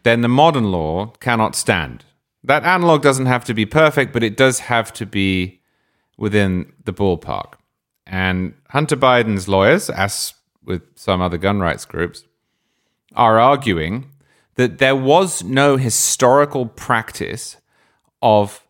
then 0.02 0.20
the 0.22 0.28
modern 0.42 0.72
law 0.72 1.12
cannot 1.20 1.54
stand. 1.54 2.04
That 2.42 2.64
analog 2.64 3.02
doesn't 3.02 3.26
have 3.26 3.44
to 3.44 3.54
be 3.54 3.66
perfect, 3.66 4.12
but 4.12 4.24
it 4.24 4.36
does 4.36 4.58
have 4.60 4.92
to 4.94 5.06
be 5.06 5.60
within 6.18 6.72
the 6.84 6.92
ballpark. 6.92 7.52
And 8.04 8.54
Hunter 8.70 8.96
Biden's 8.96 9.46
lawyers, 9.46 9.88
as 9.90 10.34
with 10.64 10.82
some 10.96 11.20
other 11.20 11.38
gun 11.38 11.60
rights 11.60 11.84
groups, 11.84 12.24
are 13.14 13.38
arguing 13.38 14.10
that 14.54 14.78
there 14.78 14.96
was 14.96 15.42
no 15.42 15.76
historical 15.76 16.66
practice 16.66 17.56
of 18.22 18.66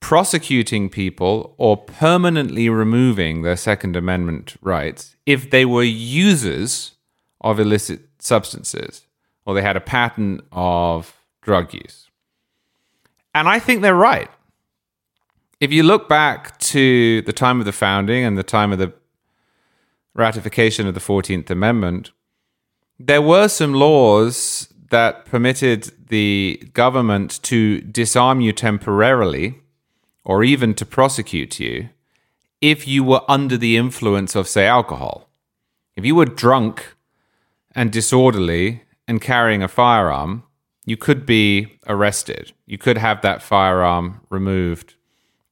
prosecuting 0.00 0.88
people 0.88 1.54
or 1.58 1.76
permanently 1.76 2.68
removing 2.68 3.42
their 3.42 3.56
Second 3.56 3.96
Amendment 3.96 4.56
rights 4.60 5.16
if 5.26 5.50
they 5.50 5.64
were 5.64 5.82
users 5.82 6.92
of 7.40 7.58
illicit 7.58 8.00
substances 8.18 9.06
or 9.44 9.54
they 9.54 9.62
had 9.62 9.76
a 9.76 9.80
pattern 9.80 10.40
of 10.52 11.16
drug 11.40 11.72
use. 11.72 12.08
And 13.34 13.48
I 13.48 13.58
think 13.58 13.82
they're 13.82 13.94
right. 13.94 14.30
If 15.60 15.72
you 15.72 15.82
look 15.82 16.08
back 16.08 16.58
to 16.58 17.22
the 17.22 17.32
time 17.32 17.60
of 17.60 17.66
the 17.66 17.72
founding 17.72 18.24
and 18.24 18.36
the 18.36 18.42
time 18.42 18.72
of 18.72 18.78
the 18.78 18.92
ratification 20.14 20.86
of 20.86 20.94
the 20.94 21.00
14th 21.00 21.50
Amendment, 21.50 22.10
there 22.98 23.22
were 23.22 23.48
some 23.48 23.74
laws 23.74 24.72
that 24.90 25.26
permitted 25.26 25.92
the 26.08 26.62
government 26.72 27.42
to 27.42 27.80
disarm 27.80 28.40
you 28.40 28.52
temporarily 28.52 29.60
or 30.24 30.44
even 30.44 30.74
to 30.74 30.86
prosecute 30.86 31.60
you 31.60 31.88
if 32.60 32.88
you 32.88 33.04
were 33.04 33.22
under 33.28 33.56
the 33.56 33.76
influence 33.76 34.34
of, 34.34 34.48
say, 34.48 34.66
alcohol. 34.66 35.28
If 35.94 36.04
you 36.04 36.14
were 36.14 36.24
drunk 36.24 36.94
and 37.74 37.92
disorderly 37.92 38.82
and 39.06 39.20
carrying 39.20 39.62
a 39.62 39.68
firearm, 39.68 40.44
you 40.84 40.96
could 40.96 41.26
be 41.26 41.78
arrested. 41.86 42.52
You 42.64 42.78
could 42.78 42.98
have 42.98 43.20
that 43.22 43.42
firearm 43.42 44.20
removed 44.30 44.94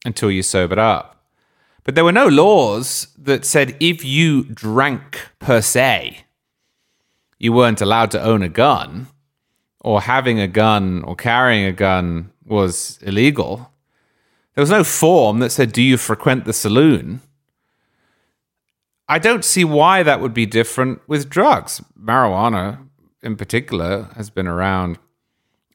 until 0.04 0.30
you 0.30 0.42
sobered 0.42 0.78
up. 0.78 1.24
But 1.82 1.94
there 1.94 2.04
were 2.04 2.12
no 2.12 2.28
laws 2.28 3.08
that 3.18 3.44
said 3.44 3.76
if 3.80 4.04
you 4.04 4.44
drank 4.44 5.28
per 5.38 5.60
se, 5.60 6.23
you 7.44 7.52
weren't 7.52 7.82
allowed 7.82 8.10
to 8.10 8.22
own 8.22 8.42
a 8.42 8.48
gun, 8.48 9.06
or 9.80 10.00
having 10.00 10.40
a 10.40 10.48
gun 10.48 11.04
or 11.04 11.14
carrying 11.14 11.66
a 11.66 11.72
gun 11.72 12.32
was 12.46 12.98
illegal. 13.02 13.70
There 14.54 14.62
was 14.62 14.70
no 14.70 14.82
form 14.82 15.40
that 15.40 15.50
said, 15.50 15.70
Do 15.70 15.82
you 15.82 15.98
frequent 15.98 16.46
the 16.46 16.54
saloon? 16.54 17.20
I 19.06 19.18
don't 19.18 19.44
see 19.44 19.62
why 19.62 20.02
that 20.02 20.22
would 20.22 20.32
be 20.32 20.46
different 20.46 21.02
with 21.06 21.28
drugs. 21.28 21.82
Marijuana, 22.00 22.88
in 23.22 23.36
particular, 23.36 24.08
has 24.16 24.30
been 24.30 24.48
around 24.48 24.98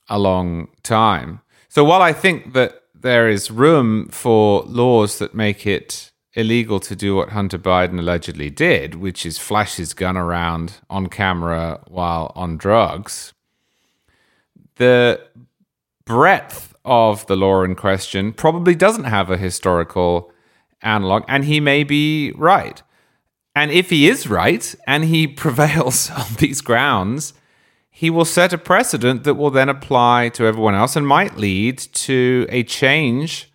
a 0.08 0.18
long 0.18 0.70
time. 0.82 1.42
So 1.68 1.84
while 1.84 2.02
I 2.02 2.14
think 2.14 2.54
that 2.54 2.82
there 2.96 3.30
is 3.30 3.52
room 3.52 4.08
for 4.08 4.64
laws 4.64 5.20
that 5.20 5.36
make 5.36 5.68
it 5.68 6.09
illegal 6.34 6.80
to 6.80 6.96
do 6.96 7.16
what 7.16 7.30
Hunter 7.30 7.58
Biden 7.58 8.00
allegedly 8.00 8.50
did, 8.50 8.96
which 8.96 9.26
is 9.26 9.38
flash 9.38 9.76
his 9.76 9.94
gun 9.94 10.18
around 10.18 10.74
on 10.90 11.08
camera 11.08 11.82
while 11.88 12.32
on 12.36 12.58
drugs, 12.58 13.34
the 14.76 15.22
breadth 16.06 16.76
of 16.86 17.26
the 17.28 17.36
law 17.36 17.64
in 17.64 17.76
question 17.76 18.34
probably 18.34 18.76
doesn't 18.76 19.04
have 19.04 19.30
a 19.30 19.38
historical 19.38 20.32
analog, 20.82 21.24
and 21.28 21.46
he 21.46 21.60
may 21.60 21.84
be 21.84 22.32
right. 22.36 22.82
And 23.56 23.72
if 23.72 23.90
he 23.90 24.08
is 24.08 24.28
right 24.28 24.74
and 24.88 25.06
he 25.06 25.28
prevails 25.44 26.10
on 26.12 26.26
these 26.38 26.62
grounds, 26.62 27.34
he 27.90 28.10
will 28.10 28.26
set 28.26 28.54
a 28.54 28.58
precedent 28.58 29.24
that 29.26 29.34
will 29.34 29.52
then 29.52 29.68
apply 29.68 30.30
to 30.30 30.46
everyone 30.46 30.76
else 30.76 30.96
and 30.96 31.06
might 31.06 31.38
lead 31.38 31.78
to 31.78 32.48
a 32.50 32.64
change 32.64 33.49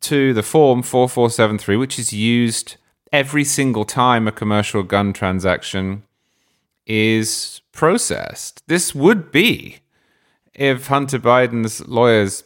to 0.00 0.32
the 0.32 0.42
form 0.42 0.82
4473, 0.82 1.76
which 1.76 1.98
is 1.98 2.12
used 2.12 2.76
every 3.12 3.44
single 3.44 3.84
time 3.84 4.28
a 4.28 4.32
commercial 4.32 4.82
gun 4.82 5.12
transaction 5.12 6.02
is 6.86 7.60
processed. 7.72 8.62
This 8.66 8.94
would 8.94 9.30
be, 9.30 9.78
if 10.54 10.86
Hunter 10.86 11.18
Biden's 11.18 11.86
lawyers 11.86 12.44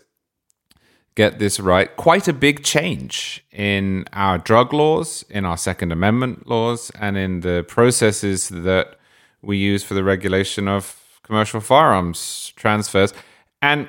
get 1.15 1.39
this 1.39 1.61
right, 1.61 1.95
quite 1.97 2.27
a 2.27 2.33
big 2.33 2.65
change 2.65 3.45
in 3.53 4.07
our 4.13 4.39
drug 4.39 4.73
laws, 4.73 5.25
in 5.29 5.45
our 5.45 5.57
Second 5.57 5.93
Amendment 5.93 6.47
laws, 6.47 6.91
and 6.99 7.17
in 7.17 7.41
the 7.41 7.65
processes 7.69 8.49
that 8.49 8.99
we 9.43 9.57
use 9.59 9.83
for 9.83 9.95
the 9.95 10.05
regulation 10.05 10.69
of 10.69 11.21
commercial 11.23 11.61
firearms 11.61 12.53
transfers. 12.57 13.13
And 13.61 13.89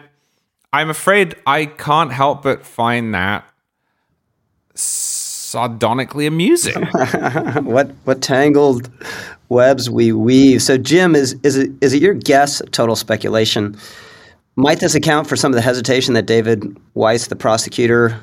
I'm 0.72 0.90
afraid 0.90 1.36
I 1.46 1.66
can't 1.66 2.12
help 2.12 2.44
but 2.44 2.66
find 2.66 3.14
that 3.14 3.46
sardonically 4.76 6.26
amusing. 6.26 6.86
what 7.64 7.92
what 8.06 8.22
tangled 8.22 8.90
webs 9.50 9.90
we 9.90 10.12
weave. 10.12 10.62
So 10.62 10.78
Jim, 10.78 11.16
is 11.16 11.36
is 11.44 11.58
it 11.58 11.72
is 11.82 11.94
it 11.94 12.02
your 12.02 12.14
guess, 12.14 12.62
total 12.72 12.96
speculation? 12.96 13.78
Might 14.56 14.80
this 14.80 14.96
account 14.96 15.28
for 15.28 15.36
some 15.36 15.52
of 15.52 15.56
the 15.56 15.62
hesitation 15.62 16.14
that 16.14 16.28
David 16.28 16.78
Weiss, 16.94 17.28
the 17.28 17.36
prosecutor, 17.36 18.20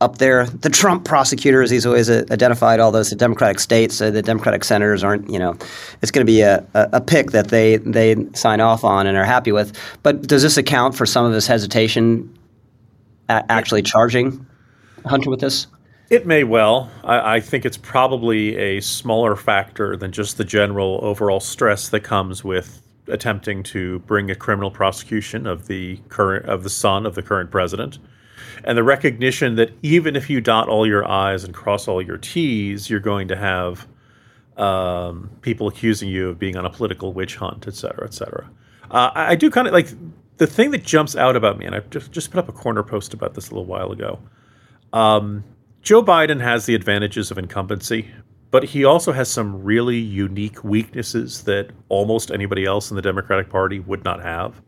up 0.00 0.18
there. 0.18 0.46
The 0.46 0.70
Trump 0.70 1.04
prosecutors, 1.04 1.70
he's 1.70 1.84
always 1.84 2.10
identified 2.10 2.80
all 2.80 2.90
those 2.90 3.10
Democratic 3.10 3.60
states. 3.60 4.00
Uh, 4.00 4.10
the 4.10 4.22
Democratic 4.22 4.64
senators 4.64 5.04
aren't, 5.04 5.28
you 5.28 5.38
know, 5.38 5.56
it's 6.00 6.10
going 6.10 6.26
to 6.26 6.30
be 6.30 6.40
a, 6.40 6.66
a, 6.74 6.88
a, 6.94 7.00
pick 7.00 7.32
that 7.32 7.48
they, 7.48 7.76
they 7.78 8.16
sign 8.32 8.60
off 8.60 8.82
on 8.82 9.06
and 9.06 9.16
are 9.16 9.24
happy 9.24 9.52
with. 9.52 9.76
But 10.02 10.22
does 10.22 10.42
this 10.42 10.56
account 10.56 10.94
for 10.94 11.04
some 11.04 11.26
of 11.26 11.32
his 11.32 11.46
hesitation 11.46 12.34
actually 13.28 13.82
charging 13.82 14.46
Hunter 15.04 15.30
with 15.30 15.40
this? 15.40 15.66
It 16.10 16.26
may 16.26 16.42
well. 16.42 16.90
I, 17.04 17.36
I, 17.36 17.40
think 17.40 17.64
it's 17.64 17.76
probably 17.76 18.56
a 18.56 18.80
smaller 18.80 19.36
factor 19.36 19.96
than 19.96 20.10
just 20.10 20.38
the 20.38 20.44
general 20.44 20.98
overall 21.02 21.38
stress 21.38 21.88
that 21.90 22.00
comes 22.00 22.42
with 22.42 22.82
attempting 23.06 23.62
to 23.62 24.00
bring 24.00 24.28
a 24.28 24.34
criminal 24.34 24.72
prosecution 24.72 25.46
of 25.46 25.68
the 25.68 25.98
current 26.08 26.46
of 26.46 26.64
the 26.64 26.70
son 26.70 27.06
of 27.06 27.14
the 27.14 27.22
current 27.22 27.50
president 27.50 27.98
and 28.64 28.76
the 28.76 28.82
recognition 28.82 29.54
that 29.54 29.70
even 29.82 30.16
if 30.16 30.28
you 30.28 30.40
dot 30.40 30.68
all 30.68 30.86
your 30.86 31.08
I's 31.08 31.44
and 31.44 31.54
cross 31.54 31.88
all 31.88 32.02
your 32.02 32.18
T's, 32.18 32.90
you're 32.90 33.00
going 33.00 33.28
to 33.28 33.36
have 33.36 33.86
um, 34.56 35.30
people 35.40 35.68
accusing 35.68 36.08
you 36.08 36.28
of 36.28 36.38
being 36.38 36.56
on 36.56 36.66
a 36.66 36.70
political 36.70 37.12
witch 37.12 37.36
hunt, 37.36 37.66
et 37.66 37.74
cetera, 37.74 38.04
et 38.04 38.14
cetera. 38.14 38.50
Uh, 38.90 39.10
I, 39.14 39.36
do 39.36 39.50
kind 39.50 39.66
of 39.66 39.72
like 39.72 39.88
the 40.36 40.46
thing 40.46 40.72
that 40.72 40.82
jumps 40.82 41.16
out 41.16 41.36
about 41.36 41.58
me, 41.58 41.66
and 41.66 41.74
I 41.74 41.80
just, 41.80 42.12
just 42.12 42.30
put 42.30 42.38
up 42.38 42.48
a 42.48 42.52
corner 42.52 42.82
post 42.82 43.14
about 43.14 43.34
this 43.34 43.48
a 43.48 43.52
little 43.52 43.64
while 43.64 43.92
ago. 43.92 44.18
Um, 44.92 45.44
Joe 45.82 46.02
Biden 46.02 46.40
has 46.40 46.66
the 46.66 46.74
advantages 46.74 47.30
of 47.30 47.38
incumbency, 47.38 48.10
but 48.50 48.64
he 48.64 48.84
also 48.84 49.12
has 49.12 49.30
some 49.30 49.62
really 49.62 49.98
unique 49.98 50.62
weaknesses 50.62 51.44
that 51.44 51.70
almost 51.88 52.30
anybody 52.30 52.66
else 52.66 52.90
in 52.90 52.96
the 52.96 53.02
Democratic 53.02 53.48
Party 53.48 53.80
would 53.80 54.04
not 54.04 54.22
have. 54.22 54.60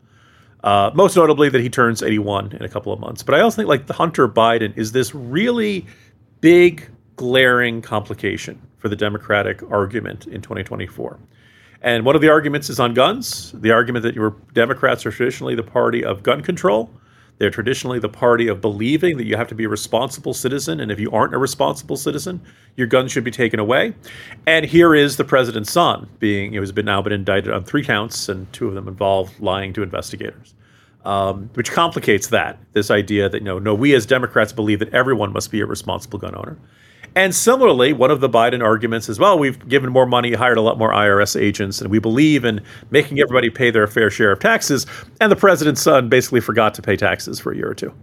Uh, 0.63 0.89
most 0.95 1.15
notably 1.15 1.49
that 1.49 1.61
he 1.61 1.69
turns 1.69 2.01
81 2.01 2.53
in 2.53 2.63
a 2.63 2.69
couple 2.69 2.91
of 2.91 2.99
months. 2.99 3.21
But 3.21 3.35
I 3.35 3.41
also 3.41 3.57
think 3.57 3.67
like 3.67 3.85
the 3.85 3.93
Hunter 3.93 4.27
Biden 4.27 4.75
is 4.77 4.93
this 4.93 5.13
really 5.13 5.85
big, 6.41 6.89
glaring 7.15 7.81
complication 7.81 8.59
for 8.77 8.89
the 8.89 8.95
Democratic 8.95 9.61
argument 9.69 10.25
in 10.25 10.41
2024. 10.41 11.19
And 11.81 12.05
one 12.05 12.15
of 12.15 12.21
the 12.21 12.29
arguments 12.29 12.69
is 12.69 12.79
on 12.79 12.93
guns. 12.93 13.51
The 13.51 13.71
argument 13.71 14.03
that 14.03 14.15
your 14.15 14.35
Democrats 14.53 15.05
are 15.05 15.11
traditionally 15.11 15.53
the 15.53 15.63
party 15.63 16.03
of 16.03 16.23
gun 16.23 16.41
control. 16.41 16.89
They're 17.39 17.49
traditionally 17.49 17.99
the 17.99 18.09
party 18.09 18.47
of 18.47 18.61
believing 18.61 19.17
that 19.17 19.25
you 19.25 19.35
have 19.35 19.47
to 19.47 19.55
be 19.55 19.63
a 19.63 19.69
responsible 19.69 20.33
citizen, 20.33 20.79
and 20.79 20.91
if 20.91 20.99
you 20.99 21.11
aren't 21.11 21.33
a 21.33 21.37
responsible 21.37 21.97
citizen, 21.97 22.41
your 22.75 22.87
guns 22.87 23.11
should 23.11 23.23
be 23.23 23.31
taken 23.31 23.59
away. 23.59 23.93
And 24.45 24.65
here 24.65 24.93
is 24.93 25.17
the 25.17 25.23
president's 25.23 25.71
son 25.71 26.09
being, 26.19 26.53
know, 26.57 26.61
has 26.61 26.71
been 26.71 26.85
now 26.85 27.01
been 27.01 27.13
indicted 27.13 27.51
on 27.51 27.63
three 27.63 27.83
counts, 27.83 28.29
and 28.29 28.51
two 28.53 28.67
of 28.67 28.75
them 28.75 28.87
involve 28.87 29.39
lying 29.41 29.73
to 29.73 29.83
investigators, 29.83 30.53
um, 31.05 31.49
which 31.55 31.71
complicates 31.71 32.27
that. 32.27 32.59
This 32.73 32.91
idea 32.91 33.29
that 33.29 33.39
you 33.39 33.45
know, 33.45 33.59
no, 33.59 33.73
we 33.73 33.93
as 33.95 34.05
Democrats 34.05 34.53
believe 34.53 34.79
that 34.79 34.93
everyone 34.93 35.33
must 35.33 35.51
be 35.51 35.59
a 35.61 35.65
responsible 35.65 36.19
gun 36.19 36.35
owner. 36.35 36.57
And 37.15 37.35
similarly, 37.35 37.93
one 37.93 38.09
of 38.09 38.21
the 38.21 38.29
Biden 38.29 38.63
arguments 38.63 39.07
is, 39.07 39.19
well, 39.19 39.37
we've 39.37 39.67
given 39.67 39.91
more 39.91 40.05
money, 40.05 40.33
hired 40.33 40.57
a 40.57 40.61
lot 40.61 40.77
more 40.77 40.91
IRS 40.91 41.39
agents, 41.39 41.79
and 41.79 41.91
we 41.91 41.99
believe 41.99 42.43
in 42.43 42.61
making 42.89 43.19
everybody 43.19 43.49
pay 43.49 43.69
their 43.69 43.85
fair 43.85 44.09
share 44.09 44.31
of 44.31 44.39
taxes. 44.39 44.85
And 45.21 45.31
the 45.31 45.35
president's 45.35 45.81
son 45.81 46.09
basically 46.09 46.41
forgot 46.41 46.73
to 46.75 46.81
pay 46.81 46.95
taxes 46.95 47.39
for 47.39 47.51
a 47.51 47.55
year 47.55 47.69
or 47.69 47.75
two. 47.75 47.93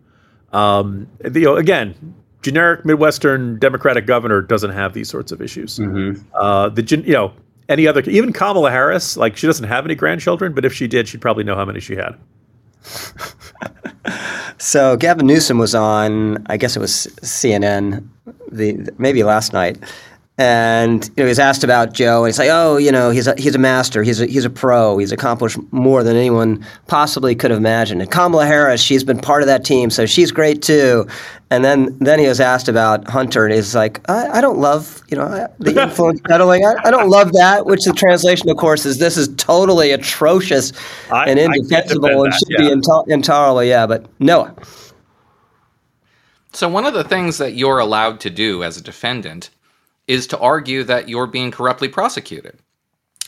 Um, 0.53 1.09
you 1.25 1.41
know, 1.43 1.57
again, 1.57 2.15
generic 2.43 2.85
Midwestern 2.85 3.59
Democratic 3.59 4.07
governor 4.07 4.41
doesn't 4.41 4.71
have 4.71 4.95
these 4.95 5.09
sorts 5.09 5.33
of 5.33 5.43
issues. 5.43 5.79
Mm-hmm. 5.79 6.23
Uh, 6.35 6.69
the 6.69 6.83
you 7.05 7.13
know 7.13 7.33
any 7.69 7.87
other 7.87 8.01
even 8.03 8.33
Kamala 8.33 8.71
Harris, 8.71 9.17
like 9.17 9.37
she 9.37 9.47
doesn't 9.47 9.67
have 9.67 9.85
any 9.85 9.95
grandchildren, 9.95 10.55
but 10.55 10.65
if 10.65 10.73
she 10.73 10.87
did, 10.87 11.09
she'd 11.09 11.21
probably 11.21 11.45
know 11.45 11.55
how 11.55 11.65
many 11.65 11.81
she 11.81 11.97
had. 11.97 12.17
so 14.59 14.97
Gavin 14.97 15.27
Newsom 15.27 15.59
was 15.59 15.75
on, 15.75 16.45
I 16.49 16.57
guess 16.57 16.77
it 16.77 16.81
was 16.81 17.09
CNN, 17.23 18.09
the 18.51 18.89
maybe 18.99 19.23
last 19.23 19.53
night, 19.53 19.79
and 20.41 21.05
you 21.05 21.13
know, 21.19 21.25
he 21.25 21.29
was 21.29 21.39
asked 21.39 21.65
about 21.65 21.93
Joe, 21.93 22.25
and 22.25 22.29
he's 22.29 22.39
like, 22.39 22.49
"Oh, 22.51 22.79
you 22.79 22.91
know, 22.91 23.11
he's 23.11 23.27
a, 23.27 23.35
he's 23.37 23.55
a 23.55 23.59
master. 23.59 24.03
He's 24.03 24.23
a, 24.23 24.27
he's 24.27 24.47
a 24.47 24.51
pro. 24.51 24.97
He's 24.97 25.13
accomplished 25.13 25.59
more 25.71 26.03
than 26.03 26.17
anyone 26.17 26.65
possibly 26.87 27.35
could 27.35 27.51
have 27.51 27.59
imagined." 27.59 28.01
And 28.01 28.11
Kamala 28.11 28.47
Harris, 28.47 28.81
she's 28.81 29.05
been 29.05 29.19
part 29.19 29.43
of 29.43 29.49
that 29.49 29.67
team, 29.67 29.91
so 29.91 30.07
she's 30.07 30.33
great 30.33 30.63
too. 30.63 31.07
And 31.51 31.63
then 31.63 31.95
then 31.99 32.19
he 32.19 32.27
was 32.27 32.41
asked 32.41 32.69
about 32.69 33.07
Hunter, 33.07 33.45
and 33.45 33.55
he's 33.55 33.75
like, 33.75 34.01
"I, 34.09 34.39
I 34.39 34.41
don't 34.41 34.57
love, 34.57 35.03
you 35.11 35.19
know, 35.19 35.47
the 35.59 35.83
influence 35.83 36.23
peddling. 36.27 36.65
I, 36.65 36.75
I, 36.87 36.91
don't 36.91 37.11
love 37.11 37.35
that." 37.35 37.67
Which 37.67 37.85
the 37.85 37.93
translation, 37.93 38.49
of 38.49 38.57
course, 38.57 38.87
is 38.87 38.97
this 38.97 39.19
is 39.19 39.29
totally 39.37 39.91
atrocious 39.91 40.73
and 41.11 41.39
indefensible 41.39 42.25
and 42.25 42.33
should 42.33 42.49
yeah. 42.49 42.61
be 42.61 42.71
into- 42.71 43.05
intolerable. 43.09 43.63
Yeah, 43.63 43.87
but 43.87 44.07
Noah. 44.21 44.55
So 46.53 46.69
one 46.69 46.87
of 46.87 46.95
the 46.95 47.05
things 47.05 47.39
that 47.39 47.55
you're 47.55 47.79
allowed 47.79 48.21
to 48.21 48.31
do 48.31 48.65
as 48.65 48.77
a 48.77 48.83
defendant 48.83 49.51
is 50.09 50.27
to 50.29 50.39
argue 50.39 50.83
that 50.85 51.09
you're 51.09 51.27
being 51.27 51.51
corruptly 51.51 51.89
prosecuted. 51.89 52.59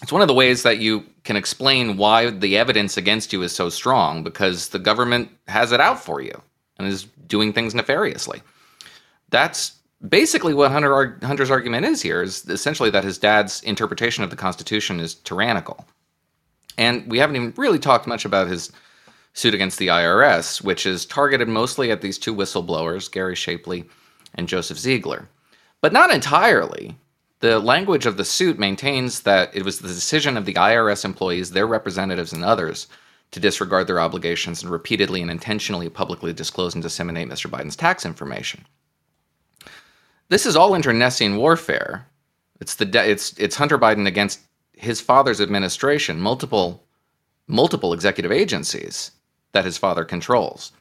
It's 0.02 0.12
one 0.12 0.22
of 0.22 0.28
the 0.28 0.34
ways 0.34 0.64
that 0.64 0.78
you 0.78 1.06
can 1.22 1.36
explain 1.36 1.96
why 1.96 2.30
the 2.30 2.58
evidence 2.58 2.96
against 2.96 3.32
you 3.32 3.42
is 3.42 3.54
so 3.54 3.68
strong 3.68 4.24
because 4.24 4.68
the 4.68 4.80
government 4.80 5.30
has 5.46 5.70
it 5.70 5.80
out 5.80 6.02
for 6.02 6.20
you 6.20 6.42
and 6.78 6.88
is 6.88 7.04
doing 7.28 7.52
things 7.52 7.74
nefariously. 7.74 8.42
That's 9.30 9.76
basically 10.08 10.54
what 10.54 10.72
Hunter, 10.72 11.18
Hunter's 11.22 11.52
argument 11.52 11.86
is 11.86 12.02
here 12.02 12.22
is 12.22 12.44
essentially 12.48 12.90
that 12.90 13.04
his 13.04 13.18
dad's 13.18 13.62
interpretation 13.62 14.24
of 14.24 14.30
the 14.30 14.36
Constitution 14.36 14.98
is 14.98 15.14
tyrannical. 15.14 15.86
And 16.76 17.08
we 17.08 17.18
haven't 17.18 17.36
even 17.36 17.54
really 17.56 17.78
talked 17.78 18.08
much 18.08 18.24
about 18.24 18.48
his 18.48 18.72
suit 19.34 19.54
against 19.54 19.78
the 19.78 19.88
IRS, 19.88 20.62
which 20.62 20.86
is 20.86 21.06
targeted 21.06 21.48
mostly 21.48 21.90
at 21.90 22.00
these 22.00 22.18
two 22.18 22.34
whistleblowers, 22.34 23.10
Gary 23.10 23.34
Shapley 23.34 23.84
and 24.34 24.48
Joseph 24.48 24.78
Ziegler. 24.78 25.28
But 25.80 25.92
not 25.92 26.12
entirely. 26.12 26.96
The 27.40 27.58
language 27.58 28.06
of 28.06 28.16
the 28.16 28.24
suit 28.24 28.58
maintains 28.58 29.22
that 29.22 29.54
it 29.54 29.64
was 29.64 29.80
the 29.80 29.88
decision 29.88 30.36
of 30.36 30.44
the 30.44 30.54
IRS 30.54 31.04
employees, 31.04 31.50
their 31.50 31.66
representatives, 31.66 32.32
and 32.32 32.44
others 32.44 32.86
to 33.32 33.40
disregard 33.40 33.86
their 33.86 33.98
obligations 33.98 34.62
and 34.62 34.70
repeatedly 34.70 35.22
and 35.22 35.30
intentionally 35.30 35.88
publicly 35.88 36.32
disclose 36.32 36.74
and 36.74 36.82
disseminate 36.82 37.28
Mr. 37.28 37.50
Biden's 37.50 37.74
tax 37.74 38.04
information. 38.04 38.64
This 40.28 40.46
is 40.46 40.54
all 40.54 40.74
internecine 40.74 41.36
warfare. 41.36 42.06
It's 42.60 42.76
the 42.76 42.84
de- 42.84 43.10
it's 43.10 43.36
it's 43.38 43.56
Hunter 43.56 43.78
Biden 43.78 44.06
against 44.06 44.40
his 44.72 45.00
father's 45.00 45.40
administration, 45.40 46.20
multiple 46.20 46.84
multiple 47.48 47.92
executive 47.92 48.30
agencies 48.30 49.10
that 49.52 49.64
his 49.64 49.78
father 49.78 50.04
controls. 50.04 50.72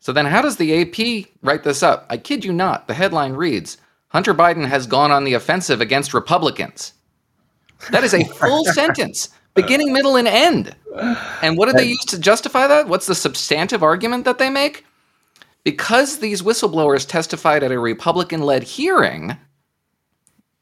So 0.00 0.12
then 0.12 0.26
how 0.26 0.42
does 0.42 0.56
the 0.56 0.82
AP 0.82 1.28
write 1.42 1.64
this 1.64 1.82
up? 1.82 2.06
I 2.08 2.16
kid 2.16 2.44
you 2.44 2.52
not. 2.52 2.86
The 2.86 2.94
headline 2.94 3.32
reads, 3.32 3.78
Hunter 4.08 4.34
Biden 4.34 4.66
has 4.66 4.86
gone 4.86 5.10
on 5.10 5.24
the 5.24 5.34
offensive 5.34 5.80
against 5.80 6.14
Republicans. 6.14 6.92
That 7.90 8.04
is 8.04 8.14
a 8.14 8.24
full 8.24 8.64
sentence, 8.72 9.30
beginning, 9.54 9.92
middle, 9.92 10.16
and 10.16 10.28
end. 10.28 10.74
And 11.42 11.58
what 11.58 11.66
do 11.66 11.72
they 11.72 11.88
use 11.88 12.04
to 12.06 12.18
justify 12.18 12.66
that? 12.66 12.88
What's 12.88 13.06
the 13.06 13.14
substantive 13.14 13.82
argument 13.82 14.24
that 14.24 14.38
they 14.38 14.48
make? 14.48 14.86
Because 15.64 16.18
these 16.18 16.42
whistleblowers 16.42 17.06
testified 17.06 17.64
at 17.64 17.72
a 17.72 17.78
Republican 17.78 18.42
led 18.42 18.62
hearing, 18.62 19.36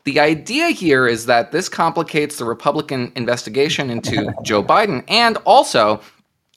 the 0.05 0.21
idea 0.21 0.69
here 0.69 1.07
is 1.07 1.27
that 1.27 1.53
this 1.53 1.69
complicates 1.69 2.39
the 2.39 2.45
Republican 2.45 3.13
investigation 3.15 3.91
into 3.91 4.33
Joe 4.43 4.63
Biden 4.63 5.05
and 5.09 5.37
also 5.45 6.01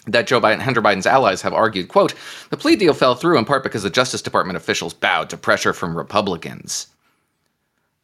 that 0.07 0.27
Joe 0.27 0.41
Biden, 0.41 0.59
Hunter 0.59 0.81
Biden's 0.81 1.05
allies 1.05 1.41
have 1.41 1.53
argued, 1.53 1.89
quote, 1.89 2.13
the 2.49 2.57
plea 2.57 2.75
deal 2.75 2.93
fell 2.93 3.15
through 3.15 3.37
in 3.37 3.45
part 3.45 3.63
because 3.63 3.83
the 3.83 3.89
Justice 3.89 4.21
Department 4.21 4.57
officials 4.57 4.93
bowed 4.93 5.29
to 5.29 5.37
pressure 5.37 5.73
from 5.73 5.97
Republicans. 5.97 6.87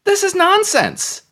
This 0.04 0.24
is 0.24 0.36
nonsense. 0.36 1.24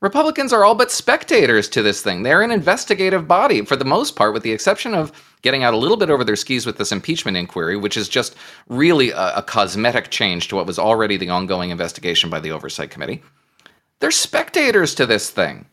Republicans 0.00 0.52
are 0.52 0.64
all 0.64 0.74
but 0.74 0.90
spectators 0.90 1.66
to 1.70 1.82
this 1.82 2.02
thing. 2.02 2.22
They're 2.22 2.42
an 2.42 2.50
investigative 2.50 3.26
body 3.26 3.64
for 3.64 3.74
the 3.74 3.86
most 3.86 4.16
part, 4.16 4.34
with 4.34 4.42
the 4.42 4.52
exception 4.52 4.92
of 4.92 5.10
getting 5.40 5.64
out 5.64 5.72
a 5.72 5.78
little 5.78 5.96
bit 5.96 6.10
over 6.10 6.24
their 6.24 6.36
skis 6.36 6.66
with 6.66 6.76
this 6.76 6.92
impeachment 6.92 7.38
inquiry, 7.38 7.76
which 7.76 7.96
is 7.96 8.08
just 8.08 8.36
really 8.68 9.10
a, 9.10 9.36
a 9.36 9.42
cosmetic 9.42 10.10
change 10.10 10.48
to 10.48 10.56
what 10.56 10.66
was 10.66 10.78
already 10.78 11.16
the 11.16 11.30
ongoing 11.30 11.70
investigation 11.70 12.28
by 12.28 12.38
the 12.38 12.50
Oversight 12.50 12.90
Committee. 12.90 13.22
They're 14.00 14.10
spectators 14.10 14.94
to 14.96 15.06
this 15.06 15.30
thing. 15.30 15.64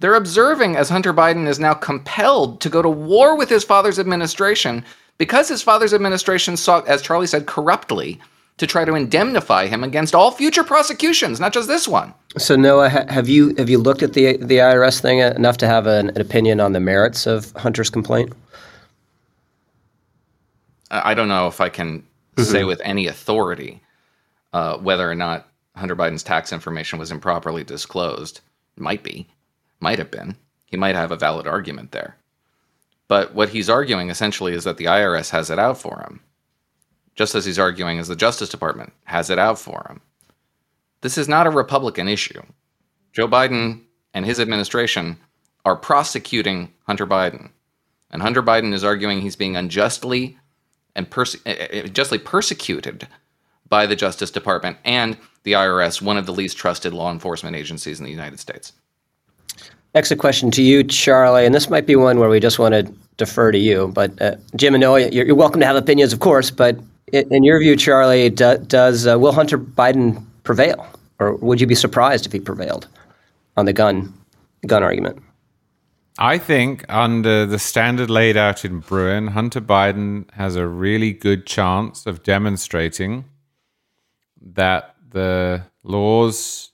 They're 0.00 0.14
observing 0.14 0.76
as 0.76 0.88
Hunter 0.88 1.12
Biden 1.12 1.46
is 1.46 1.58
now 1.60 1.74
compelled 1.74 2.60
to 2.62 2.70
go 2.70 2.82
to 2.82 2.88
war 2.88 3.36
with 3.36 3.50
his 3.50 3.64
father's 3.64 3.98
administration 3.98 4.84
because 5.18 5.48
his 5.48 5.62
father's 5.62 5.92
administration 5.92 6.56
sought, 6.56 6.88
as 6.88 7.02
Charlie 7.02 7.26
said, 7.26 7.46
corruptly 7.46 8.18
to 8.56 8.66
try 8.66 8.84
to 8.84 8.94
indemnify 8.94 9.66
him 9.66 9.84
against 9.84 10.14
all 10.14 10.30
future 10.30 10.64
prosecutions, 10.64 11.38
not 11.38 11.52
just 11.52 11.68
this 11.68 11.86
one. 11.86 12.12
So 12.38 12.56
Noah, 12.56 12.88
have 12.88 13.28
you 13.28 13.54
have 13.56 13.68
you 13.68 13.78
looked 13.78 14.02
at 14.02 14.14
the 14.14 14.38
the 14.38 14.56
IRS 14.56 15.00
thing 15.00 15.18
enough 15.18 15.58
to 15.58 15.66
have 15.66 15.86
an, 15.86 16.10
an 16.10 16.20
opinion 16.20 16.60
on 16.60 16.72
the 16.72 16.80
merits 16.80 17.26
of 17.26 17.52
Hunter's 17.52 17.90
complaint? 17.90 18.32
I 20.90 21.14
don't 21.14 21.28
know 21.28 21.46
if 21.46 21.60
I 21.60 21.68
can 21.68 22.00
mm-hmm. 22.00 22.42
say 22.42 22.64
with 22.64 22.80
any 22.84 23.06
authority 23.06 23.82
uh, 24.52 24.78
whether 24.78 25.08
or 25.10 25.14
not 25.14 25.46
Hunter 25.76 25.94
Biden's 25.94 26.22
tax 26.22 26.52
information 26.52 26.98
was 26.98 27.10
improperly 27.10 27.64
disclosed. 27.64 28.40
Might 28.76 29.02
be 29.02 29.28
might 29.80 29.98
have 29.98 30.10
been. 30.10 30.36
He 30.66 30.76
might 30.76 30.94
have 30.94 31.10
a 31.10 31.16
valid 31.16 31.46
argument 31.46 31.92
there. 31.92 32.16
But 33.08 33.34
what 33.34 33.48
he's 33.48 33.68
arguing 33.68 34.08
essentially 34.08 34.52
is 34.52 34.64
that 34.64 34.76
the 34.76 34.84
IRS 34.84 35.30
has 35.30 35.50
it 35.50 35.58
out 35.58 35.78
for 35.78 36.00
him, 36.00 36.20
just 37.16 37.34
as 37.34 37.44
he's 37.44 37.58
arguing 37.58 37.98
as 37.98 38.06
the 38.06 38.14
Justice 38.14 38.48
Department 38.48 38.92
has 39.04 39.30
it 39.30 39.38
out 39.38 39.58
for 39.58 39.84
him. 39.88 40.00
This 41.00 41.18
is 41.18 41.28
not 41.28 41.46
a 41.46 41.50
Republican 41.50 42.06
issue. 42.06 42.42
Joe 43.12 43.26
Biden 43.26 43.80
and 44.14 44.24
his 44.24 44.38
administration 44.38 45.16
are 45.64 45.76
prosecuting 45.76 46.72
Hunter 46.86 47.06
Biden. 47.06 47.50
And 48.10 48.22
Hunter 48.22 48.42
Biden 48.42 48.72
is 48.72 48.84
arguing 48.84 49.20
he's 49.20 49.36
being 49.36 49.56
unjustly 49.56 50.38
and 50.94 51.10
perse- 51.10 51.36
eh, 51.46 51.56
eh, 51.58 51.66
eh, 51.70 51.86
justly 51.88 52.18
persecuted 52.18 53.06
by 53.68 53.86
the 53.86 53.96
Justice 53.96 54.30
Department 54.30 54.78
and 54.84 55.16
the 55.44 55.52
IRS, 55.52 56.02
one 56.02 56.16
of 56.16 56.26
the 56.26 56.32
least 56.32 56.56
trusted 56.56 56.92
law 56.92 57.10
enforcement 57.10 57.56
agencies 57.56 57.98
in 57.98 58.04
the 58.04 58.10
United 58.10 58.40
States. 58.40 58.72
Next, 59.94 60.16
question 60.18 60.50
to 60.52 60.62
you, 60.62 60.84
Charlie, 60.84 61.44
and 61.44 61.54
this 61.54 61.68
might 61.68 61.86
be 61.86 61.96
one 61.96 62.20
where 62.20 62.28
we 62.28 62.38
just 62.38 62.58
want 62.58 62.74
to 62.74 62.82
defer 63.16 63.50
to 63.50 63.58
you. 63.58 63.88
But 63.88 64.20
uh, 64.22 64.36
Jim 64.56 64.74
and 64.74 64.80
Noah, 64.80 65.08
you're, 65.08 65.26
you're, 65.26 65.34
welcome 65.34 65.60
to 65.60 65.66
have 65.66 65.76
opinions, 65.76 66.12
of 66.12 66.20
course. 66.20 66.50
But 66.50 66.78
in, 67.12 67.32
in 67.34 67.42
your 67.42 67.58
view, 67.58 67.76
Charlie, 67.76 68.30
do, 68.30 68.56
does 68.58 69.06
uh, 69.06 69.18
will 69.18 69.32
Hunter 69.32 69.58
Biden 69.58 70.24
prevail, 70.44 70.86
or 71.18 71.34
would 71.36 71.60
you 71.60 71.66
be 71.66 71.74
surprised 71.74 72.24
if 72.24 72.32
he 72.32 72.38
prevailed 72.38 72.86
on 73.56 73.66
the 73.66 73.72
gun 73.72 74.12
gun 74.66 74.82
argument? 74.82 75.20
I 76.18 76.38
think 76.38 76.84
under 76.88 77.46
the 77.46 77.58
standard 77.58 78.10
laid 78.10 78.36
out 78.36 78.64
in 78.64 78.80
Bruen, 78.80 79.28
Hunter 79.28 79.60
Biden 79.60 80.30
has 80.32 80.54
a 80.54 80.66
really 80.66 81.12
good 81.12 81.46
chance 81.46 82.04
of 82.06 82.22
demonstrating 82.22 83.24
that 84.40 84.96
the 85.10 85.62
laws 85.82 86.69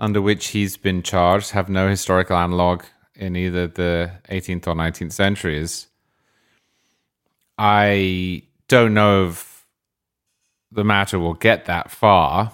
under 0.00 0.22
which 0.22 0.48
he's 0.48 0.78
been 0.78 1.02
charged 1.02 1.50
have 1.50 1.68
no 1.68 1.88
historical 1.88 2.36
analog 2.36 2.82
in 3.14 3.36
either 3.36 3.66
the 3.66 4.10
18th 4.30 4.66
or 4.66 4.74
19th 4.74 5.12
centuries. 5.12 5.86
I 7.58 8.44
don't 8.66 8.94
know 8.94 9.28
if 9.28 9.66
the 10.72 10.84
matter 10.84 11.18
will 11.18 11.34
get 11.34 11.66
that 11.66 11.90
far 11.90 12.52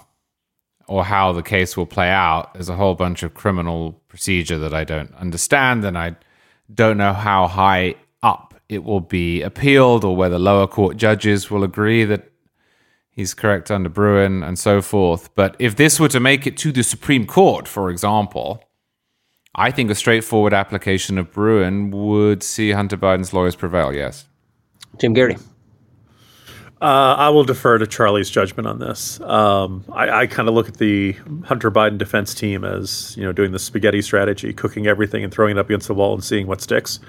or 0.89 1.05
how 1.05 1.33
the 1.33 1.43
case 1.43 1.77
will 1.77 1.87
play 1.87 2.11
out. 2.11 2.53
There's 2.55 2.69
a 2.69 2.75
whole 2.75 2.97
bunch 2.97 3.23
of 3.23 3.35
criminal 3.35 3.93
procedure 4.09 4.59
that 4.59 4.75
I 4.75 4.83
don't 4.83 5.15
understand, 5.15 5.85
and 5.85 5.97
I 5.97 6.17
don't 6.73 6.97
know 6.97 7.13
how 7.13 7.47
high 7.47 7.95
up 8.23 8.55
it 8.69 8.83
will 8.83 9.01
be 9.01 9.43
appealed 9.43 10.05
or 10.05 10.17
whether 10.17 10.39
lower 10.39 10.67
court 10.67 10.97
judges 10.97 11.49
will 11.49 11.63
agree 11.63 12.05
that 12.05 12.33
he's 13.16 13.35
correct 13.35 13.70
under 13.70 13.88
Bruen 13.88 14.44
and 14.44 14.57
so 14.59 14.81
forth. 14.81 15.35
But 15.35 15.57
if 15.59 15.74
this 15.74 15.98
were 15.98 16.09
to 16.11 16.20
make 16.20 16.46
it 16.46 16.57
to 16.59 16.70
the 16.70 16.85
Supreme 16.85 17.26
Court, 17.26 17.66
for 17.66 17.90
example, 17.90 18.62
I 19.57 19.70
think 19.70 19.90
a 19.90 19.94
straightforward 19.94 20.52
application 20.52 21.18
of 21.18 21.33
Bruen 21.33 21.90
would 21.90 22.42
see 22.42 22.70
Hunter 22.70 22.98
Biden's 22.98 23.33
lawyers 23.33 23.57
prevail, 23.57 23.92
yes. 23.92 24.26
Jim 24.98 25.14
Geraghty. 25.14 25.40
Uh, 26.79 27.16
I 27.16 27.31
will 27.31 27.44
defer 27.44 27.79
to 27.79 27.87
Charlie's 27.87 28.29
judgment 28.29 28.68
on 28.68 28.79
this. 28.79 29.18
Um, 29.22 29.83
I, 29.90 30.11
I 30.11 30.26
kind 30.26 30.46
of 30.46 30.55
look 30.55 30.68
at 30.68 30.76
the 30.76 31.12
Hunter 31.44 31.70
Biden 31.70 31.96
defense 31.96 32.35
team 32.35 32.64
as 32.64 33.16
you 33.16 33.24
know 33.24 33.33
doing 33.33 33.52
the 33.52 33.59
spaghetti 33.59 34.02
strategy, 34.02 34.52
cooking 34.52 34.87
everything 34.87 35.24
and 35.24 35.33
throwing 35.33 35.57
it 35.57 35.59
up 35.59 35.70
against 35.70 35.88
the 35.88 35.94
wall 35.94 36.12
and 36.12 36.22
seeing 36.22 36.46
what 36.46 36.61
sticks. 36.61 37.00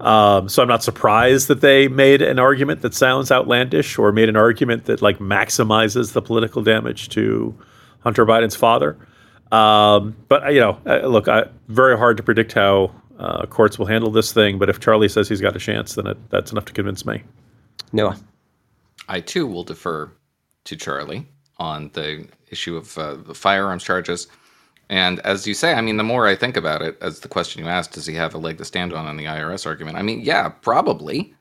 Um, 0.00 0.48
so 0.48 0.62
I'm 0.62 0.68
not 0.68 0.82
surprised 0.82 1.48
that 1.48 1.60
they 1.60 1.88
made 1.88 2.22
an 2.22 2.38
argument 2.38 2.82
that 2.82 2.94
sounds 2.94 3.30
outlandish 3.30 3.98
or 3.98 4.12
made 4.12 4.28
an 4.28 4.36
argument 4.36 4.84
that 4.86 5.02
like 5.02 5.18
maximizes 5.18 6.12
the 6.12 6.22
political 6.22 6.62
damage 6.62 7.08
to 7.10 7.54
Hunter 8.00 8.26
Biden's 8.26 8.56
father. 8.56 8.96
Um, 9.52 10.16
but 10.28 10.52
you 10.52 10.60
know, 10.60 10.78
uh, 10.86 11.06
look, 11.06 11.28
I, 11.28 11.44
very 11.68 11.96
hard 11.96 12.16
to 12.16 12.22
predict 12.22 12.52
how 12.52 12.92
uh, 13.18 13.46
courts 13.46 13.78
will 13.78 13.86
handle 13.86 14.10
this 14.10 14.32
thing. 14.32 14.58
But 14.58 14.68
if 14.68 14.80
Charlie 14.80 15.08
says 15.08 15.28
he's 15.28 15.40
got 15.40 15.56
a 15.56 15.58
chance, 15.58 15.94
then 15.94 16.06
it, 16.06 16.30
that's 16.30 16.52
enough 16.52 16.64
to 16.66 16.72
convince 16.72 17.06
me. 17.06 17.22
Noah, 17.92 18.18
I 19.08 19.20
too 19.20 19.46
will 19.46 19.64
defer 19.64 20.10
to 20.64 20.76
Charlie 20.76 21.26
on 21.58 21.90
the 21.94 22.26
issue 22.50 22.76
of 22.76 22.96
uh, 22.98 23.14
the 23.14 23.34
firearms 23.34 23.84
charges. 23.84 24.28
And 24.88 25.18
as 25.20 25.46
you 25.46 25.54
say, 25.54 25.74
I 25.74 25.80
mean, 25.80 25.96
the 25.96 26.04
more 26.04 26.26
I 26.26 26.36
think 26.36 26.56
about 26.56 26.82
it, 26.82 26.96
as 27.00 27.20
the 27.20 27.28
question 27.28 27.64
you 27.64 27.68
asked, 27.68 27.92
does 27.92 28.06
he 28.06 28.14
have 28.14 28.34
a 28.34 28.38
leg 28.38 28.58
to 28.58 28.64
stand 28.64 28.92
on 28.92 29.06
on 29.06 29.16
the 29.16 29.24
IRS 29.24 29.66
argument? 29.66 29.96
I 29.96 30.02
mean, 30.02 30.20
yeah, 30.20 30.48
probably. 30.48 31.34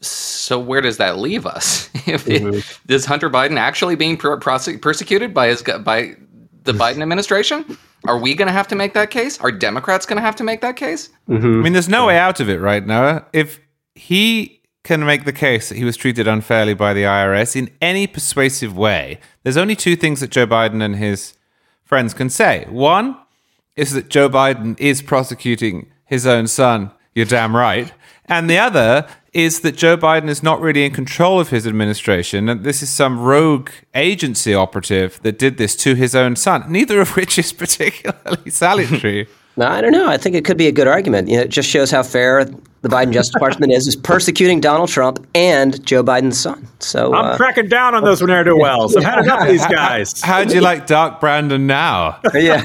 So 0.00 0.60
where 0.60 0.82
does 0.82 0.98
that 0.98 1.18
leave 1.18 1.46
us? 1.46 1.88
mm-hmm. 1.94 2.92
Is 2.92 3.06
Hunter 3.06 3.30
Biden 3.30 3.56
actually 3.56 3.96
being 3.96 4.18
per- 4.18 4.38
prosec- 4.38 4.82
persecuted 4.82 5.32
by 5.32 5.48
his 5.48 5.62
by 5.62 6.16
the 6.64 6.72
Biden 6.74 7.00
administration? 7.00 7.78
Are 8.06 8.18
we 8.18 8.34
going 8.34 8.48
to 8.48 8.52
have 8.52 8.68
to 8.68 8.74
make 8.74 8.92
that 8.92 9.10
case? 9.10 9.40
Are 9.40 9.50
Democrats 9.50 10.04
going 10.04 10.18
to 10.18 10.22
have 10.22 10.36
to 10.36 10.44
make 10.44 10.60
that 10.60 10.76
case? 10.76 11.08
Mm-hmm. 11.28 11.46
I 11.46 11.62
mean, 11.62 11.72
there's 11.72 11.88
no 11.88 12.06
way 12.06 12.18
out 12.18 12.38
of 12.38 12.50
it, 12.50 12.60
right, 12.60 12.86
Noah? 12.86 13.24
If 13.32 13.60
he 13.94 14.60
can 14.82 15.06
make 15.06 15.24
the 15.24 15.32
case 15.32 15.70
that 15.70 15.78
he 15.78 15.84
was 15.84 15.96
treated 15.96 16.28
unfairly 16.28 16.74
by 16.74 16.92
the 16.92 17.04
IRS 17.04 17.56
in 17.56 17.70
any 17.80 18.06
persuasive 18.06 18.76
way, 18.76 19.18
there's 19.42 19.56
only 19.56 19.74
two 19.74 19.96
things 19.96 20.20
that 20.20 20.30
Joe 20.30 20.46
Biden 20.46 20.82
and 20.82 20.96
his 20.96 21.32
friends 21.94 22.12
can 22.12 22.28
say. 22.28 22.66
One 22.70 23.16
is 23.76 23.92
that 23.92 24.08
Joe 24.08 24.28
Biden 24.28 24.74
is 24.80 25.00
prosecuting 25.00 25.92
his 26.04 26.26
own 26.26 26.48
son. 26.48 26.90
You're 27.14 27.24
damn 27.24 27.54
right. 27.54 27.92
And 28.26 28.50
the 28.50 28.58
other 28.58 29.06
is 29.32 29.60
that 29.60 29.76
Joe 29.76 29.96
Biden 29.96 30.28
is 30.28 30.42
not 30.42 30.60
really 30.60 30.84
in 30.84 30.92
control 30.92 31.38
of 31.38 31.50
his 31.50 31.68
administration, 31.68 32.48
and 32.48 32.64
this 32.64 32.82
is 32.82 32.90
some 32.90 33.20
rogue 33.20 33.70
agency 33.94 34.52
operative 34.52 35.20
that 35.22 35.38
did 35.38 35.56
this 35.56 35.76
to 35.76 35.94
his 35.94 36.16
own 36.16 36.34
son, 36.34 36.64
neither 36.68 37.00
of 37.00 37.14
which 37.14 37.38
is 37.38 37.52
particularly 37.62 38.50
salutary. 38.50 39.28
No, 39.56 39.68
I 39.68 39.80
don't 39.80 39.92
know. 39.92 40.08
I 40.08 40.16
think 40.16 40.34
it 40.34 40.44
could 40.44 40.56
be 40.56 40.66
a 40.66 40.72
good 40.72 40.88
argument. 40.88 41.28
You 41.28 41.36
know, 41.36 41.42
it 41.44 41.48
just 41.48 41.68
shows 41.68 41.88
how 41.92 42.02
fair 42.02 42.44
the 42.84 42.90
Biden 42.90 43.12
Justice 43.12 43.32
Department 43.32 43.72
is, 43.72 43.88
is 43.88 43.96
persecuting 43.96 44.60
Donald 44.60 44.90
Trump 44.90 45.26
and 45.34 45.84
Joe 45.86 46.04
Biden's 46.04 46.38
son. 46.38 46.68
So 46.80 47.14
I'm 47.14 47.32
uh, 47.32 47.36
cracking 47.36 47.68
down 47.68 47.94
on 47.94 48.04
those 48.04 48.20
ne'er 48.20 48.44
do 48.44 48.58
wells. 48.58 48.94
I've 48.94 49.02
had 49.02 49.20
enough 49.20 49.40
of 49.40 49.48
these 49.48 49.66
guys. 49.66 50.20
How 50.20 50.44
do 50.44 50.54
you 50.54 50.60
like 50.60 50.86
Dark 50.86 51.18
Brandon 51.18 51.66
now? 51.66 52.20
yeah. 52.34 52.62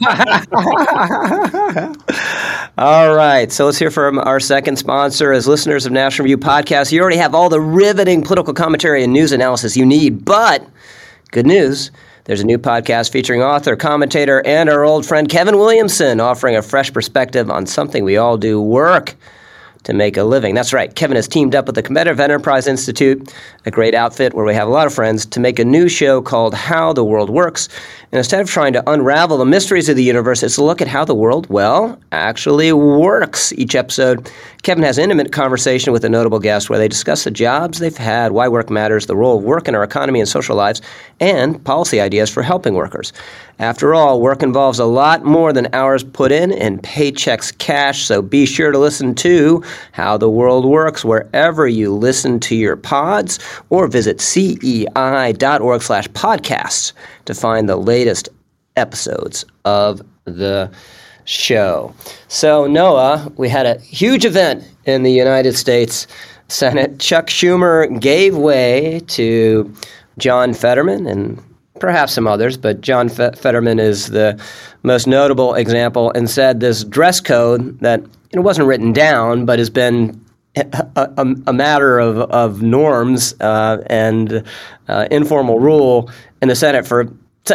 all 2.78 3.16
right. 3.16 3.50
So 3.50 3.66
let's 3.66 3.80
hear 3.80 3.90
from 3.90 4.20
our 4.20 4.42
second 4.42 4.76
sponsor. 4.76 5.32
As 5.32 5.48
listeners 5.48 5.86
of 5.86 5.94
National 5.94 6.26
Review 6.26 6.38
Podcast, 6.38 6.92
you 6.92 7.00
already 7.00 7.16
have 7.16 7.34
all 7.34 7.48
the 7.48 7.62
riveting 7.62 8.22
political 8.22 8.54
commentary 8.54 9.06
and 9.06 9.14
news 9.14 9.32
analysis 9.32 9.78
you 9.78 9.86
need. 9.86 10.26
But 10.26 10.68
good 11.32 11.48
news. 11.48 11.92
There's 12.26 12.42
a 12.42 12.46
new 12.46 12.58
podcast 12.58 13.10
featuring 13.14 13.42
author, 13.42 13.78
commentator, 13.78 14.46
and 14.46 14.70
our 14.70 14.84
old 14.84 15.06
friend 15.06 15.30
Kevin 15.30 15.56
Williamson 15.58 16.20
offering 16.20 16.58
a 16.58 16.62
fresh 16.62 16.92
perspective 16.92 17.50
on 17.50 17.66
something 17.66 18.04
we 18.04 18.18
all 18.18 18.38
do 18.38 18.62
work 18.62 19.16
to 19.84 19.94
make 19.94 20.18
a 20.18 20.24
living. 20.24 20.56
That's 20.56 20.74
right. 20.74 20.94
Kevin 20.94 21.16
has 21.16 21.28
teamed 21.28 21.56
up 21.56 21.66
with 21.66 21.76
the 21.76 21.82
Competitive 21.82 22.20
Enterprise 22.20 22.68
Institute, 22.68 23.34
a 23.66 23.72
great 23.72 23.96
outfit 23.96 24.34
where 24.34 24.46
we 24.46 24.54
have 24.54 24.68
a 24.68 24.72
lot 24.72 24.88
of 24.88 24.94
friends, 24.94 25.26
to 25.28 25.40
make 25.40 25.60
a 25.60 25.66
new 25.66 25.88
show 25.88 26.22
called 26.22 26.54
How 26.54 26.94
the 26.94 27.04
World 27.04 27.30
Works. 27.30 27.70
And 28.12 28.18
instead 28.18 28.42
of 28.42 28.50
trying 28.50 28.74
to 28.74 28.90
unravel 28.90 29.38
the 29.38 29.46
mysteries 29.46 29.90
of 29.90 29.96
the 29.96 30.04
universe, 30.04 30.44
it's 30.44 30.58
a 30.58 30.64
look 30.64 30.82
at 30.82 30.88
how 30.88 31.06
the 31.06 31.16
world, 31.16 31.48
well, 31.50 32.00
actually 32.12 32.74
works. 32.74 33.54
Each 33.54 33.76
episode, 33.76 34.30
Kevin 34.64 34.84
has 34.84 34.98
intimate 34.98 35.32
conversation 35.32 35.94
with 35.94 36.04
a 36.04 36.10
notable 36.10 36.40
guest 36.40 36.70
where 36.70 36.80
they 36.80 36.88
discuss 36.88 37.24
the 37.24 37.32
jobs 37.32 37.80
they've 37.80 37.96
had, 37.96 38.32
why 38.34 38.48
work 38.48 38.70
matters, 38.70 39.06
the 39.06 39.16
role 39.16 39.38
of 39.38 39.44
work 39.44 39.68
in 39.68 39.76
our 39.76 39.84
economy 39.84 40.20
and 40.20 40.28
social 40.28 40.56
lives, 40.56 40.82
and 41.20 41.64
policy 41.64 42.02
ideas 42.02 42.30
for 42.30 42.44
helping 42.44 42.74
workers. 42.74 43.14
After 43.60 43.94
all, 43.94 44.22
work 44.22 44.42
involves 44.42 44.80
a 44.80 44.86
lot 44.86 45.26
more 45.26 45.52
than 45.52 45.68
hours 45.74 46.02
put 46.02 46.32
in 46.32 46.54
and 46.54 46.82
paychecks 46.82 47.56
cash, 47.58 48.04
so 48.04 48.22
be 48.22 48.46
sure 48.46 48.72
to 48.72 48.80
listen 48.80 49.14
to 49.16 49.62
How 49.92 50.16
the 50.16 50.30
World 50.30 50.64
Works 50.64 51.04
wherever 51.04 51.68
you 51.68 51.94
listen 51.94 52.40
to 52.42 52.56
your 52.56 52.78
pods 52.78 53.38
or 53.70 53.88
visit 53.88 54.22
cei.org 54.22 55.82
slash 55.82 56.08
podcasts 56.10 56.94
to 57.26 57.34
find 57.34 57.68
the 57.68 57.76
latest 57.76 58.30
episodes 58.78 59.44
of 59.66 60.02
the 60.24 60.72
show. 61.26 61.94
So, 62.30 62.66
Noah, 62.66 63.30
we 63.36 63.50
had 63.50 63.66
a 63.66 63.78
huge 63.80 64.24
event 64.24 64.64
in 64.86 65.04
the 65.04 65.12
United 65.12 65.58
States 65.58 66.08
Senate. 66.48 66.98
Chuck 67.00 67.28
Schumer 67.28 68.00
gave 68.00 68.38
way 68.38 69.02
to 69.08 69.74
John 70.18 70.54
Fetterman 70.54 71.06
and 71.08 71.44
perhaps 71.80 72.14
some 72.14 72.28
others, 72.28 72.58
but 72.58 72.82
John 72.82 73.10
Fetterman 73.10 73.80
is 73.80 74.08
the 74.08 74.40
most 74.84 75.08
notable 75.08 75.54
example, 75.56 76.12
and 76.12 76.30
said 76.30 76.60
this 76.60 76.84
dress 76.84 77.20
code 77.20 77.80
that 77.80 78.02
it 78.32 78.40
wasn't 78.40 78.68
written 78.68 78.94
down, 78.94 79.46
but 79.46 79.60
has 79.60 79.70
been 79.70 80.24
a, 80.56 80.88
a, 80.96 81.36
a 81.48 81.54
matter 81.54 82.00
of, 82.00 82.18
of 82.32 82.62
norms 82.62 83.34
uh, 83.42 83.82
and 83.88 84.44
uh, 84.88 85.08
informal 85.12 85.60
rule 85.60 86.10
in 86.42 86.48
the 86.48 86.56
Senate 86.56 86.88
for, 86.88 87.12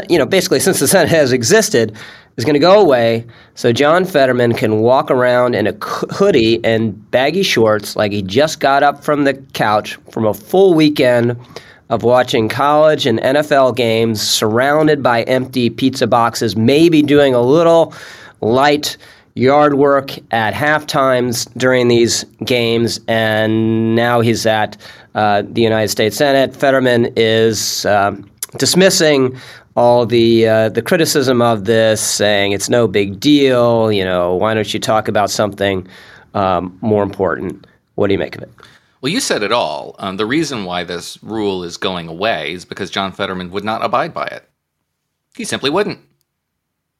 you 0.08 0.18
know, 0.18 0.26
basically 0.26 0.60
since 0.60 0.80
the 0.80 0.88
Senate 0.88 1.08
has 1.08 1.32
existed, 1.32 1.96
is 2.36 2.44
going 2.44 2.54
to 2.54 2.60
go 2.60 2.80
away. 2.80 3.24
So 3.54 3.72
John 3.72 4.04
Fetterman 4.04 4.54
can 4.54 4.80
walk 4.80 5.10
around 5.10 5.54
in 5.54 5.66
a 5.66 5.72
hoodie 5.82 6.64
and 6.64 7.10
baggy 7.10 7.42
shorts 7.42 7.94
like 7.94 8.12
he 8.12 8.22
just 8.22 8.60
got 8.60 8.82
up 8.82 9.04
from 9.04 9.24
the 9.24 9.34
couch 9.52 9.96
from 10.10 10.26
a 10.26 10.34
full 10.34 10.74
weekend 10.74 11.36
of 11.90 12.02
watching 12.02 12.48
college 12.48 13.06
and 13.06 13.20
NFL 13.20 13.76
games 13.76 14.20
surrounded 14.22 15.02
by 15.02 15.22
empty 15.24 15.70
pizza 15.70 16.06
boxes, 16.06 16.56
maybe 16.56 17.02
doing 17.02 17.34
a 17.34 17.40
little 17.42 17.92
light 18.40 18.96
yard 19.34 19.74
work 19.74 20.12
at 20.30 20.54
half 20.54 20.86
times 20.86 21.44
during 21.56 21.88
these 21.88 22.24
games, 22.44 23.00
and 23.08 23.94
now 23.94 24.20
he's 24.20 24.46
at 24.46 24.76
uh, 25.14 25.42
the 25.46 25.62
United 25.62 25.88
States 25.88 26.16
Senate. 26.16 26.54
Fetterman 26.54 27.12
is 27.16 27.84
uh, 27.86 28.16
dismissing 28.58 29.36
all 29.76 30.06
the 30.06 30.46
uh, 30.46 30.68
the 30.68 30.82
criticism 30.82 31.42
of 31.42 31.64
this, 31.64 32.00
saying 32.00 32.52
it's 32.52 32.68
no 32.68 32.86
big 32.86 33.18
deal. 33.18 33.90
You 33.90 34.04
know, 34.04 34.34
why 34.34 34.54
don't 34.54 34.72
you 34.72 34.80
talk 34.80 35.08
about 35.08 35.30
something 35.30 35.86
um, 36.34 36.76
more 36.80 37.02
important? 37.02 37.66
What 37.96 38.08
do 38.08 38.12
you 38.12 38.18
make 38.18 38.36
of 38.36 38.42
it? 38.42 38.53
Well, 39.04 39.12
you 39.12 39.20
said 39.20 39.42
it 39.42 39.52
all. 39.52 39.96
Um, 39.98 40.16
the 40.16 40.24
reason 40.24 40.64
why 40.64 40.82
this 40.82 41.22
rule 41.22 41.62
is 41.62 41.76
going 41.76 42.08
away 42.08 42.54
is 42.54 42.64
because 42.64 42.88
John 42.88 43.12
Fetterman 43.12 43.50
would 43.50 43.62
not 43.62 43.84
abide 43.84 44.14
by 44.14 44.24
it. 44.28 44.48
He 45.36 45.44
simply 45.44 45.68
wouldn't. 45.68 46.00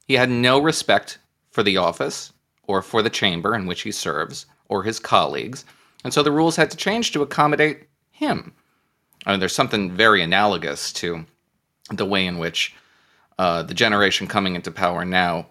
He 0.06 0.12
had 0.12 0.28
no 0.28 0.58
respect 0.58 1.16
for 1.50 1.62
the 1.62 1.78
office 1.78 2.34
or 2.64 2.82
for 2.82 3.00
the 3.00 3.08
chamber 3.08 3.54
in 3.54 3.64
which 3.64 3.80
he 3.80 3.90
serves 3.90 4.44
or 4.68 4.82
his 4.82 5.00
colleagues, 5.00 5.64
and 6.04 6.12
so 6.12 6.22
the 6.22 6.30
rules 6.30 6.56
had 6.56 6.70
to 6.72 6.76
change 6.76 7.10
to 7.12 7.22
accommodate 7.22 7.88
him. 8.10 8.52
I 9.24 9.30
mean, 9.30 9.40
there's 9.40 9.54
something 9.54 9.90
very 9.90 10.22
analogous 10.22 10.92
to 11.00 11.24
the 11.90 12.04
way 12.04 12.26
in 12.26 12.36
which 12.36 12.74
uh, 13.38 13.62
the 13.62 13.72
generation 13.72 14.26
coming 14.26 14.56
into 14.56 14.70
power 14.70 15.06
now 15.06 15.46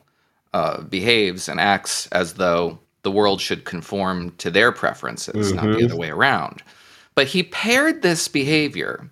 uh, 0.54 0.82
behaves 0.82 1.50
and 1.50 1.60
acts 1.60 2.06
as 2.12 2.36
though 2.36 2.78
the 3.04 3.12
world 3.12 3.40
should 3.40 3.66
conform 3.66 4.32
to 4.38 4.50
their 4.50 4.72
preferences, 4.72 5.48
mm-hmm. 5.48 5.56
not 5.56 5.64
the 5.64 5.70
mm-hmm. 5.70 5.86
other 5.86 5.96
way 5.96 6.10
around. 6.10 6.64
But 7.16 7.28
he 7.28 7.44
paired 7.44 8.02
this 8.02 8.28
behavior, 8.28 9.10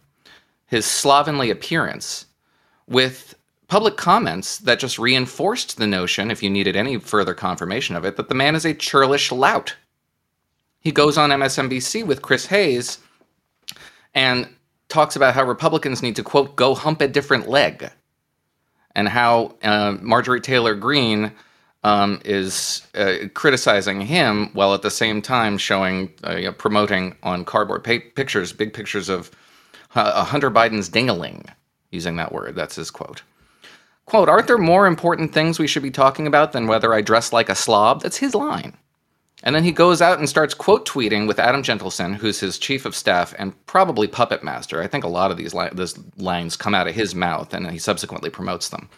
his 0.68 0.86
slovenly 0.86 1.52
appearance, 1.52 2.26
with 2.88 3.36
public 3.68 3.96
comments 3.96 4.58
that 4.60 4.80
just 4.80 5.00
reinforced 5.00 5.78
the 5.78 5.88
notion, 5.88 6.32
if 6.32 6.42
you 6.42 6.50
needed 6.50 6.76
any 6.76 7.00
further 7.00 7.34
confirmation 7.34 7.96
of 7.96 8.04
it, 8.04 8.18
that 8.18 8.28
the 8.28 8.36
man 8.36 8.56
is 8.56 8.66
a 8.66 8.74
churlish 8.74 9.32
lout. 9.32 9.76
He 10.80 10.92
goes 10.92 11.18
on 11.18 11.30
MSNBC 11.30 12.06
with 12.06 12.22
Chris 12.22 12.48
Hayes 12.48 12.98
and 14.14 14.50
talks 14.90 15.16
about 15.16 15.36
how 15.36 15.46
Republicans 15.46 16.02
need 16.02 16.16
to, 16.16 16.24
quote, 16.24 16.56
go 16.56 16.76
hump 16.76 17.02
a 17.02 17.08
different 17.08 17.48
leg, 17.48 17.90
and 18.94 19.08
how 19.08 19.56
uh, 19.64 19.96
Marjorie 20.02 20.42
Taylor 20.42 20.76
Greene 20.76 21.32
um, 21.84 22.22
is 22.24 22.86
uh, 22.96 23.28
criticizing 23.34 24.02
him 24.02 24.50
while 24.54 24.74
at 24.74 24.82
the 24.82 24.92
same 24.92 25.22
time 25.22 25.58
showing, 25.58 26.12
uh, 26.26 26.36
you 26.36 26.46
know, 26.46 26.52
promoting 26.52 27.16
on 27.24 27.44
cardboard 27.44 27.84
pa- 27.84 28.08
pictures, 28.16 28.54
big 28.54 28.74
pictures 28.74 29.10
of 29.10 29.32
uh, 29.96 30.24
Hunter 30.24 30.52
Biden's 30.52 30.90
dingaling, 30.90 31.48
using 31.90 32.16
that 32.18 32.32
word. 32.32 32.56
That's 32.56 32.76
his 32.76 32.92
quote. 32.92 33.24
Quote, 34.06 34.30
aren't 34.30 34.48
there 34.48 34.58
more 34.58 34.88
important 34.88 35.34
things 35.34 35.58
we 35.58 35.68
should 35.68 35.84
be 35.84 35.92
talking 35.92 36.28
about 36.28 36.52
than 36.52 36.68
whether 36.68 36.94
I 36.94 37.02
dress 37.02 37.34
like 37.34 37.50
a 37.50 37.56
slob? 37.56 38.02
That's 38.02 38.18
his 38.18 38.36
line. 38.36 38.78
And 39.44 39.56
then 39.56 39.64
he 39.64 39.72
goes 39.72 40.02
out 40.02 40.20
and 40.20 40.30
starts 40.30 40.54
quote 40.54 40.88
tweeting 40.88 41.28
with 41.28 41.40
Adam 41.40 41.64
Gentleson, 41.64 42.14
who's 42.14 42.40
his 42.40 42.60
chief 42.60 42.86
of 42.86 42.96
staff 42.96 43.34
and 43.40 43.54
probably 43.66 44.08
puppet 44.08 44.44
master. 44.44 44.82
I 44.82 44.88
think 44.88 45.04
a 45.04 45.10
lot 45.10 45.32
of 45.32 45.38
these, 45.38 45.54
li- 45.54 45.70
lines 46.18 46.56
come 46.56 46.76
out 46.76 46.88
of 46.88 46.94
his 46.94 47.16
mouth 47.16 47.54
and 47.54 47.70
he 47.72 47.80
subsequently 47.80 48.30
promotes 48.30 48.70
them. 48.70 48.90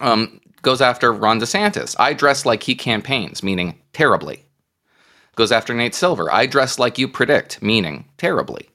Um, 0.00 0.40
goes 0.64 0.80
after 0.80 1.12
Ron 1.12 1.40
DeSantis. 1.40 1.94
I 1.98 2.12
dress 2.12 2.44
like 2.44 2.62
he 2.62 2.74
campaigns, 2.74 3.42
meaning 3.42 3.78
terribly. 3.92 4.44
Goes 5.36 5.52
after 5.52 5.74
Nate 5.74 5.94
Silver. 5.94 6.32
I 6.32 6.46
dress 6.46 6.78
like 6.78 6.98
you 6.98 7.06
predict, 7.06 7.62
meaning 7.62 8.06
terribly. 8.18 8.68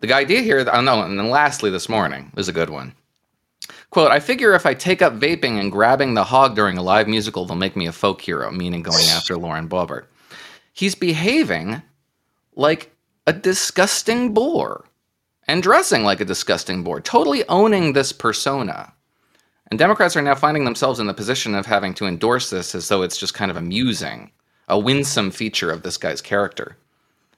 The 0.00 0.12
idea 0.12 0.40
here, 0.40 0.68
oh 0.72 0.80
no, 0.80 1.02
and 1.02 1.18
then 1.18 1.30
lastly 1.30 1.70
this 1.70 1.88
morning 1.88 2.32
is 2.36 2.48
a 2.48 2.52
good 2.52 2.70
one. 2.70 2.92
Quote, 3.90 4.10
I 4.10 4.20
figure 4.20 4.54
if 4.54 4.66
I 4.66 4.74
take 4.74 5.02
up 5.02 5.20
vaping 5.20 5.60
and 5.60 5.70
grabbing 5.70 6.14
the 6.14 6.24
hog 6.24 6.56
during 6.56 6.76
a 6.78 6.82
live 6.82 7.06
musical, 7.06 7.44
they'll 7.44 7.56
make 7.56 7.76
me 7.76 7.86
a 7.86 7.92
folk 7.92 8.20
hero, 8.20 8.50
meaning 8.50 8.82
going 8.82 9.04
after 9.10 9.36
Lauren 9.36 9.68
Boebert. 9.68 10.06
He's 10.72 10.94
behaving 10.94 11.82
like 12.56 12.90
a 13.26 13.32
disgusting 13.32 14.34
bore 14.34 14.84
and 15.46 15.62
dressing 15.62 16.02
like 16.02 16.20
a 16.20 16.24
disgusting 16.24 16.82
bore, 16.82 17.00
totally 17.00 17.46
owning 17.48 17.92
this 17.92 18.12
persona. 18.12 18.92
And 19.72 19.78
Democrats 19.78 20.18
are 20.18 20.20
now 20.20 20.34
finding 20.34 20.66
themselves 20.66 21.00
in 21.00 21.06
the 21.06 21.14
position 21.14 21.54
of 21.54 21.64
having 21.64 21.94
to 21.94 22.04
endorse 22.04 22.50
this 22.50 22.74
as 22.74 22.88
though 22.88 23.00
it's 23.00 23.16
just 23.16 23.32
kind 23.32 23.50
of 23.50 23.56
amusing, 23.56 24.30
a 24.68 24.78
winsome 24.78 25.30
feature 25.30 25.70
of 25.70 25.82
this 25.82 25.96
guy's 25.96 26.20
character. 26.20 26.76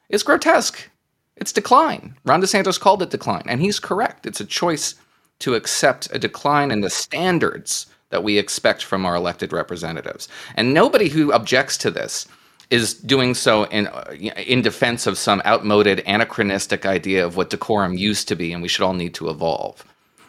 It's 0.09 0.25
grotesque. 0.25 0.91
It's 1.37 1.53
decline. 1.53 2.17
Ron 2.25 2.43
DeSantis 2.43 2.81
called 2.81 3.03
it 3.03 3.11
decline, 3.11 3.45
and 3.47 3.61
he's 3.61 3.79
correct. 3.79 4.27
It's 4.27 4.41
a 4.41 4.45
choice 4.45 4.97
to 5.39 5.55
accept 5.55 6.09
a 6.11 6.19
decline 6.19 6.73
in 6.73 6.81
the 6.81 6.91
standards 6.91 7.87
that 8.11 8.25
we 8.25 8.37
expect 8.37 8.83
from 8.83 9.07
our 9.07 9.15
elected 9.15 9.53
representatives. 9.53 10.27
And 10.57 10.75
nobody 10.75 11.11
who 11.11 11.33
objects 11.33 11.79
to 11.79 11.91
this 11.93 12.27
is 12.69 12.95
doing 12.95 13.35
so 13.35 13.63
in 13.67 13.87
uh, 13.87 14.13
in 14.45 14.61
defense 14.61 15.07
of 15.07 15.19
some 15.19 15.41
outmoded 15.47 16.01
anachronistic 16.05 16.85
idea 16.85 17.25
of 17.25 17.37
what 17.37 17.51
decorum 17.51 17.95
used 17.97 18.27
to 18.27 18.35
be 18.35 18.53
and 18.53 18.61
we 18.61 18.67
should 18.67 18.85
all 18.85 18.93
need 18.93 19.15
to 19.15 19.31
evolve. 19.31 19.85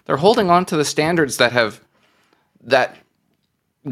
They're 0.05 0.17
holding 0.17 0.51
on 0.51 0.65
to 0.65 0.77
the 0.77 0.85
standards 0.85 1.37
that 1.37 1.51
have 1.51 1.81
that 2.65 2.97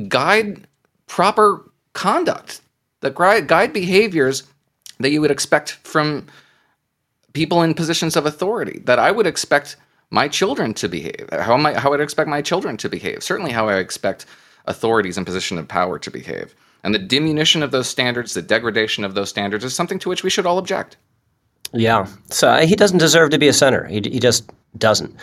guide 0.07 0.67
proper 1.07 1.71
conduct, 1.93 2.61
that 3.01 3.15
guide 3.15 3.73
behaviors 3.73 4.43
that 4.99 5.11
you 5.11 5.21
would 5.21 5.31
expect 5.31 5.71
from 5.71 6.27
people 7.33 7.61
in 7.61 7.73
positions 7.73 8.15
of 8.15 8.25
authority, 8.25 8.79
that 8.85 8.99
I 8.99 9.11
would 9.11 9.27
expect 9.27 9.77
my 10.11 10.27
children 10.27 10.73
to 10.75 10.87
behave, 10.87 11.27
how, 11.31 11.55
I, 11.55 11.79
how 11.79 11.89
would 11.89 11.99
I 11.99 12.03
expect 12.03 12.29
my 12.29 12.41
children 12.41 12.77
to 12.77 12.89
behave, 12.89 13.23
certainly 13.23 13.51
how 13.51 13.67
I 13.67 13.77
expect 13.77 14.25
authorities 14.65 15.17
in 15.17 15.25
position 15.25 15.57
of 15.57 15.67
power 15.67 15.97
to 15.99 16.11
behave. 16.11 16.55
And 16.83 16.93
the 16.93 16.99
diminution 16.99 17.63
of 17.63 17.71
those 17.71 17.87
standards, 17.87 18.33
the 18.33 18.41
degradation 18.41 19.03
of 19.03 19.15
those 19.15 19.29
standards, 19.29 19.63
is 19.63 19.73
something 19.73 19.99
to 19.99 20.09
which 20.09 20.23
we 20.23 20.29
should 20.29 20.45
all 20.45 20.57
object. 20.57 20.97
Yeah. 21.73 22.07
So 22.29 22.49
uh, 22.49 22.65
he 22.65 22.75
doesn't 22.75 22.99
deserve 22.99 23.31
to 23.31 23.39
be 23.39 23.47
a 23.47 23.53
senator. 23.53 23.85
He, 23.85 23.95
he 23.95 24.19
just 24.19 24.49
doesn't. 24.77 25.15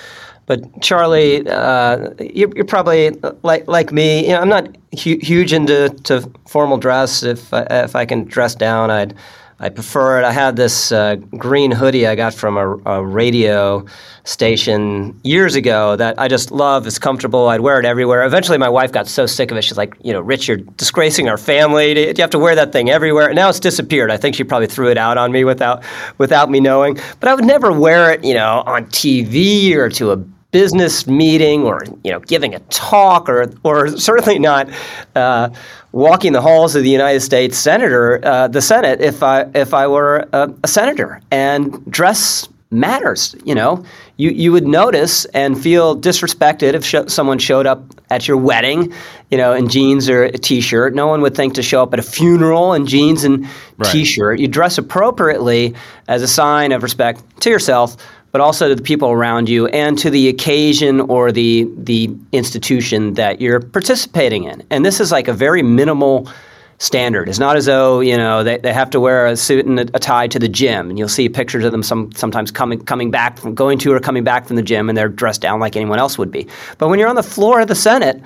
But 0.46 0.82
Charlie, 0.82 1.46
uh, 1.48 2.10
you're, 2.18 2.50
you're, 2.56 2.64
probably 2.64 3.10
like 3.42 3.68
like 3.68 3.92
me. 3.92 4.22
You 4.22 4.32
know, 4.32 4.40
I'm 4.40 4.48
not 4.48 4.76
hu- 5.00 5.20
huge 5.22 5.52
into 5.52 5.90
to 6.04 6.28
formal 6.48 6.76
dress. 6.76 7.22
If 7.22 7.54
I, 7.54 7.66
if 7.70 7.94
I 7.94 8.04
can 8.04 8.24
dress 8.24 8.56
down, 8.56 8.90
I'd 8.90 9.14
I 9.62 9.68
prefer 9.68 10.18
it. 10.18 10.24
I 10.24 10.32
had 10.32 10.56
this 10.56 10.90
uh, 10.90 11.16
green 11.36 11.70
hoodie 11.70 12.06
I 12.06 12.14
got 12.14 12.32
from 12.32 12.56
a, 12.56 12.76
a, 12.86 13.04
radio 13.04 13.84
station 14.24 15.20
years 15.22 15.54
ago 15.54 15.96
that 15.96 16.18
I 16.18 16.28
just 16.28 16.50
love. 16.50 16.86
It's 16.86 16.98
comfortable. 16.98 17.48
I'd 17.48 17.60
wear 17.60 17.78
it 17.78 17.84
everywhere. 17.84 18.24
Eventually, 18.24 18.56
my 18.56 18.70
wife 18.70 18.90
got 18.90 19.06
so 19.06 19.26
sick 19.26 19.50
of 19.50 19.58
it. 19.58 19.62
She's 19.62 19.76
like, 19.76 19.94
you 20.02 20.14
know, 20.14 20.20
Rich, 20.20 20.48
you're 20.48 20.56
disgracing 20.56 21.28
our 21.28 21.36
family. 21.36 22.08
You 22.08 22.14
have 22.18 22.30
to 22.30 22.38
wear 22.38 22.54
that 22.54 22.72
thing 22.72 22.88
everywhere? 22.88 23.26
And 23.26 23.36
Now 23.36 23.50
it's 23.50 23.60
disappeared. 23.60 24.10
I 24.10 24.16
think 24.16 24.34
she 24.34 24.44
probably 24.44 24.66
threw 24.66 24.88
it 24.88 24.96
out 24.96 25.18
on 25.18 25.30
me 25.30 25.44
without 25.44 25.84
without 26.16 26.50
me 26.50 26.58
knowing. 26.58 26.98
But 27.20 27.28
I 27.28 27.34
would 27.34 27.44
never 27.44 27.70
wear 27.70 28.12
it, 28.12 28.24
you 28.24 28.32
know, 28.32 28.62
on 28.64 28.86
TV 28.86 29.74
or 29.74 29.90
to 29.90 30.12
a 30.12 30.24
business 30.50 31.06
meeting 31.06 31.62
or 31.62 31.84
you 32.02 32.10
know 32.10 32.20
giving 32.20 32.54
a 32.54 32.58
talk 32.70 33.28
or 33.28 33.52
or 33.62 33.88
certainly 33.98 34.38
not 34.38 34.68
uh, 35.14 35.48
walking 35.92 36.32
the 36.32 36.40
halls 36.40 36.74
of 36.74 36.82
the 36.82 36.90
United 36.90 37.20
States 37.20 37.56
Senator 37.56 38.20
uh, 38.24 38.48
the 38.48 38.62
Senate 38.62 39.00
if 39.00 39.22
I 39.22 39.46
if 39.54 39.74
I 39.74 39.86
were 39.86 40.28
a, 40.32 40.52
a, 40.62 40.68
senator. 40.68 41.20
And 41.30 41.84
dress 41.90 42.48
matters 42.70 43.34
you 43.44 43.54
know. 43.54 43.84
You 44.16 44.30
you 44.30 44.52
would 44.52 44.66
notice 44.66 45.24
and 45.26 45.60
feel 45.60 45.96
disrespected 45.96 46.74
if 46.74 46.84
sh- 46.84 47.10
someone 47.10 47.38
showed 47.38 47.66
up 47.66 47.82
at 48.10 48.28
your 48.28 48.36
wedding 48.36 48.92
you 49.30 49.38
know 49.38 49.54
in 49.54 49.68
jeans 49.68 50.08
or 50.08 50.24
a 50.24 50.38
t-shirt. 50.38 50.94
No 50.94 51.06
one 51.06 51.20
would 51.22 51.34
think 51.34 51.54
to 51.54 51.62
show 51.62 51.82
up 51.82 51.92
at 51.92 52.00
a 52.00 52.02
funeral 52.02 52.74
in 52.74 52.86
jeans 52.86 53.24
and 53.24 53.48
right. 53.78 53.92
t-shirt. 53.92 54.40
You 54.40 54.48
dress 54.48 54.78
appropriately 54.78 55.74
as 56.08 56.22
a 56.22 56.28
sign 56.28 56.72
of 56.72 56.82
respect 56.82 57.22
to 57.40 57.50
yourself 57.50 57.96
but 58.32 58.40
also 58.40 58.68
to 58.68 58.74
the 58.74 58.82
people 58.82 59.10
around 59.10 59.48
you 59.48 59.66
and 59.68 59.98
to 59.98 60.10
the 60.10 60.28
occasion 60.28 61.00
or 61.00 61.32
the 61.32 61.68
the 61.76 62.14
institution 62.32 63.14
that 63.14 63.40
you're 63.40 63.60
participating 63.60 64.44
in. 64.44 64.62
And 64.70 64.84
this 64.84 65.00
is 65.00 65.10
like 65.12 65.28
a 65.28 65.32
very 65.32 65.62
minimal 65.62 66.28
standard. 66.78 67.28
It's 67.28 67.38
not 67.38 67.56
as 67.56 67.66
though 67.66 68.00
you 68.00 68.16
know 68.16 68.42
they, 68.42 68.58
they 68.58 68.72
have 68.72 68.90
to 68.90 69.00
wear 69.00 69.26
a 69.26 69.36
suit 69.36 69.66
and 69.66 69.78
a, 69.78 69.86
a, 69.94 69.98
tie 69.98 70.26
to 70.28 70.38
the 70.38 70.48
gym, 70.48 70.90
and 70.90 70.98
you'll 70.98 71.08
see 71.08 71.28
pictures 71.28 71.64
of 71.64 71.72
them 71.72 71.82
some 71.82 72.10
sometimes 72.12 72.50
coming 72.50 72.80
coming 72.84 73.10
back 73.10 73.38
from 73.38 73.54
going 73.54 73.78
to 73.78 73.92
or 73.92 74.00
coming 74.00 74.24
back 74.24 74.46
from 74.46 74.56
the 74.56 74.62
gym, 74.62 74.88
and 74.88 74.96
they're 74.96 75.08
dressed 75.08 75.40
down 75.40 75.60
like 75.60 75.76
anyone 75.76 75.98
else 75.98 76.18
would 76.18 76.30
be. 76.30 76.48
But 76.78 76.88
when 76.88 76.98
you're 76.98 77.08
on 77.08 77.16
the 77.16 77.22
floor 77.22 77.60
of 77.60 77.68
the 77.68 77.74
Senate, 77.74 78.20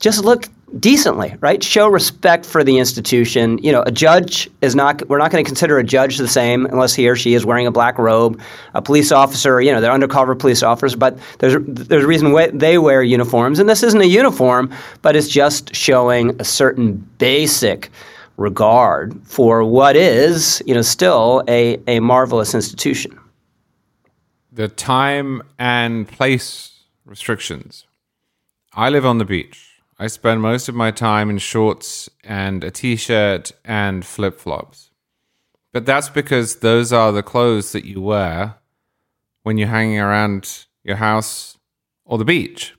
just 0.00 0.24
look 0.24 0.48
decently, 0.78 1.34
right? 1.40 1.62
Show 1.62 1.88
respect 1.88 2.44
for 2.44 2.62
the 2.62 2.78
institution. 2.78 3.58
You 3.58 3.72
know, 3.72 3.82
a 3.82 3.90
judge 3.90 4.48
is 4.60 4.74
not, 4.74 5.06
we're 5.08 5.18
not 5.18 5.30
going 5.30 5.42
to 5.42 5.48
consider 5.48 5.78
a 5.78 5.84
judge 5.84 6.18
the 6.18 6.28
same 6.28 6.66
unless 6.66 6.94
he 6.94 7.08
or 7.08 7.16
she 7.16 7.34
is 7.34 7.46
wearing 7.46 7.66
a 7.66 7.70
black 7.70 7.98
robe. 7.98 8.40
A 8.74 8.82
police 8.82 9.10
officer, 9.10 9.60
you 9.60 9.72
know, 9.72 9.80
they're 9.80 9.92
undercover 9.92 10.34
police 10.34 10.62
officers, 10.62 10.94
but 10.94 11.18
there's, 11.38 11.56
there's 11.66 12.04
a 12.04 12.06
reason 12.06 12.32
why 12.32 12.48
they 12.48 12.78
wear 12.78 13.02
uniforms. 13.02 13.58
And 13.58 13.68
this 13.68 13.82
isn't 13.82 14.00
a 14.00 14.06
uniform, 14.06 14.72
but 15.02 15.16
it's 15.16 15.28
just 15.28 15.74
showing 15.74 16.38
a 16.40 16.44
certain 16.44 16.96
basic 17.18 17.90
regard 18.36 19.20
for 19.24 19.64
what 19.64 19.96
is, 19.96 20.62
you 20.66 20.74
know, 20.74 20.82
still 20.82 21.42
a, 21.48 21.80
a 21.86 22.00
marvelous 22.00 22.54
institution. 22.54 23.18
The 24.52 24.68
time 24.68 25.42
and 25.58 26.08
place 26.08 26.84
restrictions. 27.04 27.86
I 28.74 28.90
live 28.90 29.06
on 29.06 29.18
the 29.18 29.24
beach. 29.24 29.67
I 30.00 30.06
spend 30.06 30.40
most 30.40 30.68
of 30.68 30.76
my 30.76 30.92
time 30.92 31.28
in 31.28 31.38
shorts 31.38 32.08
and 32.22 32.62
a 32.62 32.70
t 32.70 32.94
shirt 32.94 33.50
and 33.64 34.06
flip 34.06 34.38
flops. 34.38 34.90
But 35.72 35.86
that's 35.86 36.08
because 36.08 36.56
those 36.56 36.92
are 36.92 37.10
the 37.10 37.22
clothes 37.22 37.72
that 37.72 37.84
you 37.84 38.00
wear 38.00 38.54
when 39.42 39.58
you're 39.58 39.68
hanging 39.68 39.98
around 39.98 40.66
your 40.84 40.96
house 40.96 41.58
or 42.04 42.16
the 42.16 42.24
beach. 42.24 42.74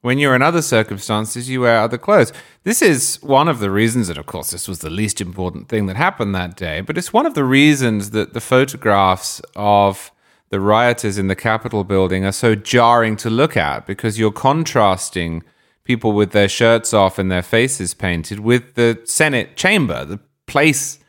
When 0.00 0.18
you're 0.18 0.34
in 0.34 0.40
other 0.40 0.62
circumstances, 0.62 1.50
you 1.50 1.60
wear 1.60 1.78
other 1.78 1.98
clothes. 1.98 2.32
This 2.62 2.80
is 2.80 3.16
one 3.22 3.48
of 3.48 3.58
the 3.58 3.70
reasons, 3.70 4.08
and 4.08 4.16
of 4.16 4.24
course, 4.24 4.50
this 4.50 4.66
was 4.66 4.78
the 4.78 4.88
least 4.88 5.20
important 5.20 5.68
thing 5.68 5.84
that 5.86 5.96
happened 5.96 6.34
that 6.34 6.56
day, 6.56 6.80
but 6.80 6.96
it's 6.96 7.12
one 7.12 7.26
of 7.26 7.34
the 7.34 7.44
reasons 7.44 8.10
that 8.10 8.32
the 8.32 8.40
photographs 8.40 9.42
of 9.56 10.10
the 10.48 10.58
rioters 10.58 11.18
in 11.18 11.28
the 11.28 11.36
Capitol 11.36 11.84
building 11.84 12.24
are 12.24 12.32
so 12.32 12.54
jarring 12.54 13.14
to 13.16 13.28
look 13.28 13.58
at 13.58 13.86
because 13.86 14.18
you're 14.18 14.32
contrasting 14.32 15.42
people 15.90 16.12
with 16.12 16.30
their 16.30 16.48
shirts 16.48 16.94
off 16.94 17.18
and 17.18 17.32
their 17.32 17.42
faces 17.42 17.94
painted 17.94 18.38
with 18.38 18.74
the 18.74 19.00
Senate 19.04 19.56
chamber, 19.56 20.04
the 20.04 20.20
place 20.46 21.00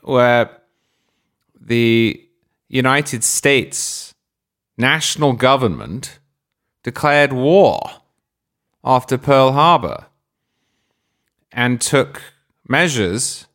where 0.00 0.50
the 1.60 2.20
United 2.68 3.22
States 3.22 4.12
national 4.76 5.34
government 5.34 6.18
declared 6.82 7.32
war 7.32 7.78
after 8.82 9.16
Pearl 9.16 9.52
Harbor 9.52 10.06
and 11.52 11.80
took 11.80 12.20
measures 12.66 13.46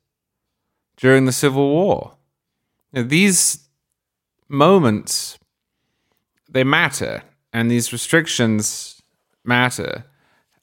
during 0.95 1.25
the 1.25 1.33
Civil 1.33 1.67
War. 1.69 2.13
Now, 2.93 3.03
these 3.03 3.67
moments 4.47 5.37
they 6.47 6.63
matter 6.63 7.23
and 7.51 7.69
these 7.69 7.91
restrictions 7.91 9.01
matter 9.43 10.05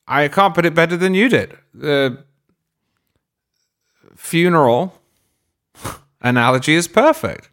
I 0.07 0.29
can't 0.29 0.55
put 0.55 0.67
it 0.67 0.75
better 0.75 0.97
than 0.97 1.15
you 1.15 1.29
did. 1.29 1.57
The 1.73 2.25
funeral 4.17 5.01
analogy 6.21 6.75
is 6.75 6.89
perfect. 6.89 7.51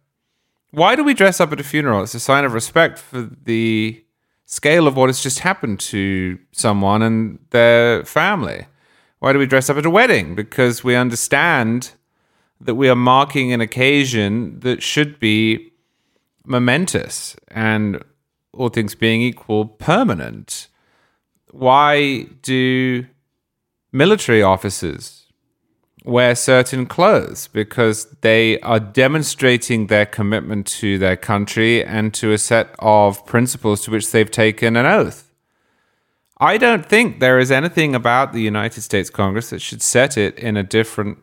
Why 0.72 0.95
do 0.95 1.04
we 1.04 1.14
dress 1.14 1.39
up 1.39 1.52
at 1.52 1.60
a 1.60 1.64
funeral? 1.64 2.04
It's 2.04 2.14
a 2.14 2.20
sign 2.20 2.45
of 2.45 2.54
respect 2.54 2.97
for 2.97 3.30
the 3.43 4.04
scale 4.45 4.88
of 4.88 4.95
what 4.95 5.10
has 5.10 5.22
just 5.22 5.39
happened 5.39 5.80
to 5.80 6.39
someone 6.52 7.02
and 7.02 7.39
their 7.52 8.06
family. 8.06 8.66
Why 9.20 9.34
do 9.34 9.39
we 9.39 9.45
dress 9.45 9.70
up 9.70 9.78
at 9.78 9.86
a 9.86 9.89
wedding? 9.89 10.36
Because 10.36 10.84
we 10.84 10.95
understand 10.95 11.91
that 12.60 12.76
we 12.76 12.89
are 12.89 12.95
marking 12.95 13.52
an 13.54 13.62
occasion 13.62 14.60
that 14.62 14.82
should 14.82 15.20
be 15.20 15.72
momentous 16.45 17.36
and, 17.49 18.04
all 18.54 18.70
things 18.70 18.95
being 18.95 19.22
equal, 19.22 19.66
permanent 19.66 20.68
why 21.52 22.24
do 22.41 23.06
military 23.91 24.41
officers 24.41 25.28
wear 26.04 26.34
certain 26.34 26.86
clothes? 26.86 27.47
Because 27.47 28.06
they 28.22 28.60
are 28.62 28.80
demonstrating 28.80 29.88
their 29.88 30.06
commitment 30.06 30.66
to 30.68 30.97
their 30.97 31.18
country 31.18 31.84
and 31.84 32.14
to 32.16 32.32
a 32.32 32.38
set 32.38 32.74
of 32.80 33.26
principles 33.26 33.84
to 33.84 33.91
which 33.91 34.12
they've 34.12 34.32
taken 34.32 34.76
an 34.76 34.86
oath. 34.86 35.32
I 36.39 36.58
don't 36.58 36.86
think 36.86 37.20
there 37.20 37.38
is 37.38 37.52
anything 37.52 37.93
about 37.93 38.34
the 38.34 38.41
United 38.41 38.82
States 38.82 39.12
Congress 39.12 39.52
that 39.52 39.62
should 39.62 39.82
set 39.82 40.18
it 40.18 40.39
in 40.39 40.58
a 40.58 40.64
different 40.64 41.20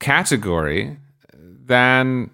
category 0.00 0.98
than 1.32 2.30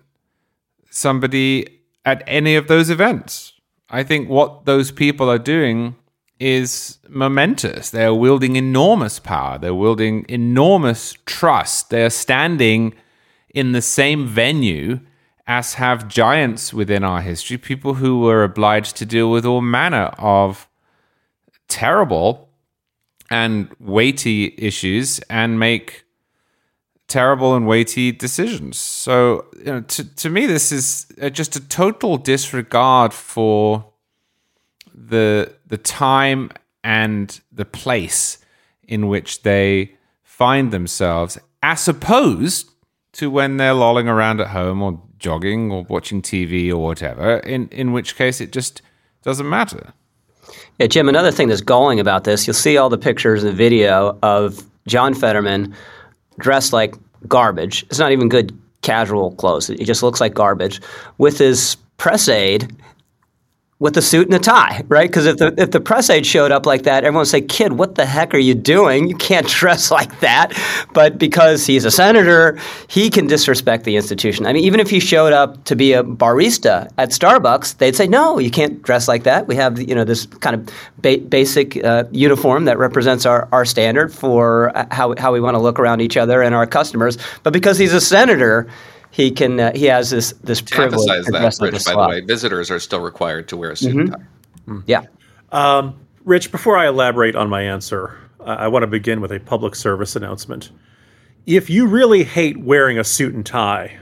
somebody 0.89 1.81
at 2.05 2.23
any 2.27 2.55
of 2.55 2.66
those 2.66 2.89
events. 2.89 3.53
I 3.91 4.03
think 4.03 4.29
what 4.29 4.64
those 4.64 4.91
people 4.91 5.31
are 5.31 5.39
doing 5.39 5.97
is 6.39 6.99
momentous. 7.09 7.91
They 7.91 8.05
are 8.05 8.14
wielding 8.14 8.57
enormous 8.57 9.18
power. 9.18 9.59
They're 9.59 9.74
wielding 9.74 10.26
enormous 10.28 11.16
trust. 11.26 11.91
They 11.91 12.05
are 12.05 12.11
standing 12.11 12.95
in 13.55 13.72
the 13.72 13.83
same 13.83 14.26
venue 14.26 15.01
as 15.47 15.74
have 15.74 16.09
giants 16.09 16.72
within 16.72 17.05
our 17.05 17.20
history, 17.20 17.59
people 17.59 17.95
who 17.95 18.20
were 18.20 18.45
obliged 18.45 18.97
to 18.97 19.07
deal 19.07 19.30
with 19.30 19.45
all 19.45 19.61
manner 19.61 20.07
of 20.18 20.68
terrible 21.68 22.49
and 23.30 23.68
weighty 23.80 24.55
issues 24.59 25.18
and 25.30 25.59
make 25.59 26.05
terrible 27.09 27.55
and 27.55 27.66
weighty 27.66 28.12
decisions. 28.12 28.78
So, 28.78 29.47
you 29.59 29.64
know, 29.64 29.80
to, 29.80 30.14
to 30.16 30.30
me, 30.30 30.47
this 30.47 30.72
is 30.72 31.07
uh, 31.20 31.28
just 31.28 31.57
a 31.57 31.68
total 31.68 32.16
disregard 32.16 33.12
for 33.12 33.91
the 34.95 35.53
the 35.66 35.78
time 35.78 36.51
and 36.84 37.40
the 37.53 37.64
place 37.64 38.38
in 38.82 39.09
which 39.09 39.43
they 39.43 39.95
find 40.22 40.72
themselves, 40.72 41.38
as 41.62 41.86
opposed 41.88 42.70
to 43.12 43.30
when 43.30 43.57
they're 43.57 43.74
lolling 43.74 44.09
around 44.09 44.40
at 44.40 44.49
home 44.49 44.82
or 44.82 45.01
jogging 45.18 45.70
or 45.70 45.84
watching 45.84 46.20
TV 46.22 46.70
or 46.70 46.78
whatever. 46.78 47.38
In 47.38 47.68
in 47.68 47.93
which 47.93 48.16
case, 48.16 48.40
it 48.40 48.53
just 48.53 48.82
doesn't 49.22 49.49
matter. 49.49 49.93
Yeah, 50.78 50.86
Jim. 50.86 51.09
Another 51.09 51.30
thing 51.30 51.49
that's 51.49 51.61
galling 51.61 52.01
about 52.01 52.24
this, 52.24 52.47
you'll 52.47 52.55
see 52.55 52.76
all 52.76 52.88
the 52.88 52.99
pictures 52.99 53.45
and 53.45 53.57
video 53.57 54.18
of 54.22 54.62
John 54.86 55.14
Fetterman 55.14 55.74
dressed 56.38 56.72
like 56.72 56.97
garbage. 57.28 57.84
It's 57.84 57.99
not 57.99 58.12
even 58.12 58.28
good 58.28 58.59
casual 58.82 59.32
clothes. 59.36 59.70
It 59.70 59.84
just 59.84 60.03
looks 60.03 60.20
like 60.20 60.34
garbage 60.34 60.80
with 61.18 61.38
his 61.38 61.76
press 61.99 62.28
aide 62.28 62.74
with 63.83 63.97
a 63.97 64.01
suit 64.01 64.28
and 64.28 64.35
a 64.37 64.39
tie, 64.39 64.85
right? 64.87 65.11
Because 65.11 65.26
if 65.26 65.39
the 65.39 65.53
if 65.61 65.72
the 65.72 65.80
press 65.80 66.09
aide 66.09 66.24
showed 66.24 66.53
up 66.53 66.66
like 66.66 66.85
that, 66.85 67.03
everyone 67.03 67.22
would 67.22 67.26
say, 67.26 67.41
"Kid, 67.41 67.72
what 67.72 67.97
the 67.97 68.07
heck 68.07 68.33
are 68.33 68.39
you 68.39 68.55
doing? 68.55 69.09
You 69.09 69.16
can't 69.16 69.47
dress 69.61 69.91
like 69.91 70.20
that." 70.20 70.57
But 70.95 71.18
because 71.18 71.66
he's 71.66 71.85
a 71.85 71.91
senator, 71.91 72.61
he 72.87 73.11
can 73.11 73.26
disrespect 73.26 73.83
the 73.83 73.97
institution. 73.97 74.47
I 74.47 74.53
mean, 74.53 74.62
even 74.62 74.78
if 74.78 74.89
he 74.89 75.01
showed 75.01 75.33
up 75.33 75.64
to 75.64 75.74
be 75.74 75.95
a 75.95 76.05
barista 76.05 76.93
at 76.97 77.11
Starbucks, 77.11 77.78
they'd 77.78 77.97
say, 77.97 78.07
"No, 78.07 78.39
you 78.39 78.53
can't 78.53 78.80
dress 78.85 79.09
like 79.09 79.24
that. 79.24 79.49
We 79.49 79.57
have 79.57 79.80
you 79.80 79.97
know 79.97 80.05
this 80.05 80.26
kind 80.26 80.55
of 80.55 80.74
ba- 80.99 81.18
basic 81.28 81.85
uh, 81.85 82.05
uniform 82.12 82.66
that 82.66 82.78
represents 82.78 83.26
our, 83.26 83.49
our 83.51 83.64
standard 83.64 84.14
for 84.14 84.70
uh, 84.76 84.87
how 84.93 85.16
how 85.18 85.33
we 85.33 85.41
want 85.41 85.57
to 85.57 85.61
look 85.61 85.80
around 85.80 86.01
each 86.01 86.16
other 86.16 86.41
and 86.41 86.55
our 86.55 86.68
customers." 86.68 87.18
But 87.43 87.53
because 87.53 87.78
he's 87.78 87.95
a 87.95 88.01
senator 88.01 88.68
he 89.13 89.31
can 89.31 89.61
uh, 89.61 89.73
he 89.75 89.85
has 89.85 90.11
this 90.11 90.33
this 90.43 90.61
To 90.61 90.75
privilege 90.75 91.09
emphasize 91.09 91.27
that, 91.27 91.43
Rich, 91.73 91.83
a 91.83 91.85
by 91.85 91.93
the 91.93 92.09
way, 92.09 92.21
visitors 92.23 92.71
are 92.71 92.81
still 92.81 93.01
required 93.01 93.47
to 93.49 93.57
wear 93.57 93.71
a 93.71 93.77
suit 93.77 93.95
Mm-hmm. 93.95 94.15
and 94.73 94.87
tie. 94.87 95.07
Yeah. 95.53 95.93
Rich, 96.25 96.51
before 96.53 96.77
I 96.77 96.89
elaborate 96.89 97.37
on 97.37 97.49
my 97.49 97.63
answer, 97.63 98.19
I 98.41 98.55
I 98.65 98.69
want 98.69 98.83
to 98.85 98.87
begin 98.89 99.21
with 99.21 99.31
a 99.33 99.39
public 99.41 99.75
service 99.75 100.17
announcement. 100.17 100.71
If 101.47 101.69
you 101.69 101.87
really 101.87 102.25
hate 102.25 102.57
wearing 102.59 102.99
a 102.99 103.05
suit 103.05 103.35
and 103.35 103.45
tie, 103.45 103.99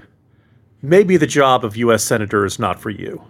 maybe 0.82 1.16
the 1.16 1.26
job 1.26 1.64
of 1.64 1.76
U.S. 1.76 2.04
Senator 2.04 2.44
is 2.44 2.58
not 2.58 2.78
for 2.78 2.90
you. 2.90 3.22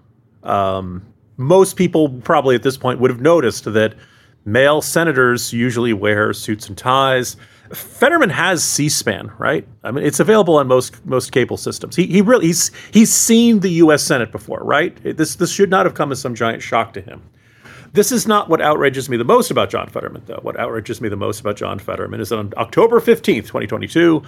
Um, 0.42 1.02
most 1.36 1.76
people 1.76 2.08
probably 2.24 2.54
at 2.56 2.62
this 2.62 2.76
point 2.76 3.00
would 3.00 3.10
have 3.10 3.20
noticed 3.20 3.72
that 3.72 3.94
male 4.44 4.82
senators 4.82 5.52
usually 5.52 5.92
wear 5.92 6.32
suits 6.32 6.68
and 6.68 6.76
ties. 6.76 7.36
Fetterman 7.72 8.30
has 8.30 8.64
C-SPAN, 8.64 9.32
right? 9.38 9.66
I 9.84 9.92
mean, 9.92 10.04
it's 10.04 10.18
available 10.18 10.56
on 10.56 10.66
most 10.66 11.04
most 11.06 11.30
cable 11.30 11.56
systems. 11.56 11.94
He, 11.94 12.06
he 12.06 12.20
really 12.20 12.46
he's 12.46 12.70
he's 12.92 13.12
seen 13.12 13.60
the 13.60 13.70
U.S. 13.70 14.02
Senate 14.02 14.32
before, 14.32 14.60
right? 14.62 14.96
This 15.16 15.36
this 15.36 15.52
should 15.52 15.70
not 15.70 15.86
have 15.86 15.94
come 15.94 16.10
as 16.10 16.20
some 16.20 16.34
giant 16.34 16.62
shock 16.62 16.92
to 16.94 17.00
him. 17.00 17.22
This 17.92 18.12
is 18.12 18.26
not 18.26 18.48
what 18.48 18.60
outrages 18.60 19.08
me 19.08 19.16
the 19.16 19.24
most 19.24 19.50
about 19.50 19.70
John 19.70 19.88
Fetterman, 19.88 20.22
though. 20.26 20.38
What 20.42 20.58
outrages 20.58 21.00
me 21.00 21.08
the 21.08 21.16
most 21.16 21.40
about 21.40 21.56
John 21.56 21.78
Fetterman 21.78 22.20
is 22.20 22.28
that 22.28 22.38
on 22.38 22.52
October 22.56 23.00
15th, 23.00 23.46
2022, 23.46 24.22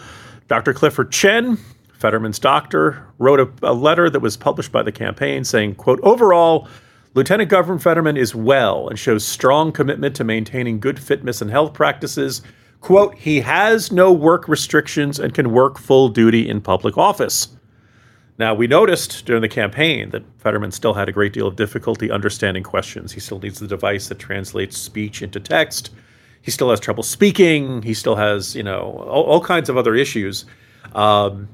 Dr. 0.48 0.74
Clifford 0.74 1.12
Chen, 1.12 1.58
Fetterman's 1.92 2.40
doctor, 2.40 3.06
wrote 3.18 3.38
a, 3.38 3.48
a 3.62 3.72
letter 3.72 4.10
that 4.10 4.18
was 4.18 4.36
published 4.36 4.72
by 4.72 4.82
the 4.82 4.90
campaign 4.90 5.44
saying, 5.44 5.76
quote, 5.76 6.00
overall, 6.02 6.66
Lieutenant 7.14 7.50
Governor 7.50 7.78
Fetterman 7.78 8.16
is 8.16 8.34
well 8.34 8.88
and 8.88 8.98
shows 8.98 9.24
strong 9.24 9.70
commitment 9.70 10.16
to 10.16 10.24
maintaining 10.24 10.80
good 10.80 10.98
fitness 10.98 11.40
and 11.40 11.50
health 11.50 11.72
practices. 11.72 12.42
Quote, 12.82 13.14
he 13.14 13.40
has 13.40 13.92
no 13.92 14.12
work 14.12 14.48
restrictions 14.48 15.20
and 15.20 15.32
can 15.32 15.52
work 15.52 15.78
full 15.78 16.08
duty 16.08 16.48
in 16.48 16.60
public 16.60 16.98
office. 16.98 17.56
Now, 18.38 18.54
we 18.54 18.66
noticed 18.66 19.24
during 19.24 19.40
the 19.40 19.48
campaign 19.48 20.10
that 20.10 20.24
Fetterman 20.38 20.72
still 20.72 20.92
had 20.92 21.08
a 21.08 21.12
great 21.12 21.32
deal 21.32 21.46
of 21.46 21.54
difficulty 21.54 22.10
understanding 22.10 22.64
questions. 22.64 23.12
He 23.12 23.20
still 23.20 23.38
needs 23.38 23.60
the 23.60 23.68
device 23.68 24.08
that 24.08 24.18
translates 24.18 24.76
speech 24.76 25.22
into 25.22 25.38
text. 25.38 25.90
He 26.42 26.50
still 26.50 26.70
has 26.70 26.80
trouble 26.80 27.04
speaking. 27.04 27.82
He 27.82 27.94
still 27.94 28.16
has, 28.16 28.56
you 28.56 28.64
know, 28.64 29.04
all, 29.08 29.22
all 29.22 29.40
kinds 29.40 29.68
of 29.68 29.76
other 29.76 29.94
issues. 29.94 30.44
Um, 30.92 31.48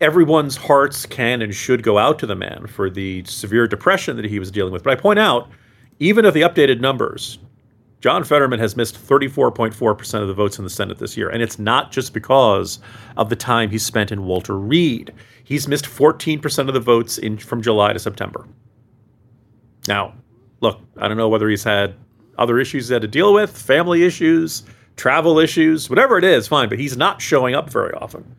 everyone's 0.00 0.56
hearts 0.56 1.06
can 1.06 1.42
and 1.42 1.52
should 1.52 1.82
go 1.82 1.98
out 1.98 2.20
to 2.20 2.26
the 2.26 2.36
man 2.36 2.68
for 2.68 2.88
the 2.88 3.24
severe 3.24 3.66
depression 3.66 4.14
that 4.14 4.26
he 4.26 4.38
was 4.38 4.52
dealing 4.52 4.72
with. 4.72 4.84
But 4.84 4.96
I 4.96 5.00
point 5.00 5.18
out, 5.18 5.50
even 5.98 6.24
of 6.24 6.34
the 6.34 6.42
updated 6.42 6.78
numbers, 6.80 7.40
John 8.00 8.22
Fetterman 8.22 8.60
has 8.60 8.76
missed 8.76 8.94
34.4% 8.94 10.22
of 10.22 10.28
the 10.28 10.34
votes 10.34 10.58
in 10.58 10.64
the 10.64 10.70
Senate 10.70 10.98
this 10.98 11.16
year. 11.16 11.28
And 11.28 11.42
it's 11.42 11.58
not 11.58 11.90
just 11.90 12.14
because 12.14 12.78
of 13.16 13.28
the 13.28 13.36
time 13.36 13.70
he 13.70 13.78
spent 13.78 14.12
in 14.12 14.24
Walter 14.24 14.56
Reed. 14.56 15.12
He's 15.42 15.66
missed 15.66 15.84
14% 15.84 16.68
of 16.68 16.74
the 16.74 16.80
votes 16.80 17.18
in 17.18 17.38
from 17.38 17.60
July 17.60 17.92
to 17.92 17.98
September. 17.98 18.46
Now, 19.88 20.14
look, 20.60 20.80
I 20.96 21.08
don't 21.08 21.16
know 21.16 21.28
whether 21.28 21.48
he's 21.48 21.64
had 21.64 21.94
other 22.36 22.60
issues 22.60 22.88
he 22.88 22.92
had 22.92 23.02
to 23.02 23.08
deal 23.08 23.34
with, 23.34 23.56
family 23.56 24.04
issues, 24.04 24.62
travel 24.96 25.38
issues, 25.38 25.90
whatever 25.90 26.18
it 26.18 26.24
is, 26.24 26.46
fine, 26.46 26.68
but 26.68 26.78
he's 26.78 26.96
not 26.96 27.20
showing 27.20 27.54
up 27.54 27.70
very 27.70 27.92
often. 27.94 28.36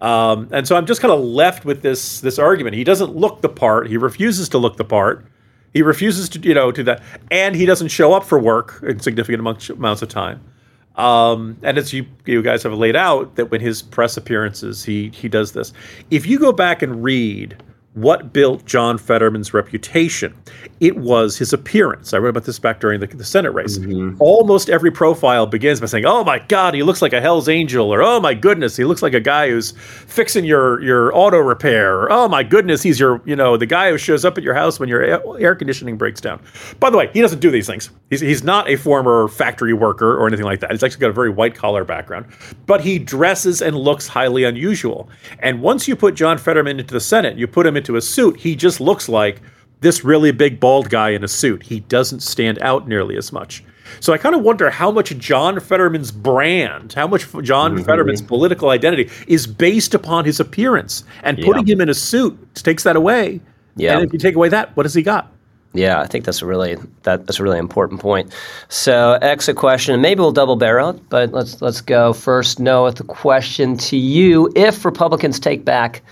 Um, 0.00 0.48
and 0.52 0.66
so 0.68 0.76
I'm 0.76 0.86
just 0.86 1.00
kind 1.00 1.12
of 1.12 1.20
left 1.20 1.64
with 1.64 1.82
this 1.82 2.20
this 2.20 2.38
argument. 2.38 2.76
He 2.76 2.84
doesn't 2.84 3.16
look 3.16 3.40
the 3.40 3.48
part. 3.48 3.88
He 3.88 3.96
refuses 3.96 4.48
to 4.50 4.58
look 4.58 4.76
the 4.76 4.84
part. 4.84 5.26
He 5.72 5.82
refuses 5.82 6.28
to, 6.30 6.40
you 6.40 6.54
know, 6.54 6.72
to 6.72 6.82
that, 6.84 7.02
and 7.30 7.54
he 7.54 7.66
doesn't 7.66 7.88
show 7.88 8.12
up 8.12 8.24
for 8.24 8.38
work 8.38 8.82
in 8.82 9.00
significant 9.00 9.40
amounts 9.40 9.70
amounts 9.70 10.02
of 10.02 10.08
time. 10.08 10.40
Um, 10.96 11.56
and 11.62 11.78
as 11.78 11.92
you 11.92 12.06
you 12.26 12.42
guys 12.42 12.62
have 12.64 12.72
laid 12.72 12.96
out, 12.96 13.36
that 13.36 13.50
when 13.50 13.60
his 13.60 13.82
press 13.82 14.16
appearances, 14.16 14.84
he 14.84 15.10
he 15.10 15.28
does 15.28 15.52
this. 15.52 15.72
If 16.10 16.26
you 16.26 16.38
go 16.38 16.52
back 16.52 16.82
and 16.82 17.02
read 17.02 17.62
what 17.94 18.32
built 18.32 18.64
John 18.64 18.98
Fetterman's 18.98 19.52
reputation, 19.52 20.34
it 20.78 20.96
was 20.96 21.36
his 21.36 21.52
appearance. 21.52 22.12
I 22.14 22.18
wrote 22.18 22.30
about 22.30 22.44
this 22.44 22.58
back 22.58 22.80
during 22.80 23.00
the, 23.00 23.06
the 23.06 23.24
Senate 23.24 23.50
race. 23.50 23.78
Mm-hmm. 23.78 24.16
Almost 24.20 24.68
every 24.68 24.90
profile 24.90 25.46
begins 25.46 25.80
by 25.80 25.86
saying, 25.86 26.04
"Oh 26.04 26.22
my 26.22 26.38
God, 26.38 26.74
he 26.74 26.82
looks 26.82 27.02
like 27.02 27.12
a 27.12 27.20
Hell's 27.20 27.48
Angel," 27.48 27.92
or 27.92 28.02
"Oh 28.02 28.20
my 28.20 28.34
goodness, 28.34 28.76
he 28.76 28.84
looks 28.84 29.02
like 29.02 29.14
a 29.14 29.20
guy 29.20 29.48
who's 29.48 29.72
fixing 29.72 30.44
your 30.44 30.80
your 30.82 31.14
auto 31.16 31.38
repair," 31.38 32.00
or 32.00 32.12
"Oh 32.12 32.28
my 32.28 32.42
goodness, 32.42 32.82
he's 32.82 33.00
your 33.00 33.20
you 33.24 33.34
know 33.34 33.56
the 33.56 33.66
guy 33.66 33.90
who 33.90 33.98
shows 33.98 34.24
up 34.24 34.38
at 34.38 34.44
your 34.44 34.54
house 34.54 34.78
when 34.78 34.88
your 34.88 35.02
air, 35.02 35.22
air 35.40 35.54
conditioning 35.54 35.96
breaks 35.96 36.20
down." 36.20 36.40
By 36.78 36.90
the 36.90 36.98
way, 36.98 37.10
he 37.12 37.20
doesn't 37.20 37.40
do 37.40 37.50
these 37.50 37.66
things. 37.66 37.90
He's 38.10 38.20
he's 38.20 38.44
not 38.44 38.68
a 38.68 38.76
former 38.76 39.28
factory 39.28 39.72
worker 39.72 40.16
or 40.16 40.26
anything 40.26 40.46
like 40.46 40.60
that. 40.60 40.70
He's 40.70 40.82
actually 40.82 41.00
got 41.00 41.10
a 41.10 41.14
very 41.14 41.30
white 41.30 41.54
collar 41.54 41.84
background, 41.84 42.26
but 42.66 42.82
he 42.82 42.98
dresses 42.98 43.60
and 43.62 43.76
looks 43.76 44.06
highly 44.06 44.44
unusual. 44.44 45.08
And 45.40 45.62
once 45.62 45.88
you 45.88 45.96
put 45.96 46.14
John 46.14 46.38
Fetterman 46.38 46.78
into 46.78 46.94
the 46.94 47.00
Senate, 47.00 47.36
you 47.38 47.46
put 47.46 47.66
him 47.66 47.76
into 47.78 47.96
a 47.96 48.02
suit, 48.02 48.38
he 48.38 48.54
just 48.54 48.80
looks 48.80 49.08
like 49.08 49.40
this 49.80 50.04
really 50.04 50.32
big 50.32 50.60
bald 50.60 50.90
guy 50.90 51.10
in 51.10 51.24
a 51.24 51.28
suit. 51.28 51.62
He 51.62 51.80
doesn't 51.80 52.20
stand 52.20 52.58
out 52.60 52.86
nearly 52.86 53.16
as 53.16 53.32
much. 53.32 53.64
So 54.00 54.12
I 54.12 54.18
kind 54.18 54.34
of 54.34 54.42
wonder 54.42 54.70
how 54.70 54.90
much 54.90 55.16
John 55.18 55.58
Fetterman's 55.60 56.12
brand, 56.12 56.92
how 56.92 57.06
much 57.06 57.26
John 57.42 57.74
mm-hmm. 57.74 57.84
Fetterman's 57.84 58.22
political 58.22 58.70
identity 58.70 59.10
is 59.26 59.46
based 59.46 59.94
upon 59.94 60.24
his 60.24 60.40
appearance. 60.40 61.04
And 61.22 61.38
putting 61.38 61.66
him 61.66 61.80
in 61.80 61.88
a 61.88 61.94
suit 61.94 62.54
takes 62.54 62.82
that 62.82 62.96
away. 62.96 63.40
Yeah. 63.76 63.96
And 63.96 64.06
if 64.06 64.12
you 64.12 64.18
take 64.18 64.34
away 64.34 64.48
that, 64.50 64.76
what 64.76 64.84
has 64.84 64.94
he 64.94 65.02
got? 65.02 65.32
Yeah, 65.74 66.00
I 66.00 66.06
think 66.06 66.24
that's 66.24 66.40
a 66.40 66.46
really 66.46 66.76
that, 67.02 67.26
that's 67.26 67.38
a 67.38 67.42
really 67.42 67.58
important 67.58 68.00
point. 68.00 68.32
So, 68.68 69.18
exit 69.20 69.56
question. 69.56 69.92
And 69.92 70.02
maybe 70.02 70.20
we'll 70.20 70.32
double 70.32 70.56
barrel 70.56 70.90
it, 70.90 71.08
but 71.10 71.32
let's 71.32 71.60
let's 71.60 71.82
go 71.82 72.14
first. 72.14 72.58
Noah, 72.58 72.92
the 72.92 73.04
question 73.04 73.76
to 73.76 73.96
you: 73.96 74.50
If 74.56 74.86
Republicans 74.86 75.38
take 75.38 75.66
back 75.66 76.02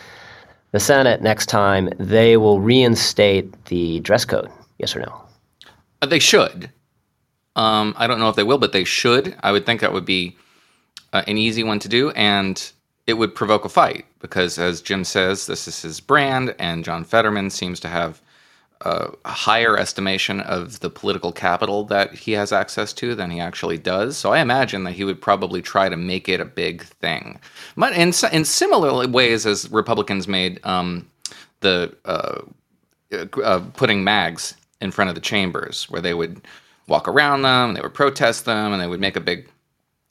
the 0.77 0.81
Senate 0.81 1.23
next 1.23 1.47
time, 1.47 1.89
they 1.99 2.37
will 2.37 2.61
reinstate 2.61 3.65
the 3.65 3.99
dress 4.01 4.27
code. 4.27 4.51
Yes 4.77 4.95
or 4.95 5.01
no? 5.01 5.23
Uh, 6.03 6.07
They 6.07 6.19
should. 6.19 6.71
Um, 7.57 7.95
I 7.97 8.07
don't 8.07 8.19
know 8.19 8.29
if 8.29 8.37
they 8.37 8.43
will, 8.43 8.59
but 8.59 8.73
they 8.73 8.85
should. 8.85 9.35
I 9.43 9.53
would 9.53 9.65
think 9.65 9.81
that 9.81 9.95
would 9.95 10.05
be 10.05 10.37
uh, 11.15 11.23
an 11.27 11.39
easy 11.39 11.65
one 11.65 11.79
to 11.79 11.89
do, 11.89 12.11
and 12.11 12.73
it 13.07 13.15
would 13.15 13.35
provoke 13.35 13.65
a 13.65 13.71
fight 13.71 14.05
because, 14.19 14.59
as 14.59 14.83
Jim 14.83 15.03
says, 15.03 15.47
this 15.47 15.67
is 15.67 15.81
his 15.81 15.99
brand, 15.99 16.55
and 16.59 16.85
John 16.85 17.05
Fetterman 17.05 17.49
seems 17.49 17.81
to 17.81 17.89
have 17.89 18.21
a 18.83 19.11
higher 19.25 19.79
estimation 19.79 20.41
of 20.41 20.81
the 20.81 20.91
political 20.91 21.33
capital 21.33 21.85
that 21.85 22.13
he 22.15 22.33
has 22.33 22.53
access 22.53 22.93
to 22.93 23.15
than 23.15 23.31
he 23.31 23.41
actually 23.41 23.79
does. 23.79 24.17
So 24.17 24.33
I 24.33 24.41
imagine 24.41 24.85
that 24.85 24.93
he 24.93 25.05
would 25.05 25.21
probably 25.21 25.63
try 25.63 25.89
to 25.89 25.97
make 25.97 26.29
it 26.29 26.41
a 26.41 26.45
big 26.45 26.83
thing. 26.83 27.41
But 27.77 27.95
in 27.95 28.13
in 28.33 28.45
similar 28.45 29.07
ways 29.09 29.47
as 29.47 29.71
Republicans 29.71 30.29
made 30.29 30.61
um, 30.65 31.09
the 31.61 31.97
uh, 32.05 32.43
uh, 33.43 33.61
putting 33.75 34.05
mags 34.05 34.55
in 34.81 34.91
front 34.91 35.09
of 35.09 35.15
the 35.15 35.21
chambers, 35.21 35.85
where 35.89 36.03
they 36.03 36.15
would 36.15 36.43
walk 36.87 37.09
around 37.09 37.43
them, 37.43 37.75
they 37.75 37.81
would 37.81 37.95
protest 37.95 38.45
them, 38.45 38.73
and 38.73 38.81
they 38.81 38.87
would 38.87 39.01
make 39.01 39.17
a 39.17 39.21
big 39.21 39.49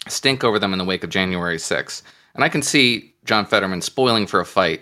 stink 0.07 0.43
over 0.43 0.59
them 0.59 0.73
in 0.73 0.79
the 0.79 0.85
wake 0.85 1.03
of 1.03 1.09
January 1.09 1.57
6th. 1.57 2.01
And 2.33 2.43
I 2.43 2.49
can 2.49 2.61
see 2.61 3.13
John 3.25 3.45
Fetterman 3.45 3.81
spoiling 3.81 4.27
for 4.27 4.39
a 4.39 4.45
fight 4.45 4.81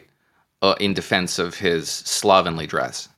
uh, 0.61 0.75
in 0.79 0.93
defense 0.93 1.38
of 1.38 1.55
his 1.55 1.89
slovenly 1.89 2.65
dress. 2.65 3.09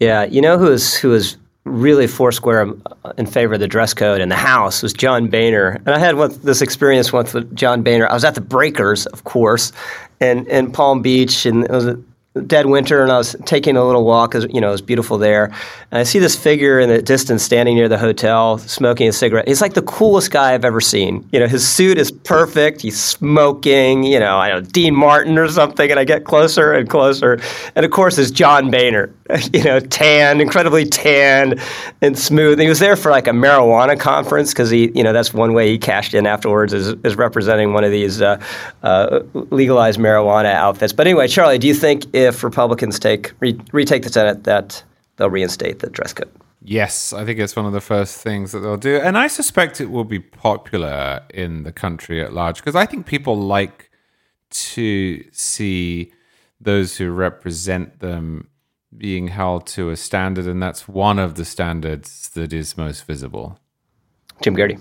Yeah, 0.00 0.24
you 0.24 0.40
know 0.40 0.58
who 0.58 0.70
is 0.70 0.94
who 0.94 1.14
is 1.14 1.36
really 1.64 2.06
foursquare 2.06 2.62
um, 2.62 2.82
uh, 3.04 3.12
in 3.18 3.26
favor 3.26 3.54
of 3.54 3.60
the 3.60 3.66
dress 3.66 3.92
code 3.94 4.20
in 4.20 4.28
the 4.28 4.36
House 4.36 4.82
was 4.82 4.92
John 4.92 5.28
Boehner, 5.28 5.80
and 5.86 5.90
I 5.90 5.98
had 5.98 6.16
one, 6.16 6.38
this 6.42 6.60
experience 6.60 7.12
once 7.12 7.32
with 7.32 7.54
John 7.56 7.82
Boehner. 7.82 8.06
I 8.08 8.14
was 8.14 8.24
at 8.24 8.34
the 8.34 8.40
Breakers, 8.40 9.06
of 9.06 9.24
course, 9.24 9.72
and 10.20 10.46
in 10.48 10.70
Palm 10.70 11.00
Beach, 11.00 11.46
and 11.46 11.64
it 11.64 11.70
was 11.70 11.86
a 11.86 11.98
dead 12.46 12.66
winter, 12.66 13.02
and 13.02 13.10
I 13.10 13.16
was 13.16 13.34
taking 13.46 13.76
a 13.78 13.84
little 13.84 14.04
walk. 14.04 14.34
You 14.34 14.60
know, 14.60 14.68
it 14.68 14.72
was 14.72 14.82
beautiful 14.82 15.16
there, 15.16 15.46
and 15.90 16.00
I 16.00 16.02
see 16.02 16.18
this 16.18 16.36
figure 16.36 16.78
in 16.78 16.90
the 16.90 17.00
distance 17.00 17.42
standing 17.42 17.74
near 17.74 17.88
the 17.88 17.98
hotel, 17.98 18.58
smoking 18.58 19.08
a 19.08 19.12
cigarette. 19.12 19.48
He's 19.48 19.62
like 19.62 19.72
the 19.72 19.82
coolest 19.82 20.30
guy 20.30 20.52
I've 20.52 20.64
ever 20.66 20.82
seen. 20.82 21.26
You 21.32 21.40
know, 21.40 21.48
his 21.48 21.66
suit 21.66 21.96
is 21.96 22.12
perfect. 22.12 22.82
He's 22.82 23.02
smoking. 23.02 24.04
You 24.04 24.20
know, 24.20 24.36
I 24.36 24.50
don't 24.50 24.64
know 24.64 24.70
Dean 24.70 24.94
Martin 24.94 25.38
or 25.38 25.48
something, 25.48 25.90
and 25.90 25.98
I 25.98 26.04
get 26.04 26.24
closer 26.24 26.74
and 26.74 26.86
closer, 26.86 27.40
and 27.74 27.86
of 27.86 27.90
course, 27.90 28.18
it's 28.18 28.30
John 28.30 28.70
Boehner. 28.70 29.10
you 29.52 29.64
know, 29.64 29.80
tan, 29.80 30.40
incredibly 30.40 30.84
tan 30.84 31.58
and 32.00 32.18
smooth. 32.18 32.58
he 32.58 32.68
was 32.68 32.78
there 32.78 32.96
for 32.96 33.10
like 33.10 33.26
a 33.26 33.32
marijuana 33.32 33.98
conference 33.98 34.52
because 34.52 34.70
he, 34.70 34.90
you 34.92 35.02
know, 35.02 35.12
that's 35.12 35.34
one 35.34 35.52
way 35.52 35.68
he 35.68 35.78
cashed 35.78 36.14
in 36.14 36.26
afterwards 36.26 36.72
is, 36.72 36.88
is 37.04 37.16
representing 37.16 37.72
one 37.72 37.84
of 37.84 37.90
these 37.90 38.20
uh, 38.22 38.40
uh, 38.82 39.20
legalized 39.50 39.98
marijuana 39.98 40.52
outfits. 40.52 40.92
But 40.92 41.06
anyway, 41.06 41.28
Charlie, 41.28 41.58
do 41.58 41.66
you 41.66 41.74
think 41.74 42.04
if 42.14 42.44
Republicans 42.44 42.98
take 42.98 43.32
re- 43.40 43.58
retake 43.72 44.02
the 44.02 44.10
Senate 44.10 44.44
that 44.44 44.82
they'll 45.16 45.30
reinstate 45.30 45.80
the 45.80 45.90
dress 45.90 46.12
code? 46.12 46.30
Yes, 46.62 47.12
I 47.12 47.24
think 47.24 47.38
it's 47.38 47.54
one 47.54 47.66
of 47.66 47.72
the 47.72 47.80
first 47.80 48.20
things 48.20 48.50
that 48.52 48.58
they'll 48.60 48.76
do. 48.76 48.96
And 48.96 49.16
I 49.16 49.28
suspect 49.28 49.80
it 49.80 49.90
will 49.90 50.04
be 50.04 50.18
popular 50.18 51.22
in 51.32 51.62
the 51.62 51.72
country 51.72 52.20
at 52.20 52.32
large 52.32 52.56
because 52.56 52.74
I 52.74 52.86
think 52.86 53.06
people 53.06 53.36
like 53.36 53.90
to 54.50 55.24
see 55.32 56.12
those 56.60 56.96
who 56.96 57.10
represent 57.10 58.00
them 58.00 58.48
being 58.96 59.28
held 59.28 59.66
to 59.68 59.90
a 59.90 59.96
standard, 59.96 60.46
and 60.46 60.62
that's 60.62 60.88
one 60.88 61.18
of 61.18 61.34
the 61.34 61.44
standards 61.44 62.30
that 62.30 62.52
is 62.52 62.76
most 62.76 63.06
visible. 63.06 63.58
Jim 64.42 64.56
Geraghty. 64.56 64.78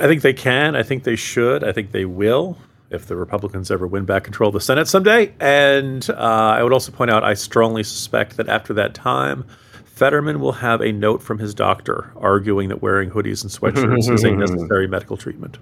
I 0.00 0.06
think 0.06 0.22
they 0.22 0.34
can. 0.34 0.76
I 0.76 0.82
think 0.82 1.04
they 1.04 1.16
should. 1.16 1.64
I 1.64 1.72
think 1.72 1.92
they 1.92 2.04
will 2.04 2.58
if 2.90 3.06
the 3.06 3.16
Republicans 3.16 3.70
ever 3.70 3.86
win 3.86 4.04
back 4.04 4.24
control 4.24 4.48
of 4.48 4.54
the 4.54 4.60
Senate 4.60 4.86
someday. 4.86 5.32
And 5.40 6.08
uh, 6.10 6.14
I 6.14 6.62
would 6.62 6.74
also 6.74 6.92
point 6.92 7.10
out 7.10 7.24
I 7.24 7.34
strongly 7.34 7.82
suspect 7.82 8.36
that 8.36 8.48
after 8.48 8.74
that 8.74 8.94
time, 8.94 9.46
Fetterman 9.84 10.40
will 10.40 10.52
have 10.52 10.82
a 10.82 10.92
note 10.92 11.22
from 11.22 11.38
his 11.38 11.54
doctor 11.54 12.12
arguing 12.16 12.68
that 12.68 12.82
wearing 12.82 13.10
hoodies 13.10 13.42
and 13.42 13.50
sweatshirts 13.50 14.12
is 14.12 14.24
a 14.24 14.30
necessary 14.36 14.86
medical 14.86 15.16
treatment. 15.16 15.58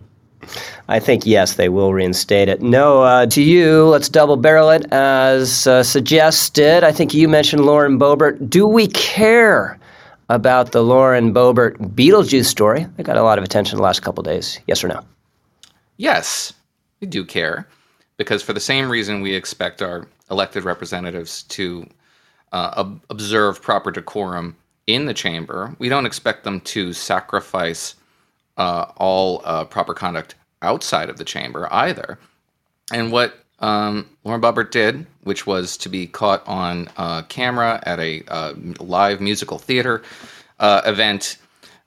I 0.89 0.99
think 0.99 1.27
yes, 1.27 1.55
they 1.55 1.69
will 1.69 1.93
reinstate 1.93 2.49
it. 2.49 2.63
No, 2.63 3.03
uh, 3.03 3.27
to 3.27 3.43
you, 3.43 3.85
let's 3.85 4.09
double 4.09 4.37
barrel 4.37 4.71
it 4.71 4.91
as 4.93 5.67
uh, 5.67 5.83
suggested. 5.83 6.85
I 6.85 6.93
think 6.93 7.15
you 7.15 7.29
mentioned 7.29 7.65
Lauren 7.65 7.99
Boebert. 7.99 8.49
Do 8.49 8.67
we 8.67 8.89
care 8.89 9.79
about 10.29 10.73
the 10.73 10.83
Lauren 10.83 11.35
Boebert 11.35 11.77
Beetlejuice 11.95 12.47
story? 12.47 12.87
It 12.99 13.05
got 13.05 13.17
a 13.17 13.23
lot 13.23 13.39
of 13.39 13.45
attention 13.45 13.77
the 13.77 13.83
last 13.83 14.03
couple 14.03 14.23
days. 14.23 14.59
Yes 14.67 14.83
or 14.83 14.89
no? 14.89 15.01
Yes, 15.97 16.53
we 17.01 17.07
do 17.07 17.25
care 17.25 17.69
because 18.17 18.43
for 18.43 18.53
the 18.53 18.61
same 18.61 18.89
reason 18.89 19.23
we 19.23 19.35
expect 19.35 19.83
our 19.83 20.07
elected 20.31 20.65
representatives 20.65 21.43
to 21.45 21.87
uh, 22.53 22.73
ob- 22.77 23.01
observe 23.11 23.61
proper 23.61 23.91
decorum 23.91 24.57
in 24.87 25.07
the 25.07 25.15
chamber, 25.15 25.75
we 25.79 25.89
don't 25.89 26.07
expect 26.07 26.45
them 26.45 26.61
to 26.61 26.93
sacrifice 26.93 27.95
uh, 28.61 28.93
all 28.99 29.41
uh, 29.45 29.65
proper 29.65 29.95
conduct 29.95 30.35
outside 30.61 31.09
of 31.09 31.17
the 31.17 31.25
chamber 31.25 31.67
either. 31.73 32.19
And 32.93 33.11
what 33.11 33.35
um, 33.61 34.07
Lauren 34.23 34.43
Boebert 34.43 34.71
did, 34.71 35.07
which 35.23 35.47
was 35.47 35.79
to 35.79 35.89
be 35.89 36.07
caught 36.07 36.47
on 36.47 36.89
uh, 36.99 37.23
camera 37.23 37.83
at 37.85 37.99
a 37.99 38.23
uh, 38.29 38.53
live 38.79 39.23
musical 39.23 39.57
theater 39.57 40.03
uh, 40.59 40.83
event 40.85 41.39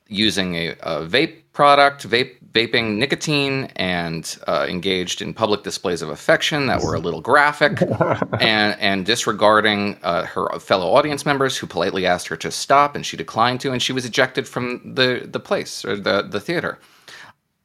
using 0.08 0.56
a, 0.56 0.70
a, 0.70 1.06
vape 1.06 1.43
product, 1.54 2.08
vape, 2.08 2.36
vaping 2.52 2.98
nicotine, 2.98 3.66
and 3.76 4.38
uh, 4.48 4.66
engaged 4.68 5.22
in 5.22 5.34
public 5.34 5.64
displays 5.64 6.02
of 6.02 6.10
affection 6.10 6.66
that 6.68 6.82
were 6.82 6.96
a 6.96 7.00
little 7.00 7.22
graphic, 7.22 7.82
and, 8.40 8.78
and 8.80 9.06
disregarding 9.06 9.98
uh, 10.04 10.26
her 10.26 10.60
fellow 10.60 10.92
audience 10.92 11.26
members 11.26 11.58
who 11.58 11.68
politely 11.68 12.06
asked 12.06 12.28
her 12.28 12.36
to 12.36 12.52
stop, 12.52 12.96
and 12.96 13.06
she 13.06 13.16
declined 13.16 13.62
to, 13.62 13.72
and 13.72 13.82
she 13.82 13.94
was 13.94 14.06
ejected 14.06 14.48
from 14.48 14.82
the, 14.96 15.28
the 15.32 15.40
place 15.40 15.86
or 15.86 15.96
the, 15.96 16.24
the 16.24 16.40
theater. 16.40 16.80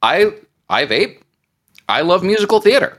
I 0.01 0.33
I 0.69 0.85
vape. 0.85 1.21
I 1.87 2.01
love 2.01 2.23
musical 2.23 2.61
theater. 2.61 2.97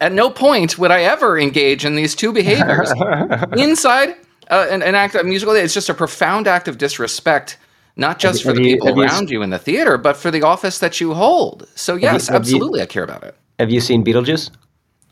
At 0.00 0.12
no 0.12 0.30
point 0.30 0.78
would 0.78 0.90
I 0.90 1.02
ever 1.02 1.38
engage 1.38 1.84
in 1.84 1.94
these 1.94 2.14
two 2.14 2.32
behaviors 2.32 2.92
inside 3.56 4.16
uh, 4.50 4.66
an, 4.70 4.82
an 4.82 4.94
act 4.94 5.14
of 5.14 5.26
musical. 5.26 5.54
Theater. 5.54 5.64
It's 5.64 5.74
just 5.74 5.88
a 5.88 5.94
profound 5.94 6.46
act 6.48 6.68
of 6.68 6.78
disrespect, 6.78 7.58
not 7.96 8.18
just 8.18 8.42
have 8.42 8.54
for 8.54 8.60
the 8.60 8.68
you, 8.68 8.74
people 8.76 9.00
around 9.00 9.30
you, 9.30 9.38
you, 9.38 9.42
in 9.42 9.50
the 9.50 9.58
theater, 9.58 9.96
but 9.96 10.16
for 10.16 10.30
the 10.30 10.42
office 10.42 10.78
that 10.80 11.00
you 11.00 11.14
hold. 11.14 11.68
So 11.74 11.94
yes, 11.94 12.28
you, 12.28 12.34
absolutely, 12.34 12.82
I 12.82 12.86
care 12.86 13.04
about 13.04 13.22
it. 13.22 13.36
Have 13.58 13.70
you 13.70 13.80
seen 13.80 14.04
Beetlejuice? 14.04 14.50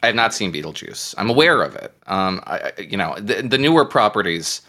I 0.02 0.06
have 0.06 0.16
not 0.16 0.34
seen 0.34 0.52
Beetlejuice. 0.52 1.14
I'm 1.16 1.30
aware 1.30 1.62
of 1.62 1.76
it. 1.76 1.94
Um, 2.06 2.42
I, 2.44 2.72
you 2.78 2.96
know, 2.96 3.14
the, 3.18 3.42
the 3.42 3.58
newer 3.58 3.84
properties. 3.84 4.62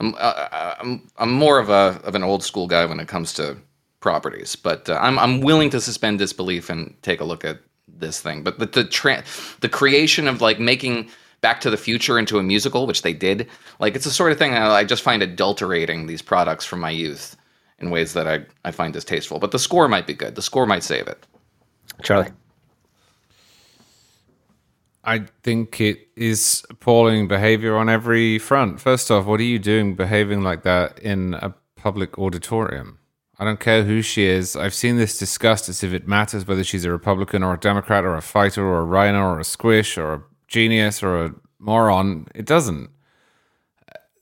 I'm, 0.00 0.14
uh, 0.18 0.74
I'm 0.78 1.08
I'm 1.16 1.30
more 1.30 1.58
of 1.58 1.70
a 1.70 2.00
of 2.04 2.14
an 2.14 2.22
old 2.22 2.42
school 2.42 2.66
guy 2.66 2.84
when 2.84 3.00
it 3.00 3.08
comes 3.08 3.32
to 3.34 3.56
properties. 4.00 4.56
But 4.56 4.90
uh, 4.90 4.98
I'm 5.00 5.18
I'm 5.18 5.40
willing 5.40 5.70
to 5.70 5.80
suspend 5.80 6.18
disbelief 6.18 6.68
and 6.68 6.94
take 7.02 7.20
a 7.20 7.24
look 7.24 7.44
at 7.44 7.60
this 7.88 8.20
thing. 8.20 8.42
But 8.42 8.58
the 8.58 8.66
the, 8.66 8.84
tra- 8.84 9.24
the 9.60 9.68
creation 9.68 10.28
of 10.28 10.42
like 10.42 10.60
making 10.60 11.08
Back 11.40 11.60
to 11.62 11.70
the 11.70 11.76
Future 11.76 12.18
into 12.18 12.38
a 12.38 12.42
musical, 12.42 12.86
which 12.86 13.02
they 13.02 13.14
did, 13.14 13.48
like 13.78 13.94
it's 13.94 14.04
the 14.04 14.10
sort 14.10 14.32
of 14.32 14.38
thing 14.38 14.52
I, 14.52 14.80
I 14.80 14.84
just 14.84 15.02
find 15.02 15.22
adulterating 15.22 16.06
these 16.06 16.22
products 16.22 16.66
from 16.66 16.80
my 16.80 16.90
youth 16.90 17.36
in 17.84 17.90
ways 17.90 18.14
that 18.14 18.26
I 18.26 18.44
I 18.64 18.70
find 18.70 18.92
distasteful. 18.92 19.38
But 19.38 19.52
the 19.52 19.58
score 19.58 19.88
might 19.88 20.06
be 20.06 20.14
good. 20.14 20.34
The 20.34 20.42
score 20.42 20.66
might 20.66 20.82
save 20.82 21.06
it. 21.06 21.26
Charlie. 22.02 22.30
I 25.04 25.26
think 25.42 25.80
it 25.80 26.08
is 26.16 26.64
appalling 26.70 27.28
behavior 27.28 27.76
on 27.76 27.90
every 27.90 28.38
front. 28.38 28.80
First 28.80 29.10
off, 29.10 29.26
what 29.26 29.38
are 29.38 29.44
you 29.44 29.58
doing 29.58 29.94
behaving 29.94 30.42
like 30.42 30.62
that 30.62 30.98
in 30.98 31.34
a 31.34 31.54
public 31.76 32.18
auditorium? 32.18 32.98
I 33.38 33.44
don't 33.44 33.60
care 33.60 33.82
who 33.82 34.00
she 34.00 34.24
is. 34.24 34.56
I've 34.56 34.74
seen 34.74 34.96
this 34.96 35.18
discussed 35.18 35.68
as 35.68 35.82
if 35.82 35.92
it 35.92 36.08
matters 36.08 36.46
whether 36.46 36.64
she's 36.64 36.84
a 36.84 36.90
Republican 36.90 37.42
or 37.42 37.54
a 37.54 37.58
Democrat 37.60 38.04
or 38.04 38.14
a 38.16 38.22
fighter 38.22 38.64
or 38.64 38.80
a 38.80 38.84
RINO 38.84 39.20
or 39.20 39.40
a 39.40 39.44
squish 39.44 39.98
or 39.98 40.14
a 40.14 40.22
genius 40.48 41.02
or 41.02 41.24
a 41.24 41.34
moron. 41.58 42.28
It 42.34 42.46
doesn't. 42.46 42.90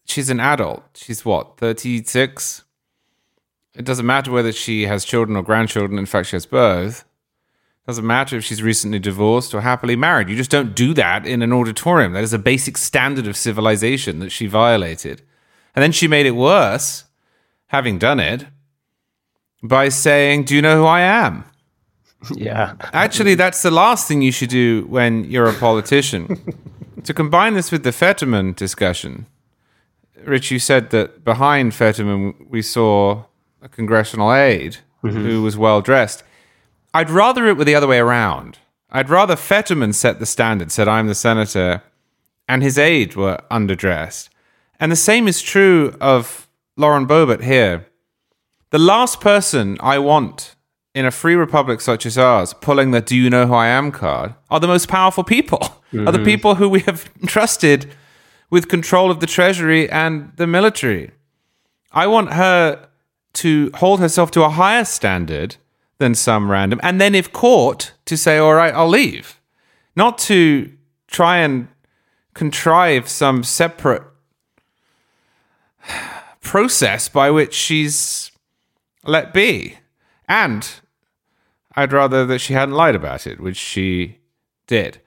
She's 0.04 0.30
an 0.30 0.40
adult. 0.40 0.82
She's 0.94 1.24
what, 1.24 1.58
36? 1.58 2.64
It 3.74 3.84
doesn't 3.84 4.06
matter 4.06 4.30
whether 4.30 4.52
she 4.52 4.86
has 4.86 5.04
children 5.04 5.36
or 5.36 5.42
grandchildren. 5.42 5.98
In 5.98 6.06
fact, 6.06 6.28
she 6.28 6.36
has 6.36 6.46
both. 6.46 7.00
It 7.00 7.86
doesn't 7.86 8.06
matter 8.06 8.36
if 8.36 8.44
she's 8.44 8.62
recently 8.62 8.98
divorced 8.98 9.54
or 9.54 9.62
happily 9.62 9.96
married. 9.96 10.28
You 10.28 10.36
just 10.36 10.50
don't 10.50 10.74
do 10.74 10.94
that 10.94 11.26
in 11.26 11.42
an 11.42 11.52
auditorium. 11.52 12.12
That 12.12 12.22
is 12.22 12.32
a 12.32 12.38
basic 12.38 12.76
standard 12.78 13.26
of 13.26 13.36
civilization 13.36 14.18
that 14.20 14.30
she 14.30 14.46
violated. 14.46 15.22
And 15.74 15.82
then 15.82 15.92
she 15.92 16.06
made 16.06 16.26
it 16.26 16.32
worse, 16.32 17.04
having 17.68 17.98
done 17.98 18.20
it 18.20 18.46
by 19.62 19.88
saying, 19.88 20.44
Do 20.44 20.54
you 20.54 20.62
know 20.62 20.76
who 20.76 20.86
I 20.86 21.00
am? 21.00 21.44
Yeah. 22.36 22.74
Actually, 22.92 23.34
that's 23.34 23.62
the 23.62 23.72
last 23.72 24.06
thing 24.06 24.22
you 24.22 24.30
should 24.30 24.48
do 24.48 24.86
when 24.88 25.24
you're 25.24 25.48
a 25.48 25.54
politician. 25.54 26.40
to 27.02 27.12
combine 27.12 27.54
this 27.54 27.72
with 27.72 27.82
the 27.82 27.90
Fetterman 27.90 28.52
discussion, 28.52 29.26
Rich, 30.24 30.52
you 30.52 30.60
said 30.60 30.90
that 30.90 31.24
behind 31.24 31.74
Fetterman 31.74 32.46
we 32.48 32.62
saw 32.62 33.24
a 33.62 33.68
congressional 33.68 34.32
aide 34.32 34.78
mm-hmm. 35.02 35.24
who 35.24 35.42
was 35.42 35.56
well 35.56 35.80
dressed. 35.80 36.24
I'd 36.92 37.10
rather 37.10 37.46
it 37.46 37.56
were 37.56 37.64
the 37.64 37.74
other 37.74 37.86
way 37.86 37.98
around. 37.98 38.58
I'd 38.90 39.08
rather 39.08 39.36
Fetterman 39.36 39.94
set 39.94 40.18
the 40.18 40.26
standard, 40.26 40.70
said 40.70 40.88
I'm 40.88 41.06
the 41.06 41.14
senator, 41.14 41.82
and 42.48 42.62
his 42.62 42.76
aide 42.76 43.16
were 43.16 43.38
underdressed. 43.50 44.28
And 44.78 44.92
the 44.92 44.96
same 44.96 45.28
is 45.28 45.40
true 45.40 45.96
of 46.00 46.48
Lauren 46.76 47.06
Boebert 47.06 47.42
here. 47.42 47.86
The 48.70 48.78
last 48.78 49.20
person 49.20 49.78
I 49.80 49.98
want 49.98 50.56
in 50.94 51.06
a 51.06 51.10
free 51.10 51.34
republic 51.34 51.80
such 51.80 52.04
as 52.04 52.18
ours 52.18 52.52
pulling 52.54 52.90
the 52.90 53.00
do 53.00 53.16
you 53.16 53.30
know 53.30 53.46
who 53.46 53.54
I 53.54 53.68
am 53.68 53.92
card 53.92 54.34
are 54.50 54.60
the 54.60 54.66
most 54.66 54.88
powerful 54.88 55.24
people, 55.24 55.58
mm-hmm. 55.58 56.00
are 56.08 56.12
the 56.12 56.18
mm-hmm. 56.18 56.24
people 56.24 56.54
who 56.56 56.68
we 56.68 56.80
have 56.80 57.10
trusted 57.26 57.90
with 58.50 58.68
control 58.68 59.10
of 59.10 59.20
the 59.20 59.26
treasury 59.26 59.88
and 59.88 60.32
the 60.36 60.46
military. 60.46 61.12
I 61.92 62.06
want 62.06 62.32
her 62.32 62.88
to 63.34 63.70
hold 63.74 64.00
herself 64.00 64.30
to 64.32 64.42
a 64.42 64.50
higher 64.50 64.84
standard 64.84 65.56
than 65.98 66.14
some 66.14 66.50
random, 66.50 66.80
and 66.82 67.00
then, 67.00 67.14
if 67.14 67.32
caught, 67.32 67.92
to 68.06 68.16
say, 68.16 68.38
All 68.38 68.54
right, 68.54 68.74
I'll 68.74 68.88
leave. 68.88 69.40
Not 69.94 70.18
to 70.18 70.72
try 71.06 71.38
and 71.38 71.68
contrive 72.34 73.08
some 73.08 73.44
separate 73.44 74.02
process 76.40 77.08
by 77.08 77.30
which 77.30 77.54
she's 77.54 78.30
let 79.04 79.32
be. 79.32 79.78
And 80.28 80.68
I'd 81.74 81.92
rather 81.92 82.26
that 82.26 82.40
she 82.40 82.54
hadn't 82.54 82.74
lied 82.74 82.94
about 82.94 83.26
it, 83.26 83.40
which 83.40 83.56
she 83.56 84.18
did. 84.66 85.00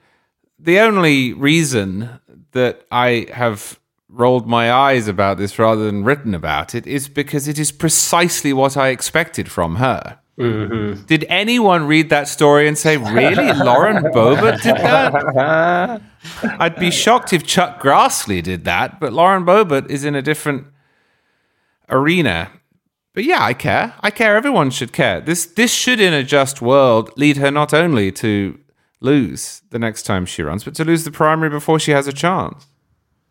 The 0.58 0.80
only 0.80 1.32
reason 1.32 2.20
that 2.52 2.86
I 2.90 3.26
have 3.32 3.78
rolled 4.08 4.46
my 4.46 4.72
eyes 4.72 5.08
about 5.08 5.38
this 5.38 5.58
rather 5.58 5.84
than 5.84 6.04
written 6.04 6.34
about 6.34 6.74
it 6.74 6.86
is 6.86 7.08
because 7.08 7.48
it 7.48 7.58
is 7.58 7.72
precisely 7.72 8.52
what 8.52 8.76
I 8.76 8.88
expected 8.88 9.50
from 9.50 9.76
her. 9.76 10.18
Mm-hmm. 10.38 11.04
Did 11.06 11.24
anyone 11.28 11.86
read 11.86 12.10
that 12.10 12.28
story 12.28 12.68
and 12.68 12.76
say, 12.76 12.98
really? 12.98 13.52
Lauren 13.64 14.04
Boebert 14.04 14.62
did 14.62 14.76
that? 14.76 16.02
I'd 16.60 16.76
be 16.76 16.90
shocked 16.90 17.32
if 17.32 17.46
Chuck 17.46 17.80
Grassley 17.80 18.42
did 18.42 18.64
that, 18.64 19.00
but 19.00 19.12
Lauren 19.12 19.44
Boebert 19.44 19.90
is 19.90 20.04
in 20.04 20.14
a 20.14 20.22
different 20.22 20.66
arena. 21.88 22.50
But 23.14 23.24
yeah, 23.24 23.42
I 23.42 23.54
care. 23.54 23.94
I 24.00 24.10
care. 24.10 24.36
Everyone 24.36 24.70
should 24.70 24.92
care. 24.92 25.22
This 25.22 25.46
this 25.46 25.72
should, 25.72 26.00
in 26.00 26.12
a 26.12 26.22
just 26.22 26.60
world, 26.60 27.10
lead 27.16 27.38
her 27.38 27.50
not 27.50 27.72
only 27.72 28.12
to 28.12 28.58
lose 29.00 29.62
the 29.70 29.78
next 29.78 30.02
time 30.02 30.26
she 30.26 30.42
runs, 30.42 30.64
but 30.64 30.74
to 30.74 30.84
lose 30.84 31.04
the 31.04 31.10
primary 31.10 31.48
before 31.48 31.78
she 31.78 31.92
has 31.92 32.06
a 32.06 32.12
chance. 32.12 32.66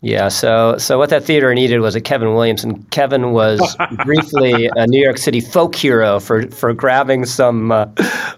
Yeah, 0.05 0.27
so 0.27 0.77
so 0.77 0.99
what 0.99 1.09
that 1.09 1.23
theater 1.23 1.51
needed 1.55 1.79
was 1.79 1.95
a 1.95 1.99
Kevin 1.99 2.35
Williamson. 2.35 2.83
Kevin 2.91 3.31
was 3.31 3.75
briefly 4.05 4.69
a 4.75 4.85
New 4.85 5.01
York 5.03 5.17
City 5.17 5.41
folk 5.41 5.73
hero 5.73 6.19
for, 6.19 6.47
for 6.51 6.73
grabbing 6.73 7.25
some 7.25 7.71
uh, 7.71 7.87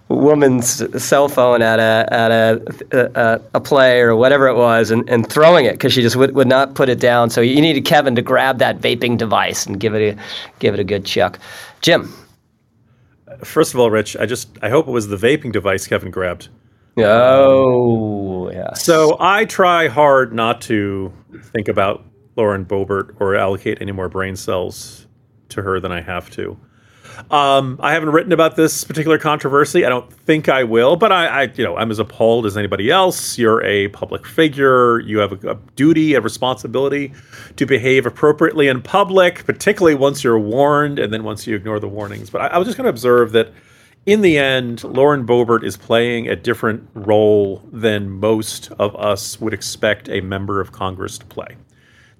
woman's 0.07 0.81
cell 1.03 1.27
phone 1.27 1.61
at 1.61 1.79
a 1.79 2.07
at 2.09 2.31
a, 2.31 3.09
a, 3.15 3.41
a 3.55 3.59
play 3.59 3.99
or 3.99 4.15
whatever 4.15 4.47
it 4.47 4.55
was 4.55 4.91
and, 4.91 5.09
and 5.09 5.29
throwing 5.29 5.65
it 5.65 5.73
because 5.73 5.91
she 5.91 6.01
just 6.01 6.15
would, 6.15 6.33
would 6.35 6.47
not 6.47 6.73
put 6.73 6.87
it 6.87 7.01
down. 7.01 7.29
So 7.29 7.41
you 7.41 7.59
needed 7.59 7.83
Kevin 7.83 8.15
to 8.15 8.21
grab 8.21 8.59
that 8.59 8.79
vaping 8.79 9.17
device 9.17 9.65
and 9.65 9.77
give 9.77 9.93
it 9.93 10.15
a 10.15 10.21
give 10.59 10.73
it 10.73 10.79
a 10.79 10.85
good 10.85 11.03
chuck. 11.03 11.37
Jim. 11.81 12.13
First 13.43 13.73
of 13.73 13.81
all, 13.81 13.91
Rich, 13.91 14.15
I 14.15 14.25
just 14.25 14.47
I 14.61 14.69
hope 14.69 14.87
it 14.87 14.91
was 14.91 15.09
the 15.09 15.17
vaping 15.17 15.51
device 15.51 15.85
Kevin 15.85 16.11
grabbed. 16.11 16.47
Oh, 16.97 18.49
yeah. 18.51 18.73
So 18.73 19.17
I 19.19 19.43
try 19.43 19.89
hard 19.89 20.33
not 20.33 20.61
to 20.61 21.11
think 21.41 21.67
about 21.67 22.05
Lauren 22.35 22.65
Boebert 22.65 23.15
or 23.19 23.35
allocate 23.35 23.81
any 23.81 23.91
more 23.91 24.09
brain 24.09 24.35
cells 24.35 25.07
to 25.49 25.61
her 25.61 25.79
than 25.79 25.91
I 25.91 26.01
have 26.01 26.29
to. 26.31 26.57
Um, 27.31 27.79
I 27.81 27.93
haven't 27.93 28.09
written 28.09 28.31
about 28.31 28.55
this 28.55 28.83
particular 28.83 29.17
controversy. 29.17 29.85
I 29.85 29.89
don't 29.89 30.11
think 30.11 30.49
I 30.49 30.63
will, 30.63 30.95
but 30.95 31.11
I, 31.11 31.25
I, 31.25 31.43
you 31.55 31.63
know, 31.63 31.75
I'm 31.75 31.89
as 31.89 31.99
appalled 31.99 32.45
as 32.45 32.55
anybody 32.55 32.91
else. 32.91 33.37
You're 33.37 33.63
a 33.63 33.87
public 33.87 34.25
figure. 34.25 34.99
You 34.99 35.17
have 35.19 35.43
a, 35.43 35.51
a 35.51 35.55
duty, 35.75 36.13
a 36.13 36.21
responsibility 36.21 37.13
to 37.55 37.65
behave 37.65 38.05
appropriately 38.05 38.67
in 38.67 38.81
public, 38.81 39.45
particularly 39.45 39.95
once 39.95 40.23
you're 40.23 40.39
warned, 40.39 40.99
and 40.99 41.11
then 41.11 41.23
once 41.23 41.47
you 41.47 41.55
ignore 41.55 41.79
the 41.79 41.87
warnings. 41.87 42.29
But 42.29 42.41
I, 42.41 42.47
I 42.47 42.57
was 42.59 42.67
just 42.67 42.77
going 42.77 42.85
to 42.85 42.91
observe 42.91 43.31
that 43.31 43.51
in 44.07 44.21
the 44.21 44.37
end, 44.37 44.85
Lauren 44.85 45.27
Boebert 45.27 45.65
is 45.65 45.75
playing 45.75 46.29
a 46.29 46.35
different 46.35 46.89
role 46.93 47.61
than 47.73 48.09
most 48.09 48.71
of 48.79 48.95
us 48.95 49.39
would 49.41 49.53
expect 49.53 50.07
a 50.07 50.21
member 50.21 50.61
of 50.61 50.71
Congress 50.71 51.17
to 51.17 51.25
play. 51.25 51.57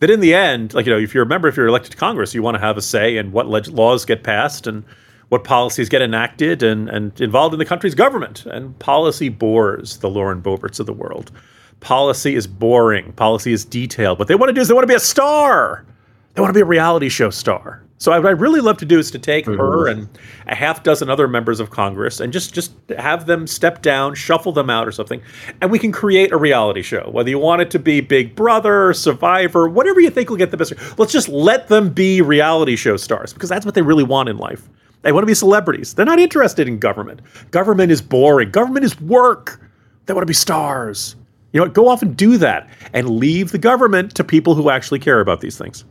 That 0.01 0.09
in 0.09 0.19
the 0.19 0.33
end, 0.33 0.73
like, 0.73 0.85
you 0.85 0.91
know, 0.91 0.99
if 0.99 1.13
you're 1.13 1.23
a 1.23 1.27
member, 1.27 1.47
if 1.47 1.55
you're 1.55 1.67
elected 1.67 1.93
to 1.93 1.97
Congress, 1.97 2.35
you 2.35 2.43
want 2.43 2.55
to 2.55 2.61
have 2.61 2.75
a 2.75 2.81
say 2.81 3.15
in 3.15 3.31
what 3.31 3.47
leg- 3.47 3.69
laws 3.69 4.03
get 4.03 4.21
passed 4.21 4.67
and 4.67 4.83
what 5.29 5.45
policies 5.45 5.87
get 5.87 6.01
enacted 6.01 6.61
and, 6.61 6.89
and 6.89 7.19
involved 7.21 7.53
in 7.53 7.59
the 7.59 7.65
country's 7.65 7.95
government. 7.95 8.45
And 8.45 8.77
policy 8.79 9.29
bores 9.29 9.97
the 9.99 10.09
Lauren 10.09 10.41
Boeberts 10.41 10.81
of 10.81 10.87
the 10.87 10.93
world. 10.93 11.31
Policy 11.79 12.35
is 12.35 12.47
boring, 12.47 13.13
policy 13.13 13.53
is 13.53 13.63
detailed. 13.63 14.19
What 14.19 14.27
they 14.27 14.35
want 14.35 14.49
to 14.49 14.53
do 14.53 14.59
is 14.59 14.67
they 14.67 14.73
want 14.73 14.83
to 14.83 14.91
be 14.91 14.93
a 14.93 14.99
star, 14.99 15.85
they 16.33 16.41
want 16.41 16.49
to 16.49 16.57
be 16.57 16.61
a 16.61 16.65
reality 16.65 17.07
show 17.07 17.29
star. 17.29 17.86
So 17.99 18.11
what 18.11 18.27
I'd 18.27 18.39
really 18.39 18.61
love 18.61 18.77
to 18.77 18.85
do 18.85 18.99
is 18.99 19.09
to 19.11 19.19
take 19.19 19.45
mm-hmm. 19.45 19.59
her 19.59 19.87
and 19.87 20.07
a 20.45 20.53
half 20.53 20.83
dozen 20.83 21.09
other 21.09 21.27
members 21.27 21.59
of 21.59 21.71
Congress 21.71 22.19
and 22.19 22.31
just 22.31 22.53
just 22.53 22.71
have 22.97 23.25
them 23.25 23.47
step 23.47 23.81
down, 23.81 24.13
shuffle 24.13 24.51
them 24.51 24.69
out 24.69 24.87
or 24.87 24.91
something, 24.91 25.21
and 25.61 25.71
we 25.71 25.79
can 25.79 25.91
create 25.91 26.31
a 26.31 26.37
reality 26.37 26.83
show. 26.83 27.09
Whether 27.11 27.31
you 27.31 27.39
want 27.39 27.63
it 27.63 27.71
to 27.71 27.79
be 27.79 28.01
Big 28.01 28.35
Brother, 28.35 28.93
Survivor, 28.93 29.67
whatever 29.67 29.99
you 29.99 30.11
think 30.11 30.29
will 30.29 30.37
get 30.37 30.51
the 30.51 30.57
best. 30.57 30.73
Let's 30.99 31.11
just 31.11 31.27
let 31.27 31.69
them 31.69 31.89
be 31.89 32.21
reality 32.21 32.75
show 32.75 32.97
stars 32.97 33.33
because 33.33 33.49
that's 33.49 33.65
what 33.65 33.73
they 33.73 33.81
really 33.81 34.03
want 34.03 34.29
in 34.29 34.37
life. 34.37 34.69
They 35.01 35.11
want 35.11 35.23
to 35.23 35.27
be 35.27 35.33
celebrities. 35.33 35.93
They're 35.93 36.05
not 36.05 36.19
interested 36.19 36.67
in 36.67 36.79
government. 36.79 37.21
Government 37.51 37.91
is 37.91 38.01
boring. 38.01 38.51
Government 38.51 38.85
is 38.85 38.99
work. 39.01 39.59
They 40.05 40.13
want 40.13 40.23
to 40.23 40.27
be 40.27 40.33
stars. 40.33 41.15
You 41.51 41.59
know 41.59 41.65
what? 41.65 41.73
Go 41.73 41.87
off 41.87 42.01
and 42.01 42.15
do 42.15 42.37
that 42.37 42.69
and 42.93 43.09
leave 43.09 43.51
the 43.51 43.57
government 43.57 44.13
to 44.15 44.23
people 44.23 44.53
who 44.53 44.69
actually 44.69 44.99
care 44.99 45.19
about 45.19 45.41
these 45.41 45.57
things. 45.57 45.83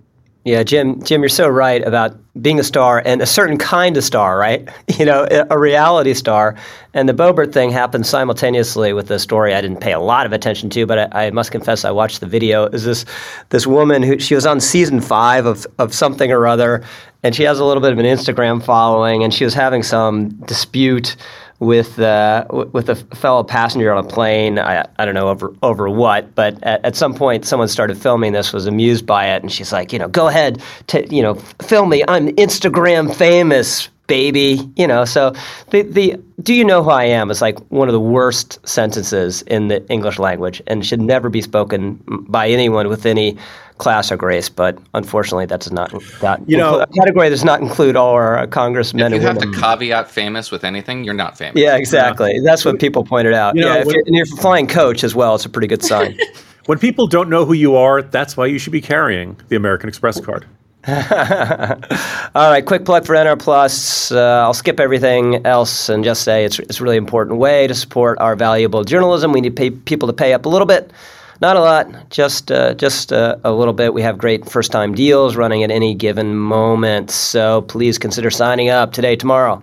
Yeah, 0.47 0.63
Jim, 0.63 1.03
Jim, 1.03 1.23
you're 1.23 1.29
so 1.29 1.49
right 1.49 1.85
about 1.85 2.17
being 2.41 2.61
a 2.61 2.63
star 2.63 3.03
and 3.05 3.21
a 3.21 3.27
certain 3.27 3.59
kind 3.59 3.97
of 3.97 4.05
star, 4.05 4.39
right? 4.39 4.69
You 4.97 5.05
know, 5.05 5.27
a 5.51 5.59
reality 5.59 6.15
star. 6.15 6.55
And 6.95 7.09
the 7.09 7.13
Boebert 7.13 7.53
thing 7.53 7.71
happened 7.71 8.07
simultaneously 8.07 8.93
with 8.93 9.09
the 9.09 9.19
story 9.19 9.53
I 9.55 9.61
didn't 9.61 9.81
pay 9.81 9.93
a 9.93 9.99
lot 9.99 10.25
of 10.25 10.33
attention 10.33 10.71
to, 10.71 10.87
but 10.87 11.13
I, 11.13 11.27
I, 11.27 11.31
must 11.33 11.51
confess 11.51 11.85
I 11.85 11.91
watched 11.91 12.21
the 12.21 12.27
video. 12.27 12.67
Is 12.67 12.85
this 12.85 13.05
this 13.51 13.67
woman 13.67 14.05
who 14.05 14.21
she 14.21 14.37
was 14.37 14.47
on 14.47 14.61
season 14.61 15.01
five 15.01 15.45
of, 15.45 15.67
of 15.79 15.93
something 15.93 16.31
or 16.31 16.47
other, 16.47 16.85
and 17.25 17.35
she 17.35 17.43
has 17.43 17.59
a 17.59 17.65
little 17.65 17.83
bit 17.83 17.93
of 17.93 17.99
an 17.99 18.07
Instagram 18.07 18.65
following, 18.65 19.25
and 19.25 19.35
she 19.35 19.45
was 19.45 19.53
having 19.53 19.83
some 19.83 20.29
dispute 20.47 21.17
with 21.59 21.99
uh, 21.99 22.47
with 22.51 22.89
a 22.89 22.97
fellow 22.97 23.43
passenger 23.43 23.93
on 23.93 24.05
a 24.05 24.09
plane. 24.09 24.59
I, 24.59 24.87
I 24.99 25.05
don't 25.05 25.15
know 25.15 25.29
over 25.29 25.55
over 25.63 25.89
what, 25.89 26.35
but 26.35 26.63
at, 26.63 26.85
at 26.85 26.97
some 26.97 27.15
point, 27.15 27.45
someone 27.47 27.69
started 27.69 27.97
filming 27.97 28.33
this, 28.33 28.53
was 28.53 28.67
amused 28.67 29.07
by 29.07 29.27
it, 29.27 29.43
and 29.43 29.51
she's 29.51 29.73
like, 29.73 29.93
you 29.93 29.99
know, 29.99 30.09
go 30.09 30.29
ahead, 30.29 30.63
t- 30.87 31.07
you 31.11 31.23
know, 31.23 31.35
film 31.63 31.89
me. 31.89 32.03
I'm 32.09 32.29
Instagram 32.37 33.15
famous, 33.15 33.89
baby. 34.07 34.61
You 34.77 34.87
know, 34.87 35.05
so 35.05 35.35
the 35.71 35.83
the 35.83 36.21
do 36.43 36.55
you 36.55 36.65
know 36.65 36.83
who 36.83 36.91
I 36.91 37.05
am 37.05 37.31
is 37.31 37.41
like 37.41 37.59
one 37.71 37.89
of 37.89 37.93
the 37.93 38.01
worst 38.01 38.67
sentences 38.67 39.43
in 39.43 39.69
the 39.69 39.87
English 39.89 40.19
language, 40.19 40.63
and 40.67 40.85
should 40.85 41.01
never 41.01 41.29
be 41.29 41.43
spoken 41.43 42.03
by 42.29 42.49
anyone 42.49 42.89
with 42.89 43.07
any 43.07 43.37
class 43.79 44.11
or 44.11 44.17
grace, 44.17 44.49
but 44.49 44.79
unfortunately, 44.95 45.47
that 45.47 45.61
does 45.61 45.73
not 45.73 45.93
that 46.21 46.41
you 46.49 46.57
know 46.57 46.81
a 46.81 46.87
category 46.87 47.29
does 47.29 47.45
not 47.45 47.61
include 47.61 47.97
all 47.97 48.13
our 48.13 48.47
congressmen. 48.47 49.13
If 49.13 49.21
you 49.21 49.27
have 49.27 49.39
to 49.39 49.51
caveat 49.53 50.11
famous 50.11 50.51
with 50.51 50.65
anything, 50.65 51.05
you're 51.05 51.15
not 51.15 51.37
famous. 51.37 51.61
Yeah, 51.61 51.77
exactly. 51.77 52.35
Yeah. 52.35 52.41
That's 52.45 52.65
what 52.65 52.79
people 52.79 53.05
pointed 53.05 53.35
out. 53.35 53.55
You 53.55 53.63
know, 53.63 53.75
yeah, 53.75 53.81
if, 53.81 53.87
you're, 53.87 54.03
and 54.07 54.15
you're 54.15 54.27
flying 54.27 54.67
coach 54.67 55.05
as 55.05 55.15
well, 55.15 55.35
it's 55.35 55.45
a 55.45 55.51
pretty 55.51 55.69
good 55.69 55.83
sign. 55.83 56.19
when 56.67 56.79
people 56.79 57.07
don't 57.07 57.29
know 57.29 57.45
who 57.45 57.53
you 57.53 57.77
are, 57.77 58.03
that's 58.03 58.37
why 58.37 58.47
you 58.47 58.59
should 58.59 58.73
be 58.73 58.81
carrying 58.81 59.39
the 59.49 59.57
American 59.57 59.89
Express 59.89 60.21
card. 60.21 60.47
All 62.35 62.51
right, 62.51 62.65
quick 62.65 62.85
plug 62.85 63.07
for 63.07 63.15
NR 63.15 63.39
Plus. 63.39 64.13
Uh, 64.13 64.43
I'll 64.45 64.55
skip 64.55 64.79
everything 64.79 65.45
else 65.45 65.89
and 65.89 66.05
just 66.05 66.23
say 66.23 66.45
it's 66.45 66.59
it's 66.59 66.81
a 66.81 66.83
really 66.83 66.97
important 66.97 67.39
way 67.39 67.67
to 67.67 67.75
support 67.75 68.19
our 68.21 68.37
valuable 68.37 68.85
journalism. 68.85 69.33
We 69.33 69.41
need 69.41 69.57
pay, 69.57 69.71
people 69.71 70.07
to 70.07 70.13
pay 70.13 70.33
up 70.33 70.47
a 70.47 70.49
little 70.49 70.67
bit 70.67 70.93
not 71.41 71.57
a 71.57 71.61
lot, 71.61 72.11
just 72.11 72.51
uh, 72.51 72.75
just 72.75 73.13
uh, 73.13 73.37
a 73.45 73.53
little 73.53 73.75
bit. 73.75 73.93
We 73.93 74.03
have 74.03 74.19
great 74.19 74.49
first 74.49 74.73
time 74.73 74.95
deals 74.95 75.37
running 75.37 75.63
at 75.63 75.71
any 75.71 75.95
given 75.95 76.37
moment. 76.37 77.11
So 77.11 77.63
please 77.63 77.99
consider 77.99 78.31
signing 78.31 78.71
up 78.71 78.93
today, 78.93 79.17
tomorrow, 79.17 79.63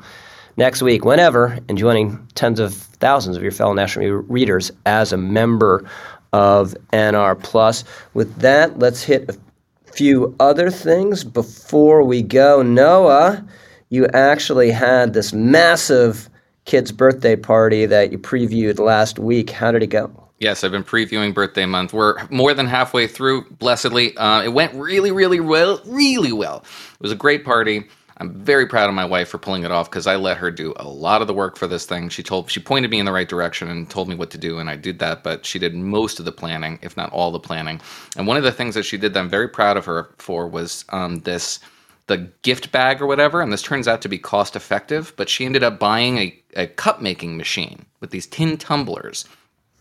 next 0.57 0.81
week, 0.81 1.03
whenever, 1.03 1.57
and 1.67 1.77
joining 1.77 2.25
tens 2.35 2.59
of 2.59 2.73
thousands 2.73 3.37
of 3.37 3.43
your 3.43 3.51
fellow 3.51 3.73
national 3.73 4.09
readers 4.09 4.71
as 4.85 5.11
a 5.11 5.17
member 5.17 5.89
of 6.31 6.75
NR 6.91 7.41
Plus. 7.41 7.83
With 8.13 8.35
that, 8.37 8.79
let's 8.79 9.01
hit 9.01 9.29
a 9.29 9.37
few 9.93 10.35
other 10.39 10.71
things 10.71 11.23
before 11.23 12.03
we 12.03 12.21
go. 12.21 12.61
Noah, 12.61 13.45
you 13.89 14.07
actually 14.07 14.71
had 14.71 15.13
this 15.13 15.33
massive 15.33 16.29
kid's 16.65 16.91
birthday 16.91 17.35
party 17.35 17.85
that 17.85 18.11
you 18.11 18.17
previewed 18.17 18.79
last 18.79 19.19
week. 19.19 19.51
How 19.51 19.71
did 19.71 19.83
it 19.83 19.87
go? 19.87 20.11
Yes, 20.39 20.63
I've 20.63 20.71
been 20.71 20.83
previewing 20.83 21.33
birthday 21.33 21.65
month. 21.65 21.93
We're 21.93 22.15
more 22.29 22.53
than 22.53 22.67
halfway 22.67 23.07
through, 23.07 23.49
blessedly. 23.51 24.17
Uh, 24.17 24.41
it 24.41 24.49
went 24.49 24.73
really, 24.73 25.11
really 25.11 25.39
well, 25.39 25.79
really 25.85 26.33
well. 26.33 26.65
It 26.95 27.01
was 27.01 27.11
a 27.11 27.15
great 27.15 27.45
party. 27.45 27.85
I'm 28.23 28.33
very 28.33 28.65
proud 28.65 28.87
of 28.87 28.95
my 28.95 29.03
wife 29.03 29.27
for 29.27 29.37
pulling 29.37 29.63
it 29.63 29.71
off 29.71 29.89
because 29.89 30.07
I 30.07 30.15
let 30.15 30.37
her 30.37 30.49
do 30.49 30.73
a 30.77 30.87
lot 30.87 31.21
of 31.21 31.27
the 31.27 31.33
work 31.33 31.57
for 31.57 31.67
this 31.67 31.85
thing. 31.85 32.07
She 32.07 32.23
told 32.23 32.49
she 32.49 32.61
pointed 32.61 32.89
me 32.89 32.99
in 32.99 33.05
the 33.05 33.11
right 33.11 33.27
direction 33.27 33.67
and 33.67 33.89
told 33.89 34.07
me 34.07 34.15
what 34.15 34.31
to 34.31 34.37
do, 34.37 34.59
and 34.59 34.69
I 34.69 34.77
did 34.77 34.99
that. 34.99 35.23
But 35.23 35.45
she 35.45 35.59
did 35.59 35.75
most 35.75 36.19
of 36.19 36.25
the 36.25 36.31
planning, 36.31 36.79
if 36.81 36.95
not 36.95 37.11
all 37.11 37.31
the 37.31 37.39
planning. 37.39 37.81
And 38.15 38.25
one 38.25 38.37
of 38.37 38.43
the 38.43 38.51
things 38.51 38.75
that 38.75 38.83
she 38.83 38.97
did 38.97 39.13
that 39.13 39.19
I'm 39.19 39.29
very 39.29 39.49
proud 39.49 39.75
of 39.75 39.83
her 39.85 40.09
for 40.19 40.47
was 40.47 40.85
um, 40.89 41.19
this 41.19 41.59
the 42.07 42.17
gift 42.43 42.71
bag 42.71 43.01
or 43.01 43.07
whatever. 43.07 43.41
And 43.41 43.51
this 43.51 43.61
turns 43.61 43.89
out 43.89 44.01
to 44.03 44.09
be 44.09 44.17
cost 44.17 44.55
effective. 44.55 45.11
But 45.17 45.27
she 45.27 45.45
ended 45.45 45.63
up 45.63 45.77
buying 45.77 46.17
a, 46.17 46.43
a 46.55 46.67
cup 46.67 47.01
making 47.01 47.35
machine 47.35 47.85
with 47.99 48.11
these 48.11 48.27
tin 48.27 48.55
tumblers 48.55 49.25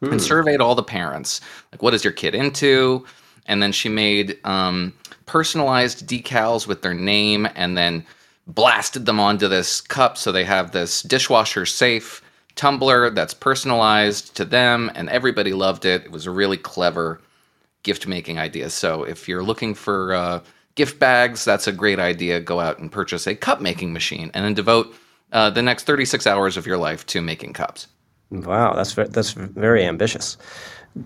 hmm. 0.00 0.10
and 0.10 0.20
surveyed 0.20 0.60
all 0.60 0.74
the 0.74 0.82
parents. 0.82 1.40
Like, 1.70 1.82
what 1.82 1.94
is 1.94 2.02
your 2.02 2.12
kid 2.12 2.34
into? 2.34 3.06
And 3.46 3.62
then 3.62 3.70
she 3.70 3.88
made 3.88 4.38
um, 4.44 4.94
personalized 5.26 6.08
decals 6.08 6.66
with 6.66 6.82
their 6.82 6.94
name 6.94 7.48
and 7.54 7.76
then 7.76 8.04
blasted 8.46 9.06
them 9.06 9.20
onto 9.20 9.48
this 9.48 9.80
cup 9.80 10.18
so 10.18 10.32
they 10.32 10.44
have 10.44 10.72
this 10.72 11.02
dishwasher 11.02 11.64
safe 11.64 12.22
tumbler 12.54 13.10
that's 13.10 13.34
personalized 13.34 14.36
to 14.36 14.44
them 14.44 14.90
and 14.94 15.08
everybody 15.08 15.52
loved 15.52 15.84
it. 15.84 16.04
It 16.04 16.10
was 16.12 16.26
a 16.26 16.30
really 16.30 16.56
clever 16.56 17.20
gift 17.82 18.06
making 18.06 18.38
idea. 18.38 18.70
So 18.70 19.04
if 19.04 19.28
you're 19.28 19.42
looking 19.42 19.74
for 19.74 20.14
uh, 20.14 20.40
gift 20.74 20.98
bags, 20.98 21.44
that's 21.44 21.66
a 21.66 21.72
great 21.72 21.98
idea. 21.98 22.40
Go 22.40 22.60
out 22.60 22.78
and 22.78 22.90
purchase 22.90 23.26
a 23.26 23.34
cup 23.34 23.60
making 23.60 23.92
machine 23.92 24.30
and 24.34 24.44
then 24.44 24.54
devote 24.54 24.94
uh, 25.32 25.50
the 25.50 25.62
next 25.62 25.84
36 25.84 26.26
hours 26.26 26.56
of 26.56 26.66
your 26.66 26.78
life 26.78 27.06
to 27.06 27.22
making 27.22 27.54
cups. 27.54 27.88
Wow, 28.30 28.74
that's 28.74 28.94
that's 28.94 29.32
very 29.32 29.84
ambitious. 29.84 30.38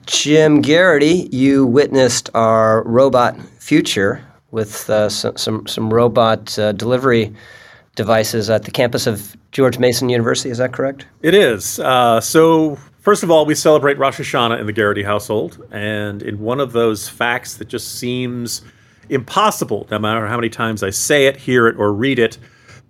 Jim 0.07 0.63
Geraghty 0.63 1.29
you 1.33 1.67
witnessed 1.67 2.31
our 2.35 2.83
robot 2.85 3.41
future 3.59 4.25
with 4.51 4.89
uh, 4.91 5.09
some, 5.09 5.67
some, 5.67 5.93
robot 5.93 6.59
uh, 6.59 6.73
delivery 6.73 7.35
devices 7.95 8.49
at 8.49 8.65
the 8.65 8.71
campus 8.71 9.07
of 9.07 9.37
George 9.53 9.79
Mason 9.79 10.09
University. 10.09 10.51
Is 10.51 10.59
that 10.59 10.73
correct? 10.73 11.07
It 11.23 11.35
is. 11.35 11.81
Uh, 11.81 12.21
so, 12.21 12.77
first 13.01 13.23
of 13.23 13.31
all, 13.31 13.47
we 13.47 13.55
celebrate 13.55 13.99
Rosh 13.99 14.21
Hashanah 14.21 14.61
in 14.61 14.67
the 14.67 14.73
Geraghty 14.73 15.03
household, 15.03 15.63
and 15.73 16.23
in 16.23 16.39
one 16.39 16.61
of 16.61 16.73
those 16.73 17.09
facts 17.09 17.57
that 17.57 17.69
just 17.69 17.99
seems 17.99 18.63
impossible, 19.09 19.87
no 19.91 19.99
matter 19.99 20.27
how 20.27 20.37
many 20.37 20.49
times 20.49 20.83
I 20.83 20.91
say 20.91 21.27
it, 21.27 21.37
hear 21.37 21.67
it, 21.67 21.77
or 21.79 21.93
read 21.93 22.19
it 22.19 22.39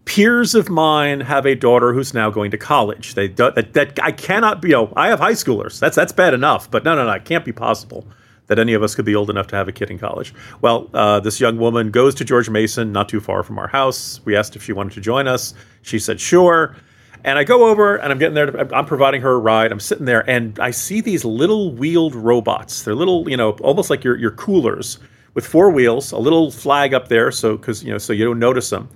peers 0.07 0.55
of 0.55 0.71
mine 0.71 1.21
have 1.21 1.45
a 1.45 1.55
daughter 1.55 1.93
who's 1.93 2.15
now 2.15 2.31
going 2.31 2.51
to 2.53 2.57
college. 2.57 3.15
They 3.15 3.29
do, 3.29 3.51
that, 3.51 3.75
that 3.75 3.99
I 4.03 4.13
cannot 4.13 4.63
be. 4.63 4.69
You 4.69 4.75
know, 4.75 4.93
I 4.97 5.09
have 5.09 5.19
high 5.19 5.33
schoolers. 5.33 5.79
That's 5.79 5.95
that's 5.95 6.13
bad 6.13 6.33
enough. 6.33 6.71
But 6.71 6.85
no, 6.85 6.95
no, 6.95 7.05
no, 7.05 7.13
it 7.13 7.25
can't 7.27 7.45
be 7.45 7.53
possible 7.53 8.07
that 8.47 8.59
any 8.59 8.75
of 8.75 8.83
us 8.83 8.95
could 8.95 9.05
be 9.05 9.15
old 9.15 9.31
enough 9.31 9.47
to 9.49 9.57
have 9.57 9.69
a 9.69 9.73
kid 9.73 9.91
in 9.91 9.99
college. 9.99 10.33
Well, 10.61 10.89
uh, 10.95 11.21
this 11.21 11.41
young 11.41 11.59
woman 11.59 11.91
goes 11.91 12.15
to 12.17 12.25
George 12.25 12.49
Mason, 12.49 12.93
not 12.93 13.09
too 13.09 13.21
far 13.21 13.43
from 13.43 13.59
our 13.59 13.69
house. 13.69 14.21
We 14.25 14.37
asked 14.37 14.57
if 14.57 14.63
she 14.63 14.73
wanted 14.73 14.93
to 14.95 15.01
join 15.01 15.27
us. 15.27 15.55
She 15.83 15.99
said, 15.99 16.21
sure. 16.21 16.77
And 17.25 17.39
I 17.39 17.45
go 17.45 17.67
over 17.67 17.97
and 17.97 18.13
I'm 18.13 18.19
getting 18.19 18.35
there. 18.35 18.47
To, 18.47 18.77
I'm 18.77 18.87
providing 18.87 19.21
her 19.23 19.33
a 19.33 19.39
ride. 19.39 19.73
I'm 19.73 19.81
sitting 19.81 20.05
there 20.05 20.29
and 20.31 20.59
I 20.61 20.71
see 20.71 21.01
these 21.01 21.25
little 21.25 21.73
wheeled 21.73 22.15
robots. 22.15 22.83
They're 22.83 22.95
little, 22.95 23.29
you 23.29 23.37
know, 23.37 23.53
almost 23.63 23.91
like 23.91 24.05
your, 24.05 24.17
your 24.17 24.31
coolers 24.31 24.99
with 25.37 25.47
four 25.47 25.71
wheels, 25.71 26.13
a 26.13 26.19
little 26.19 26.51
flag 26.51 26.95
up 26.95 27.09
there, 27.09 27.31
so 27.31 27.59
because 27.59 27.85
you 27.85 27.93
know, 27.93 27.99
so 27.99 28.15
you 28.15 28.25
don't 28.25 28.39
notice 28.39 28.71
them. 28.71 28.89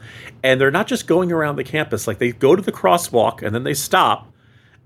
And 0.42 0.58
they're 0.58 0.70
not 0.70 0.86
just 0.86 1.06
going 1.06 1.30
around 1.30 1.56
the 1.56 1.64
campus; 1.64 2.06
like 2.06 2.16
they 2.16 2.32
go 2.32 2.56
to 2.56 2.62
the 2.62 2.72
crosswalk 2.72 3.42
and 3.42 3.54
then 3.54 3.62
they 3.62 3.74
stop, 3.74 4.32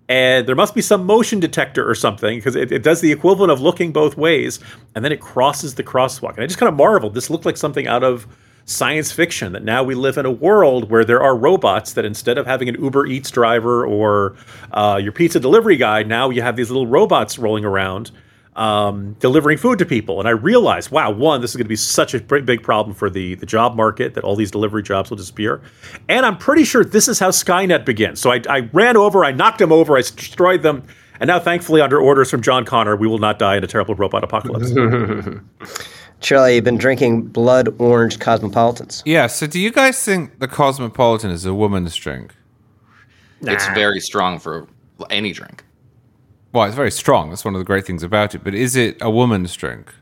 and 0.08 0.46
there 0.46 0.54
must 0.54 0.74
be 0.74 0.82
some 0.82 1.04
motion 1.04 1.40
detector 1.40 1.88
or 1.88 1.94
something 1.94 2.38
because 2.38 2.56
it, 2.56 2.70
it, 2.70 2.82
does 2.82 3.00
the 3.00 3.10
equivalent 3.10 3.50
of 3.50 3.60
looking 3.60 3.92
both 3.92 4.16
ways 4.16 4.60
and 4.94 5.04
then 5.04 5.12
it 5.12 5.20
crosses 5.20 5.74
the 5.74 5.82
crosswalk. 5.82 6.34
And 6.34 6.42
i 6.42 6.46
just 6.46 6.58
kind 6.58 6.68
of 6.68 6.76
marveled 6.76 7.14
this 7.14 7.30
looked 7.30 7.46
like 7.46 7.56
something 7.56 7.86
out 7.86 8.04
of 8.04 8.26
science 8.66 9.12
fiction 9.12 9.52
that 9.52 9.62
now 9.62 9.82
we 9.82 9.94
live 9.94 10.16
in 10.16 10.24
a 10.24 10.30
world 10.30 10.90
where 10.90 11.04
there 11.04 11.22
are 11.22 11.36
robots 11.36 11.92
that 11.94 12.04
instead 12.04 12.38
of 12.38 12.46
having 12.46 12.68
an 12.68 12.82
uber 12.82 13.06
eats 13.06 13.30
driver 13.30 13.86
or 13.86 14.36
uh, 14.72 14.98
your 15.02 15.12
pizza 15.12 15.38
delivery 15.38 15.76
guy 15.76 16.02
now 16.02 16.30
you 16.30 16.40
have 16.40 16.56
these 16.56 16.70
little 16.70 16.86
robots 16.86 17.38
rolling 17.38 17.64
around 17.64 18.10
um, 18.56 19.16
delivering 19.18 19.58
food 19.58 19.78
to 19.78 19.86
people. 19.86 20.20
And 20.20 20.28
I 20.28 20.32
realized, 20.32 20.90
wow, 20.90 21.10
one, 21.10 21.40
this 21.40 21.50
is 21.50 21.56
going 21.56 21.64
to 21.64 21.68
be 21.68 21.76
such 21.76 22.14
a 22.14 22.20
big 22.20 22.62
problem 22.62 22.94
for 22.94 23.10
the, 23.10 23.34
the 23.34 23.46
job 23.46 23.74
market 23.74 24.14
that 24.14 24.24
all 24.24 24.36
these 24.36 24.50
delivery 24.50 24.82
jobs 24.82 25.10
will 25.10 25.16
disappear. 25.16 25.60
And 26.08 26.24
I'm 26.24 26.38
pretty 26.38 26.64
sure 26.64 26.84
this 26.84 27.08
is 27.08 27.18
how 27.18 27.30
Skynet 27.30 27.84
begins. 27.84 28.20
So 28.20 28.30
I, 28.30 28.42
I 28.48 28.60
ran 28.72 28.96
over, 28.96 29.24
I 29.24 29.32
knocked 29.32 29.58
them 29.58 29.72
over, 29.72 29.96
I 29.96 30.00
destroyed 30.02 30.62
them. 30.62 30.84
And 31.20 31.28
now, 31.28 31.38
thankfully, 31.38 31.80
under 31.80 31.98
orders 31.98 32.30
from 32.30 32.42
John 32.42 32.64
Connor, 32.64 32.96
we 32.96 33.06
will 33.06 33.18
not 33.18 33.38
die 33.38 33.56
in 33.56 33.64
a 33.64 33.68
terrible 33.68 33.94
robot 33.94 34.24
apocalypse. 34.24 34.72
Charlie, 36.20 36.56
you've 36.56 36.64
been 36.64 36.76
drinking 36.76 37.22
blood 37.26 37.68
orange 37.78 38.18
cosmopolitans. 38.18 39.02
Yeah. 39.06 39.28
So, 39.28 39.46
do 39.46 39.60
you 39.60 39.70
guys 39.70 40.02
think 40.02 40.40
the 40.40 40.48
cosmopolitan 40.48 41.30
is 41.30 41.44
a 41.44 41.54
woman's 41.54 41.94
drink? 41.94 42.34
Nah. 43.40 43.52
It's 43.52 43.66
very 43.68 44.00
strong 44.00 44.40
for 44.40 44.66
any 45.10 45.32
drink. 45.32 45.64
Well, 46.54 46.66
it's 46.66 46.76
very 46.76 46.92
strong. 46.92 47.30
That's 47.30 47.44
one 47.44 47.56
of 47.56 47.58
the 47.58 47.64
great 47.64 47.84
things 47.84 48.04
about 48.04 48.32
it. 48.36 48.44
But 48.44 48.54
is 48.54 48.76
it 48.76 48.96
a 49.00 49.10
woman's 49.10 49.52
drink? 49.56 49.92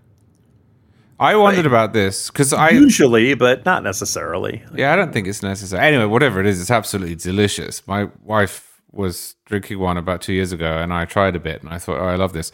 I 1.18 1.34
wondered 1.34 1.64
about 1.64 1.94
this 1.94 2.30
because 2.30 2.53
I 2.53 2.70
usually, 2.70 3.32
but 3.32 3.64
not 3.64 3.82
necessarily. 3.82 4.62
Yeah, 4.74 4.92
I 4.92 4.96
don't 4.96 5.14
think 5.14 5.26
it's 5.26 5.42
necessary. 5.42 5.82
Anyway, 5.82 6.05
whatever 6.05 6.40
it 6.40 6.46
is, 6.46 6.61
it's 6.61 6.70
absolutely 6.70 7.14
delicious. 7.14 7.86
My 7.86 8.11
wife 8.22 8.82
was 8.90 9.34
drinking 9.46 9.78
one 9.78 9.96
about 9.96 10.20
two 10.20 10.34
years 10.34 10.53
ago, 10.53 10.76
and 10.76 10.92
I 10.92 11.07
tried 11.07 11.36
a 11.36 11.40
bit, 11.40 11.62
and 11.62 11.72
I 11.72 11.78
thought, 11.78 11.98
oh, 11.98 12.05
I 12.05 12.16
love 12.16 12.34
this. 12.34 12.53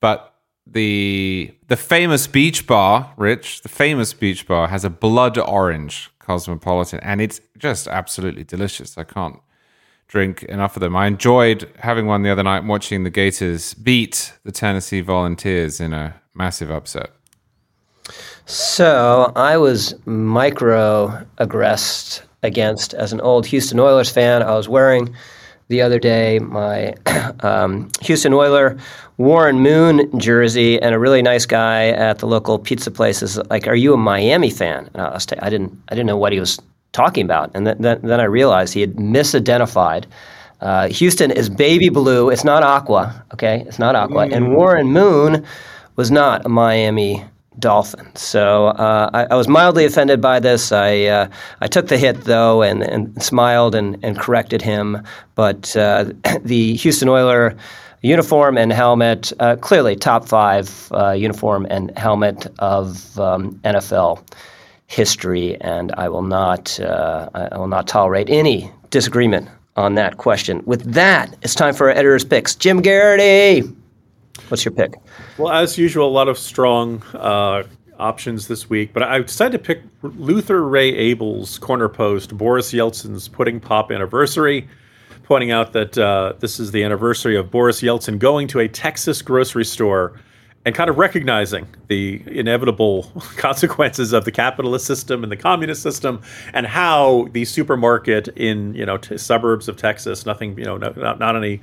But 0.00 0.32
the 0.66 1.54
the 1.68 1.76
famous 1.76 2.26
beach 2.26 2.66
bar, 2.66 3.12
Rich, 3.18 3.60
the 3.60 3.68
famous 3.68 4.14
beach 4.14 4.46
bar 4.46 4.68
has 4.68 4.86
a 4.86 4.90
blood 4.90 5.36
orange 5.36 6.10
cosmopolitan, 6.18 7.00
and 7.00 7.20
it's 7.20 7.42
just 7.58 7.88
absolutely 7.88 8.44
delicious. 8.44 8.96
I 8.96 9.04
can't 9.04 9.40
drink 10.08 10.42
enough 10.44 10.76
of 10.76 10.80
them. 10.80 10.94
I 10.96 11.06
enjoyed 11.06 11.68
having 11.78 12.06
one 12.06 12.22
the 12.22 12.30
other 12.30 12.42
night 12.42 12.64
watching 12.64 13.04
the 13.04 13.10
Gators 13.10 13.74
beat 13.74 14.32
the 14.44 14.52
Tennessee 14.52 15.00
Volunteers 15.00 15.80
in 15.80 15.92
a 15.92 16.14
massive 16.34 16.70
upset. 16.70 17.10
So 18.46 19.32
I 19.34 19.56
was 19.56 19.94
micro 20.06 21.26
aggressed 21.38 22.22
against 22.42 22.92
as 22.94 23.12
an 23.12 23.20
old 23.22 23.46
Houston 23.46 23.80
Oilers 23.80 24.10
fan. 24.10 24.42
I 24.42 24.54
was 24.54 24.68
wearing 24.68 25.14
the 25.68 25.80
other 25.80 25.98
day 25.98 26.38
my 26.38 26.94
um, 27.40 27.90
Houston 28.02 28.34
Oiler 28.34 28.76
Warren 29.16 29.60
Moon 29.60 30.10
jersey, 30.18 30.80
and 30.82 30.94
a 30.94 30.98
really 30.98 31.22
nice 31.22 31.46
guy 31.46 31.88
at 31.88 32.18
the 32.18 32.26
local 32.26 32.58
pizza 32.58 32.90
place 32.90 33.22
is 33.22 33.38
like, 33.48 33.66
"Are 33.66 33.74
you 33.74 33.94
a 33.94 33.96
Miami 33.96 34.50
fan?" 34.50 34.90
And 34.92 35.02
I, 35.02 35.10
was 35.10 35.24
t- 35.24 35.36
I 35.40 35.48
didn't 35.48 35.72
I 35.88 35.94
didn't 35.94 36.06
know 36.06 36.16
what 36.16 36.32
he 36.32 36.40
was 36.40 36.60
talking 36.94 37.24
about. 37.24 37.50
And 37.54 37.66
th- 37.66 37.78
th- 37.78 37.98
then 38.02 38.20
I 38.20 38.24
realized 38.24 38.72
he 38.72 38.80
had 38.80 38.94
misidentified. 38.94 40.06
Uh, 40.62 40.88
Houston 40.88 41.30
is 41.30 41.50
baby 41.50 41.90
blue. 41.90 42.30
It's 42.30 42.44
not 42.44 42.62
aqua. 42.62 43.22
Okay, 43.34 43.64
it's 43.66 43.78
not 43.78 43.94
aqua. 43.94 44.26
Mm. 44.28 44.32
And 44.32 44.54
Warren 44.54 44.86
Moon 44.86 45.44
was 45.96 46.10
not 46.10 46.46
a 46.46 46.48
Miami 46.48 47.22
Dolphin. 47.58 48.14
So 48.16 48.68
uh, 48.68 49.10
I, 49.12 49.26
I, 49.30 49.34
was 49.36 49.46
mildly 49.46 49.84
offended 49.84 50.20
by 50.20 50.40
this. 50.40 50.72
I 50.72 51.04
uh, 51.04 51.28
I 51.60 51.68
took 51.68 51.86
the 51.86 51.98
hit 51.98 52.22
though 52.22 52.62
and, 52.62 52.82
and 52.82 53.22
smiled 53.22 53.74
and, 53.74 53.96
and 54.02 54.18
corrected 54.18 54.60
him. 54.60 55.02
But 55.34 55.76
uh, 55.76 56.06
the 56.42 56.74
Houston 56.74 57.08
Oiler 57.08 57.56
uniform 58.02 58.58
and 58.58 58.72
helmet 58.72 59.32
uh, 59.38 59.56
clearly 59.56 59.96
top 59.96 60.28
five 60.28 60.88
uh, 60.92 61.12
uniform 61.12 61.66
and 61.70 61.96
helmet 61.96 62.46
of 62.58 63.18
um, 63.18 63.52
NFL 63.64 64.22
history, 64.86 65.60
and 65.60 65.92
I 65.92 66.08
will 66.08 66.22
not 66.22 66.78
uh, 66.80 67.28
I 67.34 67.58
will 67.58 67.68
not 67.68 67.88
tolerate 67.88 68.28
any 68.30 68.70
disagreement 68.90 69.48
on 69.76 69.94
that 69.94 70.18
question. 70.18 70.62
With 70.66 70.92
that, 70.92 71.36
it's 71.42 71.54
time 71.54 71.74
for 71.74 71.90
our 71.90 71.96
editor's 71.96 72.24
picks. 72.24 72.54
Jim 72.54 72.82
Geraghty, 72.82 73.68
what's 74.48 74.64
your 74.64 74.72
pick? 74.72 74.94
Well, 75.38 75.52
as 75.52 75.76
usual, 75.78 76.08
a 76.08 76.10
lot 76.10 76.28
of 76.28 76.38
strong 76.38 77.02
uh, 77.14 77.64
options 77.98 78.48
this 78.48 78.70
week, 78.70 78.92
but 78.92 79.02
I 79.02 79.20
decided 79.20 79.58
to 79.58 79.64
pick 79.64 79.82
Luther 80.02 80.62
Ray 80.62 80.94
Abel's 80.94 81.58
corner 81.58 81.88
post, 81.88 82.36
Boris 82.36 82.72
Yeltsin's 82.72 83.28
pudding 83.28 83.60
pop 83.60 83.90
anniversary. 83.90 84.68
Pointing 85.24 85.52
out 85.52 85.72
that 85.72 85.96
uh, 85.96 86.34
this 86.40 86.60
is 86.60 86.70
the 86.70 86.84
anniversary 86.84 87.34
of 87.34 87.50
Boris 87.50 87.80
Yeltsin 87.80 88.18
going 88.18 88.46
to 88.48 88.60
a 88.60 88.68
Texas 88.68 89.22
grocery 89.22 89.64
store 89.64 90.20
and 90.64 90.74
kind 90.74 90.88
of 90.88 90.96
recognizing 90.96 91.66
the 91.88 92.22
inevitable 92.26 93.02
consequences 93.36 94.12
of 94.12 94.24
the 94.24 94.32
capitalist 94.32 94.86
system 94.86 95.22
and 95.22 95.30
the 95.30 95.36
communist 95.36 95.82
system, 95.82 96.20
and 96.52 96.66
how 96.66 97.28
the 97.32 97.44
supermarket 97.44 98.28
in 98.28 98.74
you 98.74 98.86
know 98.86 98.96
t- 98.96 99.18
suburbs 99.18 99.68
of 99.68 99.76
Texas, 99.76 100.26
nothing 100.26 100.58
you 100.58 100.64
know, 100.64 100.76
no, 100.76 100.92
not 100.96 101.18
not 101.18 101.36
any 101.36 101.60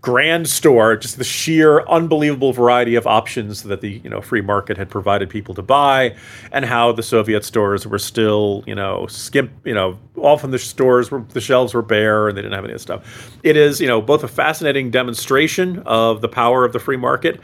grand 0.00 0.48
store, 0.48 0.96
just 0.96 1.18
the 1.18 1.24
sheer 1.24 1.80
unbelievable 1.88 2.52
variety 2.52 2.94
of 2.94 3.06
options 3.06 3.64
that 3.64 3.80
the 3.80 4.00
you 4.02 4.08
know 4.08 4.20
free 4.20 4.40
market 4.40 4.76
had 4.76 4.88
provided 4.88 5.28
people 5.28 5.54
to 5.54 5.62
buy, 5.62 6.16
and 6.52 6.64
how 6.64 6.92
the 6.92 7.02
Soviet 7.02 7.44
stores 7.44 7.86
were 7.86 7.98
still 7.98 8.64
you 8.66 8.74
know 8.74 9.06
skimp 9.08 9.50
you 9.64 9.74
know 9.74 9.98
often 10.16 10.50
the 10.50 10.58
stores 10.58 11.10
were 11.10 11.24
the 11.30 11.40
shelves 11.40 11.74
were 11.74 11.82
bare 11.82 12.28
and 12.28 12.36
they 12.36 12.42
didn't 12.42 12.54
have 12.54 12.64
any 12.64 12.72
of 12.72 12.76
this 12.76 12.82
stuff. 12.82 13.38
It 13.42 13.56
is 13.56 13.80
you 13.80 13.88
know 13.88 14.00
both 14.00 14.24
a 14.24 14.28
fascinating 14.28 14.90
demonstration 14.90 15.80
of 15.80 16.22
the 16.22 16.28
power 16.28 16.64
of 16.64 16.72
the 16.72 16.78
free 16.78 16.96
market 16.96 17.40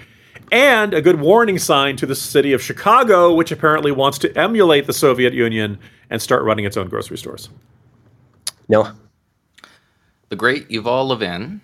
and 0.53 0.95
a 0.95 1.03
good 1.03 1.21
warning 1.21 1.59
sign 1.59 1.97
to 1.97 2.07
the 2.07 2.15
city 2.15 2.53
of 2.53 2.63
Chicago, 2.63 3.33
which 3.35 3.53
apparently 3.53 3.93
wants 3.93 4.19
to 4.19 4.39
emulate 4.39 4.87
the 4.87 4.93
Soviet 4.93 5.33
Union 5.33 5.79
and 6.11 6.21
start 6.21 6.43
running 6.43 6.65
its 6.65 6.77
own 6.77 6.89
grocery 6.89 7.19
stores. 7.19 7.49
No. 8.69 8.93
The 10.29 10.37
great 10.37 10.69
Yuval 10.69 11.09
Levin 11.09 11.61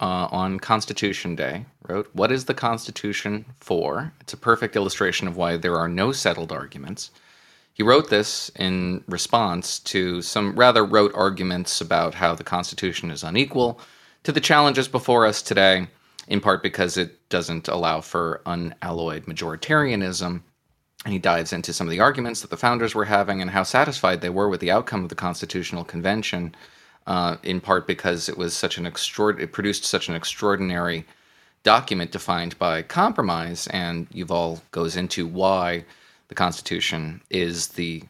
uh, 0.00 0.28
on 0.30 0.58
Constitution 0.58 1.36
Day 1.36 1.66
wrote, 1.88 2.08
What 2.12 2.32
is 2.32 2.44
the 2.44 2.54
Constitution 2.54 3.44
for? 3.60 4.12
It's 4.20 4.32
a 4.32 4.38
perfect 4.38 4.76
illustration 4.76 5.28
of 5.28 5.36
why 5.36 5.56
there 5.56 5.76
are 5.76 5.88
no 5.88 6.12
settled 6.12 6.52
arguments. 6.52 7.10
He 7.74 7.82
wrote 7.82 8.10
this 8.10 8.50
in 8.56 9.02
response 9.08 9.78
to 9.80 10.20
some 10.20 10.54
rather 10.54 10.84
rote 10.84 11.12
arguments 11.14 11.80
about 11.80 12.14
how 12.14 12.34
the 12.34 12.44
Constitution 12.44 13.10
is 13.10 13.22
unequal 13.22 13.80
to 14.24 14.32
the 14.32 14.40
challenges 14.40 14.88
before 14.88 15.26
us 15.26 15.40
today 15.40 15.88
in 16.28 16.40
part 16.40 16.62
because 16.62 16.96
it 16.96 17.28
doesn't 17.28 17.68
allow 17.68 18.00
for 18.00 18.40
unalloyed 18.46 19.26
majoritarianism. 19.26 20.42
And 21.04 21.12
he 21.12 21.18
dives 21.18 21.52
into 21.52 21.72
some 21.72 21.86
of 21.86 21.90
the 21.90 22.00
arguments 22.00 22.40
that 22.40 22.50
the 22.50 22.56
founders 22.56 22.94
were 22.94 23.06
having 23.06 23.42
and 23.42 23.50
how 23.50 23.64
satisfied 23.64 24.20
they 24.20 24.30
were 24.30 24.48
with 24.48 24.60
the 24.60 24.70
outcome 24.70 25.02
of 25.02 25.08
the 25.08 25.16
Constitutional 25.16 25.84
Convention, 25.84 26.54
uh, 27.06 27.36
in 27.42 27.60
part 27.60 27.86
because 27.88 28.28
it 28.28 28.38
was 28.38 28.54
such 28.54 28.78
an 28.78 28.84
extraord- 28.84 29.40
it 29.40 29.52
produced 29.52 29.84
such 29.84 30.08
an 30.08 30.14
extraordinary 30.14 31.04
document 31.64 32.12
defined 32.12 32.56
by 32.58 32.82
compromise. 32.82 33.66
And 33.68 34.08
Yuval 34.10 34.60
goes 34.70 34.96
into 34.96 35.26
why 35.26 35.84
the 36.28 36.34
Constitution 36.34 37.20
is 37.30 37.68
the 37.68 38.04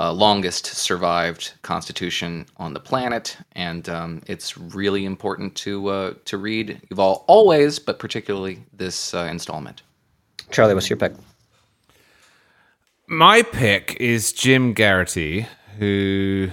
uh, 0.00 0.10
longest 0.10 0.64
survived 0.64 1.52
constitution 1.60 2.46
on 2.56 2.72
the 2.72 2.80
planet, 2.80 3.36
and 3.52 3.88
um, 3.90 4.22
it's 4.26 4.56
really 4.56 5.04
important 5.04 5.54
to 5.54 5.88
uh, 5.88 6.14
to 6.24 6.38
read 6.38 6.80
Yuval 6.90 7.22
always, 7.26 7.78
but 7.78 7.98
particularly 7.98 8.64
this 8.72 9.12
uh, 9.12 9.28
installment. 9.30 9.82
Charlie, 10.50 10.74
what's 10.74 10.88
your 10.88 10.96
pick? 10.96 11.12
My 13.06 13.42
pick 13.42 13.96
is 14.00 14.32
Jim 14.32 14.72
Geraghty, 14.74 15.46
who 15.78 16.50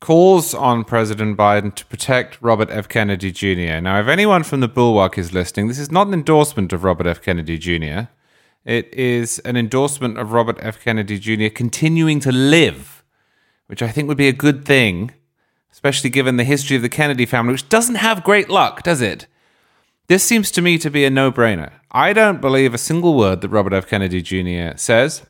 calls 0.00 0.54
on 0.54 0.84
President 0.84 1.36
Biden 1.36 1.74
to 1.74 1.84
protect 1.86 2.40
Robert 2.40 2.70
F. 2.70 2.88
Kennedy 2.88 3.30
Jr. 3.30 3.80
Now, 3.80 4.00
if 4.00 4.08
anyone 4.08 4.42
from 4.42 4.60
the 4.60 4.68
Bulwark 4.68 5.18
is 5.18 5.34
listening, 5.34 5.68
this 5.68 5.78
is 5.78 5.92
not 5.92 6.06
an 6.06 6.14
endorsement 6.14 6.72
of 6.72 6.82
Robert 6.84 7.06
F. 7.06 7.20
Kennedy 7.20 7.58
Jr. 7.58 8.08
It 8.64 8.92
is 8.92 9.38
an 9.40 9.56
endorsement 9.56 10.18
of 10.18 10.32
Robert 10.32 10.58
F. 10.60 10.82
Kennedy 10.82 11.18
Jr. 11.18 11.48
continuing 11.54 12.20
to 12.20 12.30
live, 12.30 13.02
which 13.66 13.82
I 13.82 13.88
think 13.88 14.08
would 14.08 14.18
be 14.18 14.28
a 14.28 14.32
good 14.32 14.64
thing, 14.64 15.12
especially 15.72 16.10
given 16.10 16.36
the 16.36 16.44
history 16.44 16.76
of 16.76 16.82
the 16.82 16.88
Kennedy 16.88 17.26
family, 17.26 17.52
which 17.52 17.68
doesn't 17.68 17.94
have 17.96 18.24
great 18.24 18.50
luck, 18.50 18.82
does 18.82 19.00
it? 19.00 19.26
This 20.08 20.24
seems 20.24 20.50
to 20.50 20.62
me 20.62 20.76
to 20.78 20.90
be 20.90 21.04
a 21.04 21.10
no 21.10 21.30
brainer. 21.30 21.70
I 21.90 22.12
don't 22.12 22.40
believe 22.40 22.74
a 22.74 22.78
single 22.78 23.14
word 23.16 23.40
that 23.40 23.48
Robert 23.48 23.72
F. 23.72 23.86
Kennedy 23.86 24.20
Jr. 24.22 24.76
says. 24.76 25.22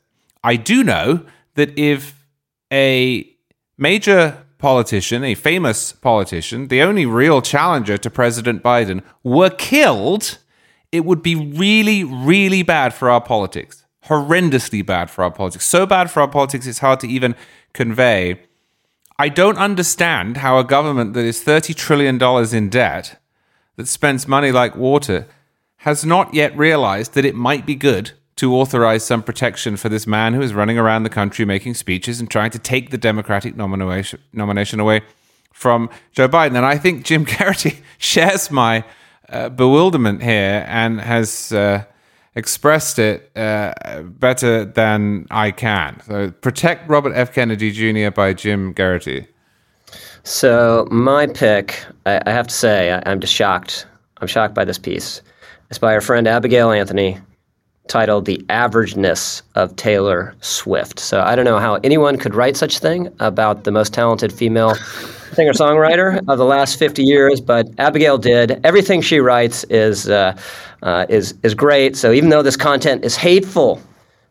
I 0.43 0.57
do 0.57 0.83
know 0.83 1.25
that 1.55 1.79
if 1.79 2.27
a 2.73 3.31
major 3.77 4.47
politician, 4.59 5.23
a 5.25 5.35
famous 5.35 5.93
politician, 5.93 6.69
the 6.69 6.83
only 6.83 7.07
real 7.07 7.43
challenger 7.43 7.99
to 7.99 8.11
President 8.11 8.63
Biden, 8.63 9.03
were 9.23 9.51
killed, 9.51 10.39
it 10.93 11.05
would 11.05 11.23
be 11.23 11.35
really, 11.37 12.05
really 12.05 12.63
bad 12.63 12.93
for 12.93 13.11
our 13.11 13.21
politics. 13.21 13.85
Horrendously 14.07 14.85
bad 14.85 15.11
for 15.11 15.23
our 15.23 15.31
politics. 15.31 15.67
So 15.67 15.87
bad 15.87 16.11
for 16.11 16.21
our 16.21 16.29
politics, 16.29 16.67
it's 16.67 16.81
hard 16.81 17.01
to 17.01 17.09
even 17.09 17.35
convey. 17.73 18.41
I 19.19 19.29
don't 19.29 19.59
understand 19.59 20.39
how 20.39 20.59
a 20.59 20.65
government 20.65 21.15
that 21.15 21.25
is 21.25 21.45
$30 21.45 21.75
trillion 21.77 22.21
in 22.55 22.71
debt, 22.71 23.21
that 23.77 23.87
spends 23.87 24.27
money 24.27 24.51
like 24.51 24.75
water, 24.75 25.27
has 25.79 26.05
not 26.05 26.35
yet 26.35 26.57
realized 26.57 27.15
that 27.15 27.25
it 27.25 27.35
might 27.35 27.67
be 27.67 27.75
good 27.75 28.13
to 28.37 28.55
authorize 28.55 29.05
some 29.05 29.23
protection 29.23 29.77
for 29.77 29.91
this 29.91 30.07
man 30.07 30.33
who 30.33 30.41
is 30.41 30.55
running 30.55 30.79
around 30.79 31.03
the 31.03 31.11
country 31.11 31.45
making 31.45 31.75
speeches 31.75 32.21
and 32.21 32.31
trying 32.31 32.51
to 32.51 32.59
take 32.59 32.91
the 32.91 32.99
Democratic 32.99 33.55
nomination, 33.55 34.81
away 34.81 35.03
from 35.53 35.91
Joe 36.13 36.29
Biden. 36.29 36.57
And 36.57 36.65
I 36.65 36.79
think 36.79 37.05
Jim 37.05 37.25
Geraghty 37.27 37.81
shares 37.99 38.51
my 38.51 38.85
uh, 39.31 39.49
bewilderment 39.49 40.23
here 40.23 40.65
and 40.69 41.01
has 41.01 41.53
uh, 41.53 41.85
expressed 42.35 42.99
it 42.99 43.31
uh, 43.37 44.03
better 44.03 44.65
than 44.65 45.27
I 45.31 45.51
can. 45.51 46.01
So, 46.07 46.31
Protect 46.31 46.89
Robert 46.89 47.13
F. 47.15 47.33
Kennedy 47.33 47.71
Jr. 47.71 48.11
by 48.11 48.33
Jim 48.33 48.75
Geraghty. 48.75 49.27
So, 50.23 50.87
my 50.91 51.27
pick, 51.27 51.85
I, 52.07 52.21
I 52.27 52.31
have 52.31 52.47
to 52.47 52.55
say, 52.55 52.93
I, 52.93 53.03
I'm 53.07 53.21
just 53.21 53.35
shocked. 53.35 53.87
I'm 54.19 54.29
shocked 54.29 54.55
by 54.55 54.65
this 54.65 54.79
piece. 54.79 55.23
It's 55.71 55.79
by 55.79 55.95
our 55.95 56.01
friend 56.01 56.27
Abigail 56.27 56.71
Anthony, 56.73 57.19
titled 57.91 58.25
The 58.25 58.39
Averageness 58.49 59.43
of 59.57 59.75
Taylor 59.77 60.35
Swift. 60.41 61.01
So 61.01 61.21
I 61.21 61.35
don't 61.35 61.45
know 61.45 61.59
how 61.59 61.75
anyone 61.83 62.17
could 62.17 62.35
write 62.35 62.57
such 62.57 62.77
a 62.77 62.81
thing 62.81 63.09
about 63.19 63.65
the 63.65 63.73
most 63.73 63.93
talented 63.93 64.33
female 64.33 64.75
singer 65.33 65.53
songwriter 65.53 66.19
of 66.29 66.39
the 66.39 66.45
last 66.45 66.79
50 66.79 67.03
years, 67.03 67.41
but 67.41 67.67
Abigail 67.79 68.17
did. 68.17 68.65
Everything 68.65 69.01
she 69.01 69.19
writes 69.19 69.65
is, 69.65 70.09
uh, 70.09 70.39
uh, 70.83 71.07
is, 71.09 71.35
is 71.43 71.55
great. 71.55 71.97
So 71.97 72.13
even 72.13 72.31
though 72.31 72.43
this 72.43 72.57
content 72.57 73.05
is 73.05 73.17
hateful 73.17 73.83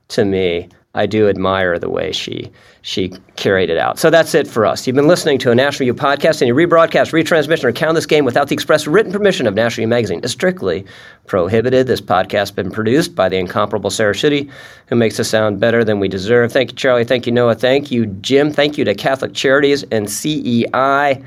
to 0.10 0.24
me, 0.24 0.70
I 0.96 1.06
do 1.06 1.30
admire 1.30 1.78
the 1.78 1.90
way 1.90 2.12
she 2.12 2.52
she 2.82 3.14
carried 3.36 3.70
it 3.70 3.78
out. 3.78 4.00
So 4.00 4.10
that's 4.10 4.34
it 4.34 4.48
for 4.48 4.66
us. 4.66 4.88
You've 4.88 4.96
been 4.96 5.08
listening 5.08 5.38
to 5.40 5.52
a 5.52 5.56
National 5.56 5.88
Review 5.88 6.02
podcast, 6.02 6.42
and 6.42 6.48
your 6.48 6.56
rebroadcast, 6.56 7.12
retransmission, 7.12 7.66
or 7.66 7.72
count 7.72 7.94
this 7.94 8.08
game 8.08 8.26
without 8.26 8.48
the 8.48 8.54
express 8.54 8.88
written 8.88 9.12
permission 9.12 9.46
of 9.46 9.54
National 9.54 9.84
Review 9.84 9.88
Magazine 9.90 10.20
is 10.24 10.32
strictly 10.32 10.86
prohibited. 11.28 11.86
This 11.86 12.02
podcast 12.02 12.32
has 12.32 12.52
been 12.52 12.72
produced 12.72 13.14
by 13.14 13.30
the 13.30 13.38
incomparable 13.38 13.92
Sarah 13.92 14.16
Schutte, 14.16 14.50
who 14.88 14.96
makes 14.96 15.20
us 15.20 15.30
sound 15.30 15.60
better 15.60 15.84
than 15.84 16.00
we 16.00 16.08
deserve. 16.08 16.52
Thank 16.52 16.72
you, 16.72 16.76
Charlie. 16.76 17.04
Thank 17.04 17.28
you, 17.28 17.34
Noah. 17.34 17.56
Thank 17.56 17.92
you, 17.92 18.08
Jim. 18.08 18.52
Thank 18.52 18.78
you 18.78 18.86
to 18.86 18.96
Catholic 18.96 19.34
Charities 19.34 19.84
and 19.92 20.10
CEI. 20.10 21.22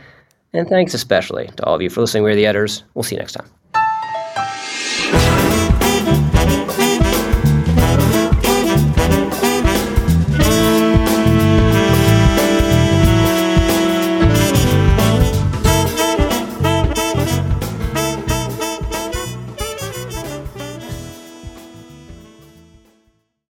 And 0.54 0.68
thanks 0.68 0.92
especially 0.92 1.48
to 1.56 1.64
all 1.64 1.76
of 1.76 1.82
you 1.82 1.88
for 1.88 2.00
listening. 2.00 2.24
We're 2.24 2.34
the 2.34 2.46
editors. 2.46 2.82
We'll 2.94 3.04
see 3.04 3.14
you 3.14 3.20
next 3.20 3.34
time. 3.34 3.61